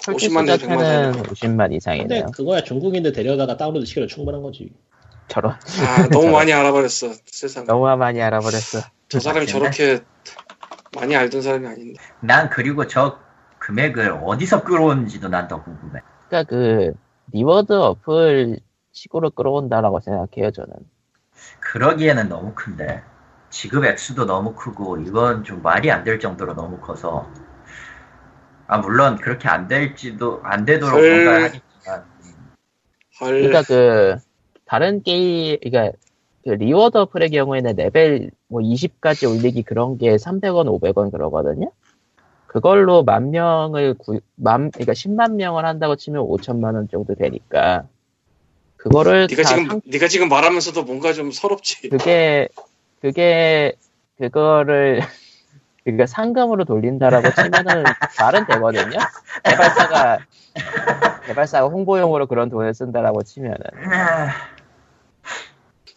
설치 0.00 0.28
50만 0.28 0.44
내 0.46 0.52
100만 0.56 0.58
수자체는 0.58 1.14
원. 1.14 1.26
50만 1.26 1.58
근데 1.58 1.76
이상이네요. 1.76 2.26
그거야 2.32 2.62
중국인들 2.62 3.12
데려다가 3.12 3.56
다운로드 3.56 3.86
시켜도 3.86 4.06
충분한 4.06 4.42
거지. 4.42 4.70
저런. 5.28 5.52
아 5.52 6.08
너무 6.10 6.30
많이 6.30 6.52
알아버렸어 6.52 7.14
세상. 7.26 7.64
너무 7.66 7.84
많이 7.96 8.20
알아버렸어. 8.20 8.82
저 9.08 9.20
사람이. 9.20 9.46
저렇게 9.46 10.00
많이 10.94 11.16
알던 11.16 11.40
사람이 11.42 11.66
아닌데. 11.66 12.00
난 12.20 12.50
그리고 12.50 12.86
저 12.86 13.18
금액을 13.58 14.20
어디서 14.24 14.64
끌어온지도 14.64 15.28
난 15.28 15.48
더 15.48 15.62
궁금해. 15.62 16.00
그러니까 16.28 16.48
그 16.50 16.92
reward 17.32 17.72
어플 17.72 18.58
식으로 18.92 19.30
끌어온다라고 19.30 20.00
생각해요 20.00 20.50
저는. 20.52 20.72
그러기에는 21.60 22.28
너무 22.28 22.52
큰데 22.54 23.02
지급 23.50 23.84
액수도 23.84 24.26
너무 24.26 24.54
크고 24.54 24.98
이건 24.98 25.44
좀 25.44 25.62
말이 25.62 25.90
안 25.90 26.04
될 26.04 26.20
정도로 26.20 26.54
너무 26.54 26.78
커서 26.78 27.26
아 28.66 28.78
물론 28.78 29.16
그렇게 29.16 29.48
안 29.48 29.68
될지도 29.68 30.40
안 30.42 30.64
되도록 30.64 30.94
헐. 31.00 31.08
뭔가 31.24 31.44
하겠지만 31.44 32.04
음, 32.22 32.52
헐. 33.20 33.40
그러니까 33.40 33.62
그 33.62 34.16
다른 34.64 35.02
게임, 35.02 35.58
그러니까 35.62 35.96
그 36.44 36.50
reward 36.50 36.98
어플의 36.98 37.30
경우에는 37.30 37.76
레벨 37.76 38.30
뭐 38.48 38.60
20까지 38.60 39.26
올리기 39.26 39.62
그런 39.62 39.98
게 39.98 40.16
300원, 40.16 40.66
500원 40.66 41.10
그러거든요. 41.10 41.70
그걸로 42.46 43.02
만 43.02 43.30
명을 43.30 43.94
구, 43.94 44.20
만, 44.36 44.70
그러니까 44.70 44.92
10만 44.92 45.34
명을 45.36 45.64
한다고 45.64 45.96
치면 45.96 46.22
5천만 46.22 46.74
원 46.74 46.88
정도 46.88 47.14
되니까 47.14 47.88
그거를 48.76 49.26
네가 49.28 49.42
다 49.42 49.48
지금 49.48 49.66
상- 49.66 49.80
네가 49.84 50.08
지금 50.08 50.28
말하면서도 50.28 50.84
뭔가 50.84 51.12
좀 51.12 51.32
서럽지. 51.32 51.88
그게 51.88 52.48
그게 53.00 53.72
그거를 54.18 55.00
그러니까 55.84 56.06
상금으로 56.06 56.64
돌린다라고 56.64 57.30
치면은 57.34 57.84
말은 58.18 58.46
되거든요. 58.46 58.98
개발사가 59.44 60.18
개발사가 61.26 61.66
홍보용으로 61.68 62.26
그런 62.26 62.48
돈을 62.48 62.72
쓴다라고 62.74 63.22
치면은 63.22 63.58
아, 63.74 64.34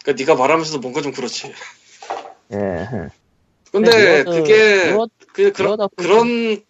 그러니까 0.03 0.23
네가 0.23 0.35
말하면서도 0.35 0.79
뭔가 0.79 1.01
좀 1.01 1.13
그렇지. 1.13 1.53
예. 2.53 2.87
근데 3.71 4.23
reward- 4.23 4.25
그게 4.25 4.91
reward- 4.91 5.09
그 5.33 5.51
그런 5.53 5.77
그런 5.95 6.63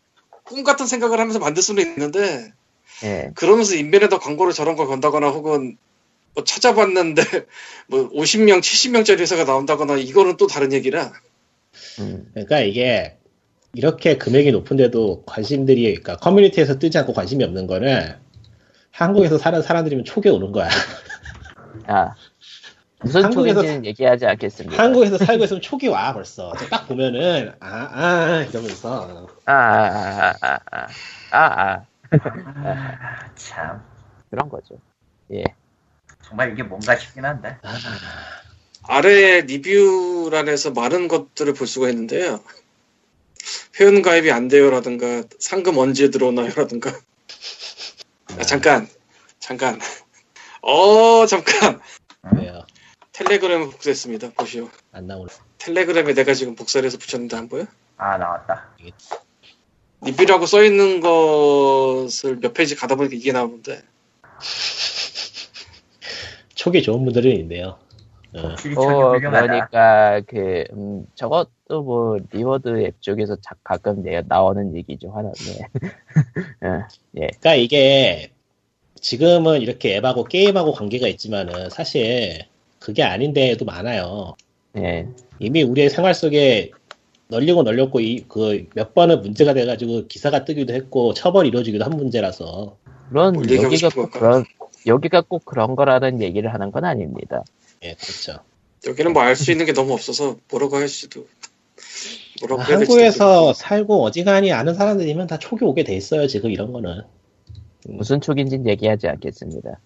꿈 0.43 0.63
같은 0.63 0.85
생각을 0.85 1.19
하면서 1.19 1.39
만들 1.39 1.61
수는 1.63 1.83
있는데 1.83 2.53
예. 3.03 3.31
그러면서 3.35 3.75
인벤에다 3.75 4.19
광고를 4.19 4.53
저런 4.53 4.75
걸 4.75 4.87
건다거나 4.87 5.29
혹은 5.29 5.77
뭐 6.35 6.43
찾아봤는데 6.43 7.21
뭐 7.87 8.09
50명, 8.09 8.59
70명짜리 8.59 9.21
회사가 9.21 9.43
나온다거나 9.43 9.95
이거는 9.95 10.37
또 10.37 10.45
다른 10.45 10.71
얘기라. 10.71 11.13
음. 11.99 12.29
그러니까 12.33 12.59
이게 12.59 13.17
이렇게 13.73 14.17
금액이 14.17 14.51
높은데도 14.51 15.23
관심들이 15.25 15.83
그러니까 15.83 16.17
커뮤니티에서 16.17 16.79
뜨지 16.79 16.97
않고 16.97 17.13
관심이 17.13 17.43
없는 17.43 17.67
거는 17.67 18.15
한국에서 18.91 19.37
사는 19.37 19.61
사람들이면 19.61 20.05
촉에 20.05 20.29
오는 20.29 20.51
거야. 20.51 20.69
아 21.85 22.15
무슨 23.01 23.21
한국에서- 23.23 23.53
쪽인지는 23.55 23.85
얘기하지 23.85 24.25
않겠습니다. 24.25 24.81
한국에서 24.81 25.17
살고 25.19 25.43
있으면 25.43 25.61
촉이 25.61 25.87
와 25.87 26.13
벌써. 26.13 26.51
딱 26.71 26.87
보면은 26.87 27.51
아 27.59 27.67
아, 27.91 28.41
이러면서 28.49 29.27
아 29.45 29.53
아 29.53 29.89
아 29.91 30.33
아 30.33 30.35
아 30.41 30.47
아, 30.47 30.59
아, 30.71 30.87
아, 31.31 31.71
아. 31.71 31.85
아, 32.09 33.31
참 33.35 33.81
그런 34.31 34.49
거죠. 34.49 34.79
예. 35.33 35.43
정말 36.23 36.51
이게 36.51 36.63
뭔가 36.63 36.95
싶긴 36.95 37.23
한데 37.25 37.55
아, 37.61 37.73
아래 38.87 39.41
리뷰란에서 39.41 40.71
많은 40.71 41.07
것들을 41.07 41.53
볼 41.53 41.67
수가 41.67 41.89
있는데요. 41.89 42.41
회원 43.79 44.01
가입이 44.01 44.31
안 44.31 44.47
돼요라든가 44.47 45.23
상금 45.39 45.77
언제 45.77 46.09
들어오나요라든가. 46.09 46.97
아, 48.37 48.43
잠깐, 48.43 48.87
잠깐. 49.39 49.79
어, 50.61 51.25
잠깐. 51.27 51.79
왜요? 52.35 52.65
텔레그램에 53.11 53.65
복사했습니다. 53.65 54.31
보시오. 54.37 54.69
안 54.91 55.07
나오네. 55.07 55.27
텔레그램에 55.57 56.13
내가 56.13 56.33
지금 56.33 56.55
복사를 56.55 56.85
해서 56.85 56.97
붙였는데 56.97 57.35
안 57.35 57.49
보여? 57.49 57.65
아 57.97 58.17
나왔다. 58.17 58.75
리뷰라고 60.01 60.45
써 60.45 60.63
있는 60.63 61.01
것을 61.01 62.37
몇 62.39 62.53
페이지 62.53 62.75
가다 62.75 62.95
보니까 62.95 63.15
이게 63.15 63.31
나오는데 63.31 63.81
촉이 66.53 66.83
좋은 66.83 67.03
분들은 67.03 67.31
있네요. 67.39 67.79
어, 68.37 68.47
어, 68.81 69.15
훌륭하다. 69.15 69.41
그러니까 69.47 70.21
그 70.27 70.63
음, 70.73 71.05
저것도 71.15 71.83
뭐 71.83 72.17
reward 72.31 72.83
앱 72.83 73.01
쪽에서 73.01 73.35
자- 73.37 73.55
가끔 73.63 74.03
내 74.03 74.21
나오는 74.27 74.75
얘기죠 74.75 75.09
하나는. 75.11 75.33
그러니까 77.13 77.55
이게 77.55 78.31
지금은 78.99 79.61
이렇게 79.61 79.95
앱하고 79.97 80.23
게임하고 80.25 80.73
관계가 80.73 81.07
있지만은 81.07 81.69
사실 81.69 82.45
그게 82.79 83.03
아닌데도 83.03 83.65
많아요. 83.65 84.35
예. 84.77 85.07
이미 85.39 85.63
우리의 85.63 85.89
생활 85.89 86.13
속에 86.13 86.71
널리고 87.29 87.63
널렸고 87.63 87.99
그 88.27 88.65
몇 88.73 88.93
번은 88.93 89.21
문제가 89.21 89.53
돼가지고 89.53 90.07
기사가 90.07 90.45
뜨기도 90.45 90.73
했고 90.73 91.13
처벌이 91.13 91.49
이루어지기도 91.49 91.83
한 91.83 91.91
문제라서 91.91 92.77
뭘 93.33 93.49
얘기하고 93.49 93.65
여기가 93.73 93.89
꼭? 93.89 94.11
그런 94.11 94.45
여기가 94.85 95.21
꼭 95.21 95.43
그런 95.45 95.75
거라는 95.75 96.21
얘기를 96.21 96.53
하는 96.53 96.71
건 96.71 96.85
아닙니다. 96.85 97.43
예 97.83 97.93
그렇죠. 97.95 98.43
여기는 98.85 99.13
뭐 99.13 99.23
알 99.23 99.35
수 99.35 99.51
있는 99.51 99.65
게 99.65 99.73
너무 99.73 99.93
없어서 99.93 100.37
뭐라고 100.49 100.77
할지도 100.77 101.27
뭐라고 102.41 102.61
해야 102.63 102.77
될지도 102.77 102.93
한국에서 102.93 103.53
살고 103.53 104.03
어지간히 104.03 104.51
아는 104.51 104.73
사람들이면 104.73 105.27
다 105.27 105.37
촉이 105.39 105.61
오게 105.63 105.83
돼 105.83 105.95
있어요 105.95 106.27
지금 106.27 106.51
이런 106.51 106.71
거는. 106.71 107.01
무슨 107.85 108.21
촉인지는 108.21 108.67
얘기하지 108.67 109.07
않겠습니다. 109.07 109.79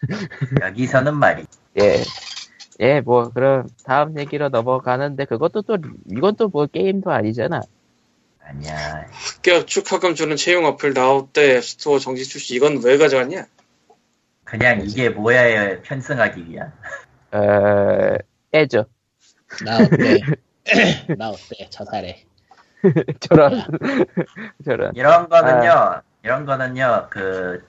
여기서는 0.62 1.14
말이. 1.16 1.44
예. 1.80 2.02
예, 2.80 3.00
뭐, 3.00 3.30
그럼, 3.30 3.66
다음 3.84 4.18
얘기로 4.18 4.50
넘어가는데, 4.50 5.24
그것도 5.24 5.62
또, 5.62 5.78
이건 6.10 6.36
또 6.36 6.48
뭐, 6.48 6.66
게임도 6.66 7.10
아니잖아. 7.10 7.62
아니야. 8.42 9.06
학교 9.10 9.64
축하금 9.64 10.14
주는 10.14 10.36
채용 10.36 10.66
어플 10.66 10.92
나올 10.92 11.26
때 11.32 11.56
앱스토어 11.56 11.98
정지 11.98 12.24
출시 12.26 12.54
이건 12.54 12.82
왜 12.84 12.98
가져왔냐? 12.98 13.46
그냥 14.44 14.82
이게 14.84 15.08
뭐야에 15.08 15.80
편승하기 15.80 16.50
위한. 16.50 16.72
어, 17.36 18.16
애죠. 18.54 18.86
나 19.64 19.76
어때? 19.78 20.20
나 21.18 21.30
어때? 21.30 21.68
자살해. 21.70 22.24
저런, 23.20 23.62
저런. 24.64 24.92
이런 24.94 25.28
거는요. 25.28 26.02
이런 26.22 26.44
거는요. 26.46 27.08
그 27.10 27.64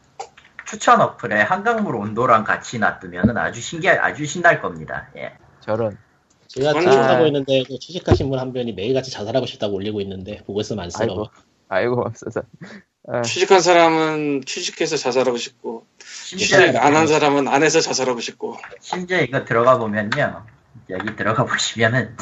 추천 0.65 1.02
어플에 1.02 1.41
한강물 1.41 1.95
온도랑 1.95 2.44
같이 2.44 2.80
놔두면은 2.80 3.38
아주 3.38 3.61
신기해, 3.61 3.94
아주 3.98 4.26
신날 4.26 4.61
겁니다. 4.61 5.10
예. 5.18 5.34
저런. 5.61 5.98
제가 6.48 6.73
취직하고 6.73 7.26
있는데 7.27 7.64
그 7.64 7.77
취직하신 7.80 8.30
분 8.30 8.39
한 8.39 8.53
분이 8.53 8.73
매일같이 8.73 9.11
자살하고 9.11 9.45
싶다고 9.45 9.76
올리고 9.76 10.02
있는데 10.02 10.44
보고 10.45 10.61
있으면 10.61 10.85
안쓰러워. 10.85 11.30
아이고, 11.69 11.95
아이고, 11.95 12.02
없어서. 12.07 12.41
아, 13.09 13.21
취직한 13.21 13.61
사람은 13.61 14.43
취직해서 14.45 14.97
자살하고 14.97 15.38
싶고 15.38 15.85
취직 15.99 16.55
안 16.75 16.93
한 16.95 17.07
사람은 17.07 17.47
안 17.47 17.63
해서 17.63 17.79
자살하고 17.79 18.19
싶고 18.19 18.57
심지어 18.81 19.21
이거 19.21 19.45
들어가 19.45 19.77
보면요. 19.77 20.45
여기 20.89 21.15
들어가 21.15 21.45
보시면은 21.45 22.15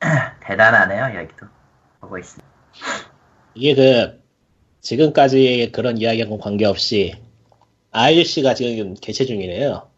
대단하네요. 0.46 1.18
여기도 1.20 1.46
보고 2.00 2.18
있습니다. 2.18 2.48
이게 3.54 3.74
그 3.74 4.20
지금까지 4.80 5.70
그런 5.74 5.98
이야기하고 5.98 6.38
관계없이 6.38 7.14
ILC가 7.90 8.54
지금 8.54 8.94
개최 8.94 9.24
중이래요. 9.24 9.88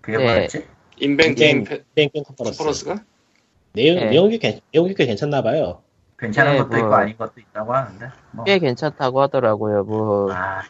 그게 0.00 0.16
네. 0.18 0.24
뭐였지? 0.24 0.66
인벤 0.98 1.34
게임 1.34 1.64
페- 1.64 1.82
땡땡 1.94 2.22
컨퍼런스. 2.24 2.58
컨퍼런스가 2.58 3.04
내용 3.72 3.96
네. 3.96 4.10
내용이 4.10 4.38
괜- 4.38 4.60
내용이 4.72 4.94
꽤 4.94 5.06
괜찮나 5.06 5.42
봐요. 5.42 5.82
괜찮은 6.20 6.52
네, 6.52 6.58
것도 6.58 6.68
뭐. 6.68 6.78
있고 6.78 6.94
아닌 6.94 7.16
것도 7.16 7.32
있다고 7.40 7.74
하는데. 7.74 8.10
뭐. 8.32 8.44
꽤 8.44 8.58
괜찮다고 8.58 9.20
하더라고요. 9.22 9.84
뭐, 9.84 10.30
아, 10.32 10.62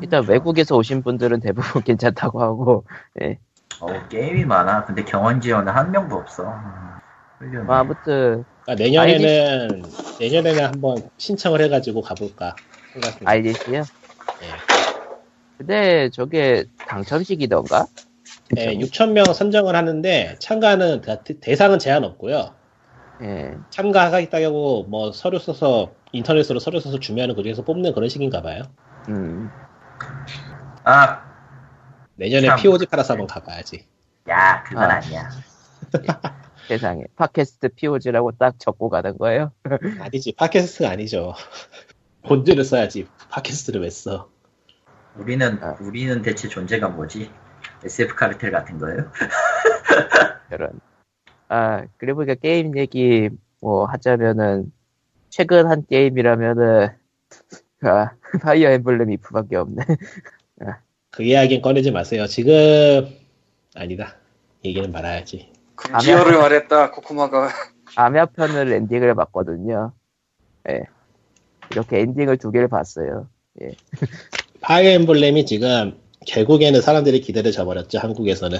일단 0.00 0.26
외국에서 0.26 0.76
오신 0.76 1.02
분들은 1.02 1.40
대부분 1.40 1.82
괜찮다고 1.84 2.42
하고, 2.42 2.84
예. 3.22 3.38
어, 3.80 3.86
게임이 4.08 4.44
많아. 4.46 4.84
근데 4.86 5.04
경원 5.04 5.40
지원은 5.40 5.72
한 5.72 5.90
명도 5.90 6.16
없어. 6.16 6.44
음. 6.44 7.66
뭐, 7.66 7.74
아무튼, 7.76 8.44
그러니까 8.64 8.82
내년에는 8.84 9.82
내년에는 10.18 10.64
한번 10.64 10.96
신청을 11.18 11.60
해가지고 11.62 12.00
가볼까 12.00 12.56
생각 12.92 13.10
중이에요. 13.18 13.28
IGC요? 13.28 13.74
예. 13.74 13.84
근데 15.58 16.08
저게 16.10 16.64
당첨식이던가? 16.78 17.86
네, 18.54 18.76
6천 18.78 19.12
명 19.12 19.24
선정을 19.32 19.76
하는데 19.76 20.36
참가는 20.40 21.00
대- 21.02 21.40
대상은 21.40 21.78
제한 21.78 22.04
없고요. 22.04 22.54
예. 23.22 23.56
참가하겠다고 23.70 24.84
뭐 24.84 25.12
서류 25.12 25.38
써서 25.38 25.92
인터넷으로 26.12 26.58
서류 26.58 26.80
써서 26.80 26.98
주면은 26.98 27.34
그중에서 27.34 27.62
뽑는 27.62 27.94
그런 27.94 28.08
식인가 28.08 28.42
봐요. 28.42 28.62
음. 29.08 29.50
아, 30.84 31.22
내년에 32.16 32.48
참. 32.48 32.58
POG 32.58 32.86
팔아서 32.86 33.14
한번 33.14 33.26
가봐야지. 33.26 33.86
야, 34.28 34.62
그건 34.64 34.90
아. 34.90 34.96
아. 34.96 35.00
니야 35.00 35.30
세상에. 36.68 37.04
팟캐스트 37.16 37.70
POG라고 37.76 38.32
딱 38.32 38.58
적고 38.58 38.88
가는 38.88 39.16
거예요? 39.18 39.52
아니지, 40.00 40.32
팟캐스트가 40.36 40.90
아니죠. 40.90 41.34
본드를 42.26 42.64
써야지. 42.64 43.06
팟캐스트를 43.30 43.82
왜 43.82 43.90
써? 43.90 44.30
우리는 45.16 45.62
아. 45.62 45.76
우리는 45.80 46.22
대체 46.22 46.48
존재가 46.48 46.88
뭐지? 46.88 47.30
SF 47.84 48.14
카르텔 48.14 48.50
같은 48.50 48.78
거예요? 48.78 49.10
이런. 50.50 50.80
아, 51.54 51.84
그리고 51.98 52.16
보니까 52.16 52.34
게임 52.34 52.76
얘기 52.76 53.28
뭐 53.60 53.84
하자면은, 53.84 54.72
최근 55.30 55.68
한 55.68 55.86
게임이라면은, 55.88 56.88
아, 57.82 58.10
파이어 58.42 58.70
엠블렘 58.70 59.12
이프밖에 59.12 59.54
없네. 59.54 59.84
그 61.12 61.22
이야기는 61.22 61.62
꺼내지 61.62 61.92
마세요. 61.92 62.26
지금 62.26 63.08
아니다. 63.76 64.16
얘기는 64.64 64.90
말아야지. 64.90 65.52
금지어를 65.76 66.38
말했다 66.38 66.90
코코마가 66.90 67.50
아메아 67.94 68.26
편을 68.26 68.72
엔딩을 68.72 69.14
봤거든요. 69.14 69.92
예. 70.68 70.82
이렇게 71.70 72.00
엔딩을 72.00 72.38
두 72.38 72.50
개를 72.50 72.66
봤어요. 72.66 73.28
파이어 74.60 74.90
엠블렘이 74.90 75.46
지금 75.46 76.00
결국에는 76.26 76.80
사람들이 76.80 77.20
기대를 77.20 77.52
저버렸죠. 77.52 78.00
한국에서는 78.00 78.58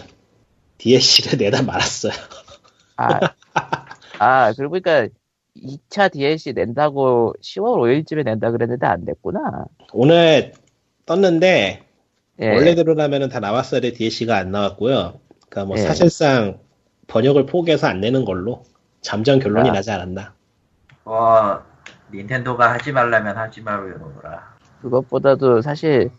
DLC를 0.79 1.39
내다 1.43 1.63
말았어요. 1.63 2.13
아, 2.97 3.21
아, 4.19 4.53
그리고 4.57 4.79
그러니까 4.81 5.09
2차 5.57 6.11
DLC 6.13 6.53
낸다고 6.53 7.35
10월 7.41 8.05
5일쯤에 8.05 8.25
낸다 8.25 8.51
그랬는데 8.51 8.87
안 8.87 9.05
냈구나. 9.05 9.67
오늘 9.93 10.53
떴는데 11.07 11.85
예. 12.41 12.49
원래대로라면 12.49 13.29
다 13.29 13.41
나왔어야 13.41 13.81
될 13.81 13.93
DLC가 13.93 14.37
안 14.37 14.51
나왔고요. 14.51 15.21
그러니까 15.49 15.65
뭐 15.67 15.79
예. 15.79 15.83
사실상 15.83 16.59
번역을 17.07 17.47
포기해서 17.47 17.87
안 17.87 18.01
내는 18.01 18.25
걸로 18.25 18.65
잠정 19.01 19.39
결론이 19.39 19.71
아. 19.71 19.73
나지 19.73 19.91
않았나. 19.91 20.35
뭐 21.05 21.63
닌텐도가 22.13 22.73
하지 22.73 22.93
말라면 22.93 23.37
하지 23.37 23.61
말고 23.61 23.89
이러더라. 23.89 24.55
그것보다도 24.83 25.63
사실 25.63 26.11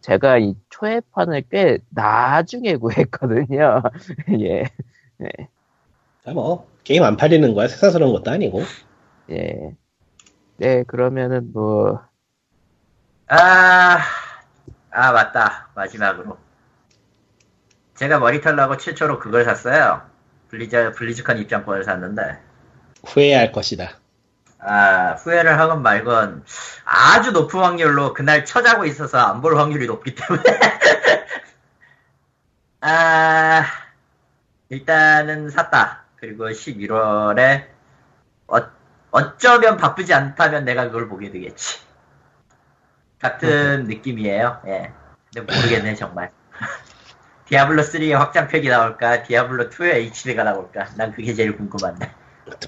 제가 0.00 0.38
이 0.38 0.54
초회판을 0.70 1.44
꽤 1.50 1.78
나중에 1.90 2.76
구했거든요. 2.76 3.82
예, 4.40 4.62
아, 4.62 5.26
뭐 6.32 6.68
게임 6.84 7.02
안 7.02 7.16
팔리는 7.16 7.52
거야 7.54 7.68
세상스러운 7.68 8.12
것도 8.12 8.30
아니고. 8.30 8.62
예. 9.30 9.76
네, 10.56 10.82
그러면은 10.84 11.52
뭐, 11.52 12.00
아, 13.28 13.98
아 14.90 15.12
맞다 15.12 15.68
마지막으로 15.74 16.38
제가 17.94 18.18
머리털 18.18 18.56
나고 18.56 18.76
최초로 18.76 19.18
그걸 19.18 19.44
샀어요. 19.44 20.02
블리즈 20.48 20.92
블리즈컨 20.92 21.38
입장권을 21.38 21.84
샀는데 21.84 22.38
후회할 23.04 23.52
것이다. 23.52 23.98
아 24.60 25.12
후회를 25.14 25.58
하건 25.60 25.82
말건 25.82 26.44
아주 26.84 27.32
높은 27.32 27.60
확률로 27.60 28.12
그날 28.14 28.44
처자고 28.44 28.84
있어서 28.86 29.18
안 29.18 29.40
볼 29.40 29.58
확률이 29.58 29.86
높기 29.86 30.14
때문에 30.14 30.42
아 32.80 33.64
일단은 34.70 35.50
샀다. 35.50 36.04
그리고 36.20 36.48
11월에 36.48 37.66
어, 38.48 38.56
어쩌면 39.10 39.76
바쁘지 39.76 40.12
않다면 40.12 40.64
내가 40.64 40.86
그걸 40.86 41.08
보게 41.08 41.30
되겠지. 41.30 41.80
같은 43.18 43.84
느낌이에요. 43.84 44.60
예. 44.66 44.92
근데 45.32 45.54
모르겠네 45.54 45.94
정말. 45.94 46.30
디아블로 47.46 47.82
3의 47.82 48.12
확장팩이 48.12 48.68
나올까? 48.68 49.22
디아블로 49.22 49.70
2의 49.70 49.94
HD가 49.94 50.44
나올까? 50.44 50.90
난 50.96 51.12
그게 51.12 51.34
제일 51.34 51.56
궁금한데. 51.56 52.10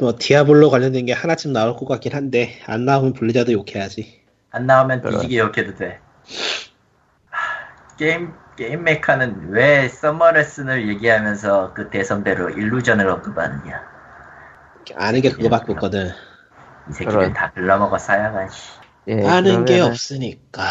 뭐 0.01 0.15
디아블로 0.19 0.71
관련된 0.71 1.07
게 1.07 1.13
하나쯤 1.13 1.53
나올 1.53 1.77
것 1.77 1.87
같긴 1.87 2.15
한데 2.15 2.61
안 2.67 2.85
나오면 2.85 3.15
블리자드 3.15 3.51
욕해야지. 3.53 4.23
안 4.51 4.67
나오면. 4.67 5.03
뒤지게 5.03 5.39
욕해도 5.39 5.75
돼. 5.75 6.01
하, 7.31 7.97
게임 7.97 8.33
게임 8.61 8.85
메카는 8.85 9.53
왜 9.53 9.89
서머레슨을 9.89 10.87
얘기하면서 10.91 11.73
그 11.73 11.89
대선배로 11.89 12.51
일루전을 12.51 13.09
언급하느냐. 13.09 13.83
아는 14.97 15.23
게 15.23 15.31
그거밖에 15.31 15.73
없거든. 15.73 16.09
이 16.91 16.93
새끼들 16.93 17.19
그런. 17.21 17.33
다 17.33 17.51
글러먹었어야 17.55 18.49
씨. 18.51 18.73
예, 19.09 19.27
아는 19.27 19.65
게 19.65 19.79
그러면은- 19.79 19.87
없으니까. 19.89 20.63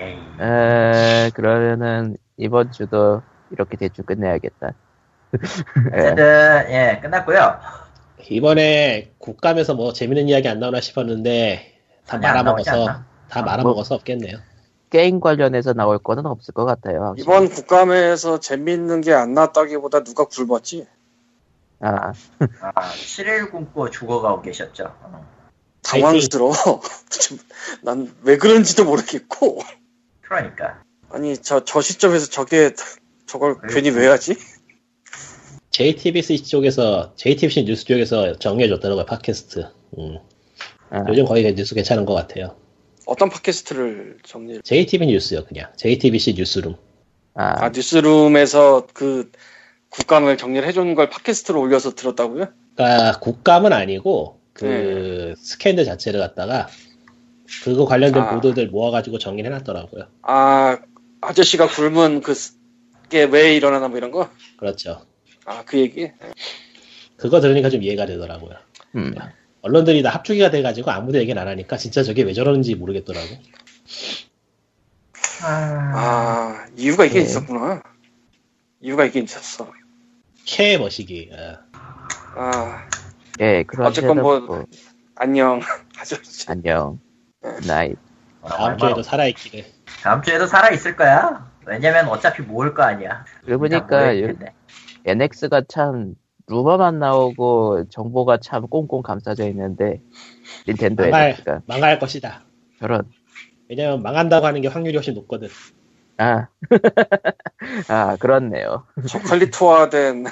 에이. 0.00 0.18
에, 0.40 1.30
그러면은 1.34 2.16
이번 2.36 2.72
주도 2.72 3.22
이렇게 3.52 3.76
대충 3.76 4.04
끝내야겠다. 4.04 4.72
예, 5.94 6.00
어쨌든 6.00 6.24
예 6.70 6.98
끝났고요. 7.00 7.60
이번에 8.28 9.12
국감에서 9.18 9.74
뭐 9.74 9.92
재밌는 9.92 10.28
이야기 10.28 10.48
안 10.48 10.58
나오나 10.58 10.80
싶었는데 10.80 11.80
다 12.08 12.18
말아먹어서? 12.18 12.86
다 13.28 13.42
뭐- 13.42 13.52
말아먹어서 13.52 13.94
없겠네요. 13.94 14.38
게임 14.94 15.18
관련해서 15.18 15.72
나올 15.72 15.98
거는 15.98 16.24
없을 16.24 16.54
것 16.54 16.64
같아요. 16.64 17.02
확실히. 17.02 17.24
이번 17.24 17.48
국감에서 17.48 18.38
재밌는 18.38 19.00
게 19.00 19.12
안 19.12 19.34
나왔다기보다 19.34 20.04
누가 20.04 20.24
굴렀지? 20.24 20.86
아, 21.80 22.12
아, 22.60 22.92
7일 22.92 23.50
굶고 23.50 23.90
죽어가고 23.90 24.42
계셨죠. 24.42 24.94
어. 25.02 25.26
당황스러워. 25.82 26.52
난 27.82 28.14
왜 28.22 28.36
그런지도 28.38 28.84
모르겠고. 28.84 29.58
그러니까 30.20 30.80
아니 31.10 31.36
저 31.38 31.64
저 31.64 31.80
시점에서 31.80 32.30
저게 32.30 32.70
저걸 33.26 33.56
아이고. 33.64 33.74
괜히 33.74 33.90
왜 33.90 34.06
하지? 34.06 34.36
JTBC 35.70 36.44
쪽에서 36.44 37.14
JTBC 37.16 37.64
뉴스 37.64 37.84
쪽에서 37.84 38.38
정리해줬더라고요 38.38 39.06
팟캐스트. 39.06 39.66
음. 39.98 40.18
아, 40.90 41.04
요즘 41.08 41.24
거의 41.24 41.52
뉴스 41.56 41.74
괜찮은 41.74 42.04
것 42.04 42.14
같아요. 42.14 42.54
어떤 43.06 43.28
팟캐스트를 43.28 44.18
정리? 44.24 44.60
JTB 44.62 45.06
뉴스요 45.06 45.44
그냥 45.44 45.70
JTBC 45.76 46.34
뉴스룸. 46.34 46.76
아, 47.34 47.64
아 47.64 47.68
뉴스룸에서 47.70 48.86
그 48.92 49.30
국감을 49.90 50.36
정리를 50.36 50.66
해준 50.66 50.94
걸 50.94 51.08
팟캐스트로 51.10 51.60
올려서 51.60 51.94
들었다고요? 51.94 52.48
그러니까 52.76 53.18
국감은 53.20 53.72
아니고 53.72 54.40
그 54.52 54.64
네. 54.64 55.34
스캔들 55.36 55.84
자체를 55.84 56.20
갖다가 56.20 56.68
그거 57.62 57.84
관련된 57.84 58.22
아. 58.22 58.34
보도들 58.34 58.68
모아가지고 58.68 59.18
정리를 59.18 59.50
해놨더라고요. 59.50 60.06
아 60.22 60.78
아저씨가 61.20 61.68
굶은 61.68 62.22
그게 62.22 63.24
왜 63.24 63.54
일어나나 63.54 63.88
뭐 63.88 63.98
이런 63.98 64.10
거? 64.10 64.30
그렇죠. 64.56 65.02
아 65.46 65.62
그 65.66 65.78
얘기? 65.78 66.10
그거 67.16 67.40
들으니까 67.40 67.70
좀 67.70 67.82
이해가 67.82 68.06
되더라고요. 68.06 68.54
음, 68.96 69.14
언론들이 69.64 70.02
다 70.02 70.10
합주기가 70.10 70.50
돼가지고 70.50 70.90
아무도 70.90 71.18
얘기는 71.18 71.40
안 71.40 71.48
하니까 71.48 71.78
진짜 71.78 72.02
저게 72.02 72.22
왜 72.22 72.34
저러는지 72.34 72.74
모르겠더라고. 72.74 73.26
아, 75.42 75.46
아 75.94 76.66
이유가 76.76 77.06
이게 77.06 77.20
네. 77.20 77.24
있었구나. 77.24 77.82
이유가 78.80 79.06
있긴 79.06 79.24
있었어. 79.24 79.72
캐 80.44 80.76
머시기. 80.76 81.30
어. 81.32 81.56
아 82.36 82.88
예, 83.40 83.62
그런 83.62 83.86
어쨌건 83.86 84.20
뭐- 84.20 84.40
뭐 84.40 84.66
안녕 85.14 85.60
아저씨. 85.98 86.44
안녕, 86.50 87.00
나이. 87.66 87.94
다음 88.46 88.76
주에도 88.76 89.02
살아있기를. 89.02 89.64
다음 90.02 90.20
주에도 90.20 90.46
살아 90.46 90.68
있을 90.72 90.94
거야. 90.94 91.50
왜냐면 91.64 92.08
어차피 92.08 92.42
모을 92.42 92.74
거 92.74 92.82
아니야. 92.82 93.24
텐데. 94.26 94.52
NX가 95.06 95.62
참 95.68 96.16
루머만 96.46 96.98
나오고 96.98 97.88
정보가 97.88 98.38
참 98.38 98.66
꽁꽁 98.68 99.02
감싸져 99.02 99.46
있는데 99.48 100.00
닌텐도 100.68 101.04
망할, 101.04 101.30
NX가 101.30 101.62
망할 101.66 101.98
것이다. 101.98 102.44
저런 102.78 103.10
왜냐면 103.68 104.02
망한다고 104.02 104.46
하는 104.46 104.60
게 104.60 104.68
확률이 104.68 104.96
훨씬 104.96 105.14
높거든. 105.14 105.48
아, 106.18 106.48
아 107.88 108.16
그렇네요. 108.16 108.86
초콜릿화된 109.08 110.24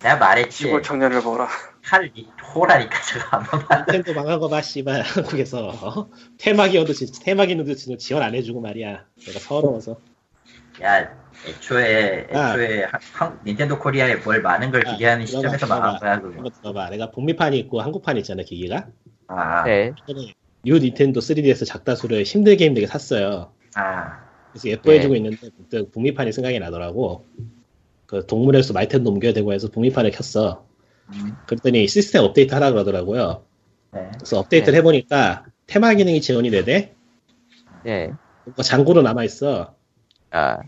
내가 0.00 0.16
말했지. 0.16 0.50
시골 0.64 0.82
청년을 0.82 1.22
보라. 1.22 1.48
칼 1.84 2.10
호라니까 2.54 3.00
저거 3.02 3.24
한 3.36 3.42
번만. 3.42 3.78
닌텐도 3.80 4.14
망한 4.14 4.38
거 4.38 4.48
봐, 4.48 4.62
씨발. 4.62 5.02
한국에서. 5.02 5.68
어? 5.68 6.08
테마기어도, 6.38 6.92
지- 6.92 7.10
테마기어도 7.20 7.74
지금 7.74 7.98
지원 7.98 8.22
안 8.22 8.34
해주고 8.34 8.60
말이야. 8.60 9.04
내가 9.26 9.38
서러워서. 9.40 9.96
야, 10.82 11.27
애초에 11.46 12.26
아. 12.32 12.50
애초에 12.50 12.84
한- 12.84 13.00
한- 13.12 13.40
닌텐도 13.46 13.78
코리아에 13.78 14.16
뭘 14.16 14.42
많은 14.42 14.70
걸 14.70 14.86
아, 14.86 14.92
기대하는 14.92 15.24
들어봐, 15.24 15.48
시점에서. 15.56 15.66
망한 15.66 15.98
거야 16.00 16.20
그거. 16.20 16.34
한번 16.34 16.52
들어봐. 16.52 16.90
내가 16.90 17.10
북미판이 17.10 17.58
있고 17.60 17.80
한국판이 17.80 18.20
있잖아, 18.20 18.42
기기가. 18.42 18.88
아, 19.28 19.64
네, 19.64 19.92
뉴 20.64 20.78
닌텐도 20.78 21.20
3DS 21.20 21.66
작다수를 21.66 22.24
힘들게 22.24 22.66
힘들게 22.66 22.86
샀어요. 22.86 23.52
아, 23.74 24.20
그래서 24.52 24.68
예뻐해주고 24.68 25.12
네. 25.14 25.18
있는데 25.18 25.50
문득 25.56 25.92
북미판이 25.92 26.32
생각이 26.32 26.58
나더라고. 26.58 27.26
그 28.06 28.26
동물의 28.26 28.60
숲 28.60 28.72
아이템도 28.72 29.10
옮겨야 29.10 29.32
되고 29.34 29.52
해서 29.52 29.68
북미판을 29.68 30.10
켰어. 30.10 30.66
음, 31.12 31.36
그랬더니 31.46 31.86
시스템 31.88 32.22
업데이트 32.24 32.52
하라 32.54 32.70
그러더라고요. 32.72 33.44
네. 33.92 34.08
그래서 34.16 34.38
업데이트를 34.40 34.78
해보니까 34.78 35.44
테마 35.66 35.94
기능이 35.94 36.20
지원이 36.20 36.50
되대. 36.50 36.94
예, 37.86 38.10
그거 38.44 38.62
잔고로 38.62 39.02
남아있어. 39.02 39.74
아, 40.30 40.58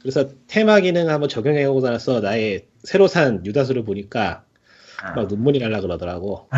그래서 0.00 0.30
테마 0.46 0.80
기능 0.80 1.08
한번 1.10 1.28
적용해보고 1.28 1.80
나서 1.80 2.20
나의 2.20 2.66
새로 2.82 3.06
산 3.06 3.44
유다수를 3.44 3.84
보니까 3.84 4.44
아. 5.02 5.12
막 5.12 5.28
눈물이 5.28 5.58
날라 5.58 5.80
그러더라고. 5.80 6.48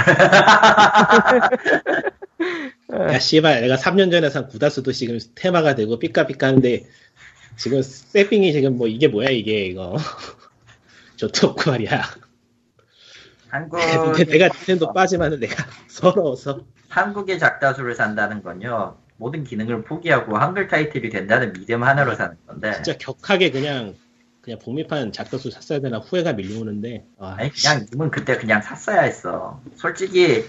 야 2.93 3.19
씨발 3.19 3.63
내가 3.63 3.77
3년 3.77 4.11
전에 4.11 4.29
산 4.31 4.49
구다수도 4.49 4.93
지금 4.93 5.19
테마가 5.35 5.75
되고 5.75 5.99
삐까삐까한데 5.99 6.85
지금 7.57 7.83
세핑이 7.83 8.53
지금 8.53 8.77
뭐 8.77 8.87
이게 8.87 9.09
뭐야 9.09 9.31
이게 9.31 9.67
이거 9.67 9.97
저도 11.17 11.49
없고 11.49 11.71
말이야. 11.71 12.03
한국 13.49 13.79
내가 14.29 14.49
닌텐도 14.49 14.93
빠지면은 14.93 15.41
내가 15.41 15.65
서러워서 15.87 16.65
한국의 16.89 17.39
작다수를 17.39 17.95
산다는 17.95 18.43
건요 18.43 18.97
모든 19.17 19.45
기능을 19.45 19.85
포기하고 19.85 20.37
한글 20.37 20.69
타이틀이 20.69 21.11
된다는 21.11 21.53
믿음 21.53 21.83
하나로 21.83 22.15
사는 22.15 22.37
건데 22.47 22.73
진짜 22.73 22.97
격하게 22.99 23.51
그냥 23.51 23.95
그냥 24.41 24.59
북미판 24.59 25.13
작다수 25.13 25.51
샀어야 25.51 25.81
되나 25.81 25.99
후회가 25.99 26.33
밀려오는데 26.33 27.05
아, 27.19 27.37
아니 27.39 27.51
그냥 27.53 27.87
님은 27.93 28.11
그때 28.11 28.37
그냥 28.37 28.61
샀어야 28.61 29.03
했어. 29.03 29.61
솔직히 29.77 30.45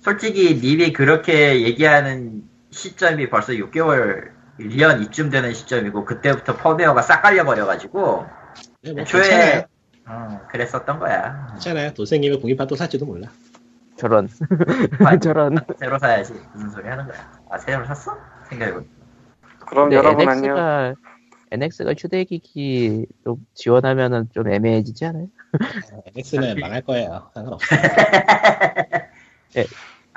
솔직히 0.00 0.60
님이 0.60 0.92
그렇게 0.92 1.62
얘기하는 1.62 2.42
시점이 2.70 3.30
벌써 3.30 3.52
6개월 3.52 4.30
1년 4.58 5.02
이쯤 5.02 5.30
되는 5.30 5.54
시점이고 5.54 6.04
그때부터 6.04 6.56
펌웨어가 6.56 7.02
싹 7.02 7.22
깔려버려가지고 7.22 8.26
네, 8.82 8.92
뭐 8.92 9.02
애초에. 9.02 9.66
어, 10.06 10.40
그랬었던 10.50 10.98
거야. 10.98 11.46
괜찮아요. 11.52 11.94
돈 11.94 12.04
생기면 12.04 12.40
북미판 12.40 12.66
또 12.66 12.74
살지도 12.74 13.06
몰라. 13.06 13.30
저런, 14.00 14.28
저런. 15.22 15.58
새로 15.78 15.98
사야지 15.98 16.32
무슨 16.54 16.70
소리 16.70 16.88
하는 16.88 17.06
거야. 17.06 17.32
아 17.50 17.58
새로 17.58 17.84
샀어? 17.84 18.16
생각해보니 18.48 18.86
그럼 19.66 19.92
여러분 19.92 20.26
안녕. 20.26 20.56
NX가 20.56 20.94
NX가 21.50 21.94
휴대기기로 21.98 23.38
지원하면은 23.54 24.28
좀 24.32 24.50
애매해지지 24.50 25.04
않아요? 25.04 25.26
NX는 26.16 26.56
망할 26.60 26.80
거예요. 26.82 27.30
상관없어. 27.34 27.76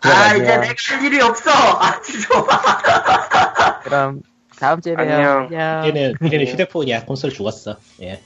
아 0.04 0.10
안녕. 0.30 0.44
이제 0.44 0.58
내가 0.58 0.74
할 0.90 1.04
일이 1.06 1.22
없어. 1.22 1.52
아 1.52 2.02
좋아. 2.02 3.80
그럼 3.82 4.22
다음 4.60 4.80
주에 4.80 4.96
봬요. 4.96 5.02
안녕. 5.14 5.48
안녕. 5.52 5.86
이제는 5.90 6.14
이제는 6.24 6.46
휴대폰이야. 6.48 7.04
콘솔 7.06 7.32
죽었어. 7.32 7.78
예. 8.02 8.22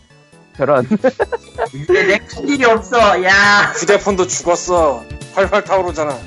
저런. 0.57 0.87
이제 1.73 2.03
내가 2.05 2.25
할 2.35 2.49
일이 2.49 2.65
없어. 2.65 3.23
야. 3.23 3.73
휴대폰도 3.75 4.27
죽었어. 4.27 5.05
활활 5.35 5.63
타오르잖아. 5.63 6.17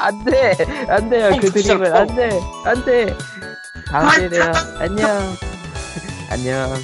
안 0.00 0.24
돼! 0.24 0.56
안 0.88 1.08
돼요. 1.08 1.30
그펑 1.40 1.52
드림은 1.52 1.84
펑. 1.92 1.94
안 1.94 2.16
돼! 2.16 2.40
안 2.64 2.84
돼! 2.84 3.16
다음 3.86 4.10
주에 4.10 4.28
봬요. 4.28 4.52
안녕. 4.80 5.36
안녕. 6.30 6.74